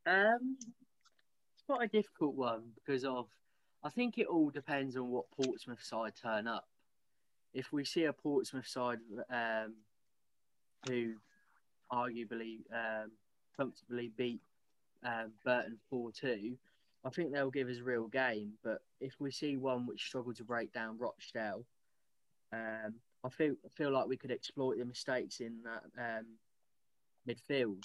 Um, 0.05 0.57
it's 0.61 1.63
quite 1.65 1.85
a 1.85 1.87
difficult 1.87 2.35
one 2.35 2.61
because 2.75 3.03
of 3.03 3.25
I 3.83 3.89
think 3.89 4.19
it 4.19 4.27
all 4.27 4.51
depends 4.51 4.95
on 4.95 5.09
what 5.09 5.25
Portsmouth 5.31 5.83
side 5.83 6.13
turn 6.21 6.47
up. 6.47 6.67
If 7.55 7.73
we 7.73 7.83
see 7.83 8.03
a 8.03 8.13
Portsmouth 8.13 8.67
side 8.67 8.99
um, 9.31 9.73
who 10.87 11.13
arguably 11.91 12.59
um, 12.71 13.09
comfortably 13.57 14.11
beat 14.15 14.41
um, 15.03 15.31
Burton 15.43 15.79
4 15.89 16.11
2, 16.11 16.57
I 17.05 17.09
think 17.09 17.31
they'll 17.31 17.51
give 17.51 17.67
us 17.67 17.79
real 17.79 18.07
game. 18.07 18.53
But 18.63 18.81
if 18.99 19.19
we 19.19 19.31
see 19.31 19.57
one 19.57 19.85
which 19.85 20.05
struggled 20.05 20.37
to 20.37 20.43
break 20.43 20.71
down 20.71 20.97
Rochdale, 20.97 21.65
um, 22.51 22.95
I 23.23 23.29
feel 23.29 23.55
feel 23.75 23.91
like 23.91 24.07
we 24.07 24.17
could 24.17 24.31
exploit 24.31 24.77
the 24.77 24.85
mistakes 24.85 25.39
in 25.39 25.59
that 25.63 25.83
um, 25.97 26.25
midfield. 27.27 27.83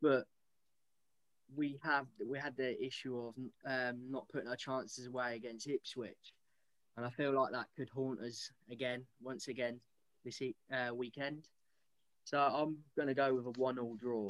But 0.00 0.26
we 1.54 1.78
have 1.82 2.06
we 2.24 2.38
had 2.38 2.56
the 2.56 2.82
issue 2.84 3.18
of 3.18 3.34
um, 3.66 4.00
not 4.10 4.28
putting 4.28 4.48
our 4.48 4.56
chances 4.56 5.06
away 5.06 5.36
against 5.36 5.68
Ipswich, 5.68 6.34
and 6.96 7.04
I 7.04 7.10
feel 7.10 7.32
like 7.32 7.52
that 7.52 7.68
could 7.76 7.90
haunt 7.90 8.20
us 8.20 8.50
again, 8.70 9.04
once 9.22 9.48
again, 9.48 9.80
this 10.24 10.40
uh, 10.72 10.94
weekend. 10.94 11.48
So 12.24 12.38
I'm 12.38 12.78
going 12.96 13.08
to 13.08 13.14
go 13.14 13.34
with 13.34 13.46
a 13.46 13.60
one-all 13.60 13.94
draw. 13.94 14.26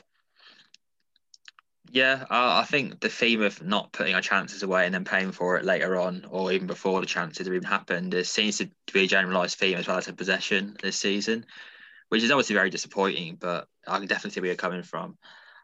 Yeah, 1.90 2.24
I, 2.28 2.60
I 2.60 2.64
think 2.64 3.00
the 3.00 3.08
theme 3.08 3.42
of 3.42 3.62
not 3.62 3.92
putting 3.92 4.14
our 4.14 4.20
chances 4.20 4.62
away 4.62 4.86
and 4.86 4.94
then 4.94 5.04
paying 5.04 5.32
for 5.32 5.56
it 5.56 5.64
later 5.64 5.98
on, 5.98 6.26
or 6.30 6.52
even 6.52 6.66
before 6.66 7.00
the 7.00 7.06
chances 7.06 7.46
have 7.46 7.54
even 7.54 7.66
happened, 7.66 8.12
it 8.14 8.26
seems 8.26 8.58
to 8.58 8.68
be 8.92 9.04
a 9.04 9.06
generalised 9.06 9.58
theme 9.58 9.78
as 9.78 9.86
well 9.86 9.98
as 9.98 10.08
a 10.08 10.12
possession 10.12 10.76
this 10.82 10.96
season, 10.96 11.46
which 12.08 12.22
is 12.22 12.30
obviously 12.30 12.54
very 12.54 12.70
disappointing. 12.70 13.36
But 13.36 13.68
I 13.86 13.98
can 13.98 14.08
definitely 14.08 14.32
see 14.32 14.40
where 14.40 14.48
you're 14.48 14.56
coming 14.56 14.82
from. 14.82 15.16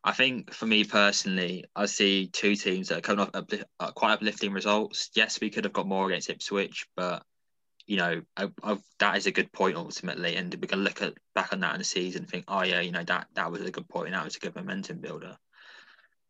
I 0.04 0.12
think 0.12 0.52
for 0.52 0.66
me 0.66 0.84
personally, 0.84 1.64
I 1.76 1.86
see 1.86 2.26
two 2.26 2.56
teams 2.56 2.88
that 2.88 2.98
are 2.98 3.02
coming 3.02 3.26
off 3.26 3.44
uh, 3.78 3.90
quite 3.92 4.14
uplifting 4.14 4.52
results. 4.52 5.10
Yes, 5.14 5.40
we 5.40 5.50
could 5.50 5.64
have 5.64 5.72
got 5.72 5.86
more 5.86 6.08
against 6.08 6.30
Ipswich, 6.30 6.86
but 6.96 7.24
you 7.86 7.96
know 7.96 8.22
I, 8.36 8.48
that 9.00 9.16
is 9.16 9.26
a 9.26 9.32
good 9.32 9.52
point 9.52 9.76
ultimately, 9.76 10.36
and 10.36 10.54
we 10.54 10.66
can 10.66 10.80
look 10.80 11.02
at 11.02 11.14
back 11.34 11.52
on 11.52 11.60
that 11.60 11.74
in 11.74 11.78
the 11.78 11.84
season 11.84 12.22
and 12.22 12.30
think, 12.30 12.44
oh 12.48 12.62
yeah, 12.62 12.80
you 12.80 12.90
know 12.90 13.04
that 13.04 13.28
that 13.34 13.52
was 13.52 13.62
a 13.62 13.70
good 13.70 13.88
point, 13.88 14.06
and 14.06 14.14
that 14.14 14.24
was 14.24 14.36
a 14.36 14.40
good 14.40 14.56
momentum 14.56 14.98
builder. 14.98 15.36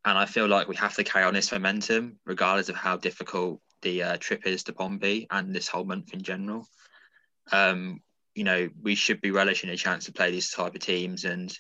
And 0.05 0.19
I 0.19 0.27
feel 0.27 0.49
like 0.49 0.69
we 0.69 0.77
have 0.77 0.95
to 0.97 1.05
carry 1.05 1.25
on 1.25 1.35
this 1.35 1.53
momentum, 1.53 2.19
regardless 2.27 2.69
of 2.69 2.77
how 2.77 2.97
difficult 2.97 3.61
the 3.83 4.03
uh, 4.03 4.17
trip 4.17 4.47
is 4.47 4.65
to 4.65 4.73
Pompey 4.73 5.27
and 5.31 5.55
this 5.55 5.69
whole 5.69 5.85
month 5.85 6.13
in 6.13 6.23
general. 6.23 6.67
Um, 7.51 8.01
you 8.35 8.45
know, 8.45 8.69
we 8.81 8.95
should 8.95 9.21
be 9.21 9.31
relishing 9.31 9.71
a 9.71 9.77
chance 9.77 10.07
to 10.07 10.13
play 10.13 10.31
these 10.31 10.51
type 10.51 10.75
of 10.75 10.81
teams. 10.81 11.25
And 11.25 11.57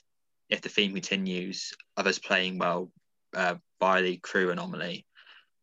if 0.48 0.60
the 0.60 0.68
theme 0.68 0.94
continues 0.94 1.72
of 1.96 2.06
us 2.06 2.18
playing 2.18 2.58
well 2.58 2.90
uh, 3.34 3.56
by 3.78 4.02
the 4.02 4.16
crew 4.16 4.50
anomaly, 4.50 5.06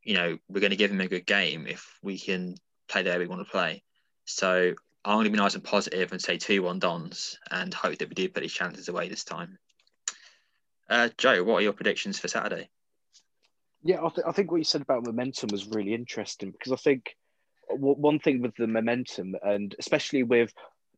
you 0.03 0.13
know, 0.13 0.37
we're 0.47 0.61
going 0.61 0.71
to 0.71 0.77
give 0.77 0.91
them 0.91 1.01
a 1.01 1.07
good 1.07 1.25
game 1.25 1.67
if 1.67 1.97
we 2.01 2.17
can 2.17 2.55
play 2.87 3.03
the 3.03 3.09
way 3.09 3.19
we 3.19 3.27
want 3.27 3.45
to 3.45 3.51
play. 3.51 3.83
So 4.25 4.73
I'm 5.03 5.15
going 5.15 5.25
to 5.25 5.31
be 5.31 5.37
nice 5.37 5.55
and 5.55 5.63
positive 5.63 6.11
and 6.11 6.21
say 6.21 6.37
2 6.37 6.61
1 6.61 6.79
Dons 6.79 7.37
and 7.51 7.73
hope 7.73 7.97
that 7.97 8.09
we 8.09 8.15
do 8.15 8.29
put 8.29 8.41
these 8.41 8.53
chances 8.53 8.89
away 8.89 9.09
this 9.09 9.23
time. 9.23 9.57
Uh, 10.89 11.09
Joe, 11.17 11.43
what 11.43 11.57
are 11.57 11.61
your 11.61 11.73
predictions 11.73 12.19
for 12.19 12.27
Saturday? 12.27 12.69
Yeah, 13.83 14.03
I, 14.03 14.09
th- 14.09 14.27
I 14.27 14.31
think 14.31 14.51
what 14.51 14.57
you 14.57 14.63
said 14.63 14.81
about 14.81 15.05
momentum 15.05 15.49
was 15.51 15.67
really 15.67 15.93
interesting 15.93 16.51
because 16.51 16.71
I 16.71 16.75
think 16.75 17.15
w- 17.69 17.95
one 17.95 18.19
thing 18.19 18.41
with 18.41 18.55
the 18.57 18.67
momentum, 18.67 19.35
and 19.43 19.73
especially 19.79 20.23
with 20.23 20.51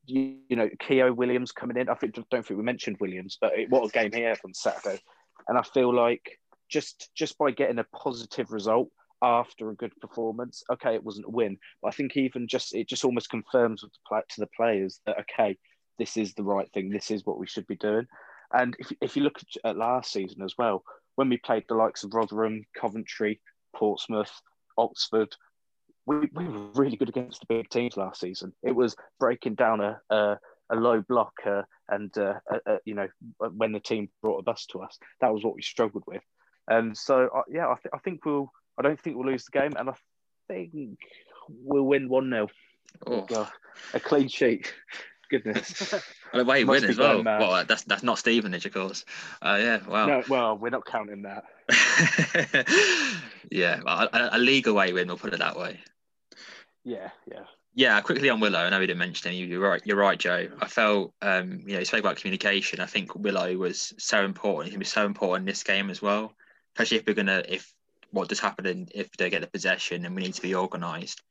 you, 0.06 0.38
you 0.50 0.56
know 0.56 0.70
Keogh 0.80 1.14
Williams 1.14 1.52
coming 1.52 1.78
in, 1.78 1.90
I 1.90 1.96
think 1.96 2.16
don't 2.16 2.46
think 2.46 2.58
we 2.58 2.64
mentioned 2.64 2.98
Williams, 3.00 3.38
but 3.40 3.58
it, 3.58 3.70
what 3.70 3.88
a 3.88 3.92
game 3.92 4.12
here 4.14 4.36
from 4.36 4.54
Saturday, 4.54 5.00
and 5.48 5.58
I 5.58 5.62
feel 5.62 5.94
like 5.94 6.40
just 6.70 7.12
just 7.16 7.38
by 7.38 7.52
getting 7.52 7.80
a 7.80 7.84
positive 7.84 8.52
result 8.52 8.90
after 9.22 9.70
a 9.70 9.76
good 9.76 9.92
performance, 10.02 10.64
okay, 10.72 10.96
it 10.96 11.04
wasn't 11.04 11.28
a 11.28 11.32
win, 11.32 11.58
but 11.82 11.90
I 11.90 11.92
think 11.92 12.18
even 12.18 12.48
just 12.48 12.74
it 12.74 12.88
just 12.88 13.06
almost 13.06 13.30
confirms 13.30 13.82
to 13.82 14.40
the 14.40 14.48
players 14.58 15.02
that 15.06 15.20
okay, 15.20 15.58
this 16.00 16.18
is 16.18 16.34
the 16.34 16.44
right 16.44 16.72
thing, 16.74 16.90
this 16.90 17.12
is 17.12 17.26
what 17.26 17.38
we 17.38 17.46
should 17.46 17.68
be 17.68 17.76
doing. 17.76 18.08
And 18.54 18.76
if, 18.80 18.92
if 19.02 19.16
you 19.16 19.24
look 19.24 19.40
at 19.64 19.78
last 19.78 20.12
season 20.12 20.42
as 20.42 20.56
well, 20.58 20.84
when 21.16 21.30
we 21.30 21.38
played 21.38 21.66
the 21.68 21.76
likes 21.76 22.04
of 22.04 22.14
Rotherham, 22.14 22.66
Coventry, 22.80 23.40
Portsmouth, 23.76 24.32
Oxford, 24.78 25.36
we, 26.06 26.30
we 26.34 26.48
were 26.48 26.68
really 26.74 26.98
good 26.98 27.10
against 27.10 27.42
the 27.42 27.46
big 27.48 27.70
teams 27.70 27.98
last 27.98 28.20
season. 28.20 28.54
It 28.64 28.76
was 28.76 28.96
breaking 29.20 29.56
down 29.56 29.82
a, 29.82 30.02
a, 30.10 30.40
a 30.72 30.76
low 30.76 31.02
block 31.02 31.34
uh, 31.46 31.62
and, 31.90 32.16
uh, 32.18 32.36
uh, 32.52 32.78
you 32.86 32.96
know, 32.96 33.08
when 33.38 33.72
the 33.72 33.80
team 33.80 34.10
brought 34.22 34.40
a 34.40 34.44
bus 34.44 34.66
to 34.68 34.80
us, 34.82 34.98
that 35.20 35.34
was 35.34 35.44
what 35.44 35.56
we 35.56 35.62
struggled 35.62 36.04
with. 36.08 36.24
And 36.68 36.98
so, 36.98 37.30
uh, 37.36 37.42
yeah, 37.50 37.68
I, 37.68 37.76
th- 37.76 37.94
I 37.94 38.00
think 38.00 38.26
we'll, 38.26 38.52
I 38.78 38.82
don't 38.82 39.00
think 39.00 39.16
we'll 39.16 39.28
lose 39.28 39.46
the 39.46 39.60
game. 39.60 39.74
And 39.78 39.90
I 39.90 39.94
think 40.48 40.98
we'll 41.50 41.84
win 41.84 42.10
1 42.10 42.30
0. 42.30 42.48
Oh. 43.08 43.50
A 43.94 44.00
clean 44.00 44.28
sheet 44.28 44.74
goodness. 45.32 45.94
well, 46.34 46.42
away 46.44 46.64
win 46.64 46.84
as 46.84 46.98
well. 46.98 47.24
Well, 47.24 47.66
that's 47.66 47.84
that's 47.84 48.04
not 48.04 48.20
Stevenage, 48.20 48.66
of 48.66 48.74
course. 48.74 49.06
Uh, 49.42 49.58
yeah, 49.60 49.88
wow. 49.88 50.06
No, 50.06 50.24
well, 50.30 50.58
we're 50.58 50.70
not 50.70 50.86
counting 50.86 51.24
that. 51.24 51.46
yeah, 53.50 53.82
well, 53.84 54.10
a, 54.14 54.30
a 54.34 54.40
league 54.40 54.68
away 54.68 54.94
win. 54.94 55.08
We'll 55.08 55.18
put 55.18 55.34
it 55.34 55.40
that 55.40 55.58
way. 55.58 55.80
Yeah, 56.84 57.10
yeah. 57.26 57.44
Yeah, 57.74 58.02
quickly 58.02 58.30
on 58.30 58.42
Willow. 58.42 58.60
I 58.60 58.70
know 58.70 58.80
we 58.80 58.88
didn't 58.88 59.00
mention 59.00 59.32
him. 59.32 59.50
You're 59.50 59.62
right. 59.62 59.82
You're 59.86 59.98
right, 59.98 60.20
Joe. 60.20 60.50
I 60.60 60.68
felt, 60.68 61.14
um, 61.22 61.62
you 61.66 61.74
know, 61.74 61.80
you 61.80 61.86
spoke 61.86 62.02
about 62.02 62.18
communication. 62.18 62.82
I 62.82 62.86
think 62.86 63.16
Willow 63.16 63.56
was 63.56 63.94
so 63.98 64.26
important. 64.26 64.66
He 64.66 64.72
going 64.72 64.80
to 64.82 64.86
be 64.86 64.86
so 64.86 65.06
important 65.06 65.44
in 65.44 65.46
this 65.46 65.64
game 65.64 65.90
as 65.90 66.02
well, 66.02 66.34
especially 66.76 66.98
if 66.98 67.08
we're 67.08 67.14
gonna, 67.14 67.44
if 67.48 67.74
what 68.12 68.28
does 68.28 68.42
happen 68.42 68.90
if 68.94 69.12
they 69.14 69.30
get 69.30 69.40
the 69.40 69.48
possession 69.48 70.06
and 70.06 70.16
we 70.16 70.22
need 70.22 70.34
to 70.34 70.42
be 70.42 70.54
organised. 70.54 71.22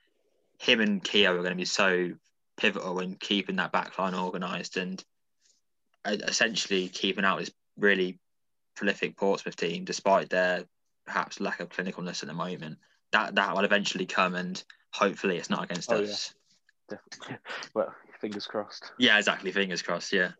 Him 0.58 0.80
and 0.80 1.04
Keogh 1.04 1.32
are 1.32 1.42
going 1.42 1.50
to 1.50 1.56
be 1.56 1.66
so 1.66 2.12
pivotal 2.60 3.00
in 3.00 3.14
keeping 3.14 3.56
that 3.56 3.72
backline 3.72 4.14
organised 4.14 4.76
and 4.76 5.02
uh, 6.04 6.16
essentially 6.28 6.88
keeping 6.88 7.24
out 7.24 7.38
this 7.38 7.50
really 7.76 8.18
prolific 8.76 9.16
Portsmouth 9.16 9.56
team, 9.56 9.84
despite 9.84 10.30
their 10.30 10.64
perhaps 11.06 11.40
lack 11.40 11.60
of 11.60 11.70
clinicalness 11.70 12.22
at 12.22 12.28
the 12.28 12.34
moment. 12.34 12.78
That 13.12 13.34
that 13.34 13.54
will 13.54 13.64
eventually 13.64 14.06
come, 14.06 14.34
and 14.34 14.62
hopefully, 14.92 15.36
it's 15.36 15.50
not 15.50 15.64
against 15.64 15.92
oh, 15.92 16.02
us. 16.02 16.34
Yeah. 16.90 16.96
Definitely. 16.96 17.38
Well, 17.74 17.94
fingers 18.20 18.46
crossed. 18.46 18.92
Yeah, 18.98 19.18
exactly. 19.18 19.52
Fingers 19.52 19.82
crossed. 19.82 20.12
Yeah. 20.12 20.32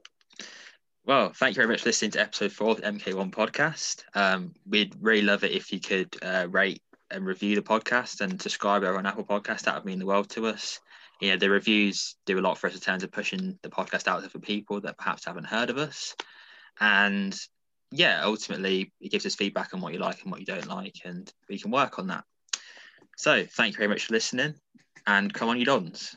Well, 1.05 1.33
thank 1.33 1.57
you 1.57 1.63
very 1.63 1.69
much 1.69 1.83
for 1.83 1.89
listening 1.89 2.11
to 2.13 2.21
episode 2.21 2.53
four 2.53 2.73
of 2.73 2.77
the 2.79 2.83
MK1 2.83 3.31
podcast. 3.33 4.03
Um, 4.15 4.53
we'd 4.69 4.95
really 5.01 5.23
love 5.23 5.45
it 5.45 5.53
if 5.53 5.73
you 5.73 5.81
could 5.81 6.15
uh, 6.23 6.47
rate 6.51 6.83
and 7.11 7.25
review 7.25 7.57
the 7.57 7.63
podcast 7.63 8.21
and 8.21 8.41
subscribe 8.41 8.85
over 8.85 8.99
on 8.99 9.07
Apple 9.07 9.25
Podcast. 9.25 9.63
That 9.63 9.77
would 9.77 9.85
mean 9.85 9.99
the 9.99 10.07
world 10.07 10.29
to 10.31 10.47
us 10.47 10.79
you 11.21 11.31
know, 11.31 11.37
the 11.37 11.51
reviews 11.51 12.17
do 12.27 12.39
a 12.39 12.41
lot 12.41 12.59
for 12.59 12.67
us 12.67 12.75
in 12.75 12.81
terms 12.81 13.03
of 13.03 13.13
pushing 13.13 13.59
the 13.63 13.69
podcast 13.69 14.09
out 14.09 14.21
there 14.21 14.31
for 14.31 14.39
people 14.39 14.81
that 14.81 14.99
perhaps 14.99 15.27
haven't 15.27 15.45
heard 15.47 15.71
of 15.71 15.77
us. 15.77 16.15
And 16.81 17.39
yeah, 17.93 18.23
ultimately, 18.25 18.93
it 19.01 19.11
gives 19.11 19.27
us 19.27 19.35
feedback 19.35 19.75
on 19.75 19.81
what 19.81 19.93
you 19.93 19.99
like 19.99 20.23
and 20.23 20.31
what 20.31 20.41
you 20.41 20.47
don't 20.47 20.69
like, 20.69 20.97
and 21.05 21.31
we 21.49 21.59
can 21.59 21.71
work 21.71 21.99
on 21.99 22.07
that. 22.09 22.25
So, 23.17 23.45
thank 23.45 23.75
you 23.75 23.79
very 23.79 23.89
much 23.89 24.07
for 24.07 24.15
listening, 24.15 24.55
and 25.07 25.33
come 25.33 25.49
on, 25.49 25.59
you 25.59 25.67
dons. 25.67 26.17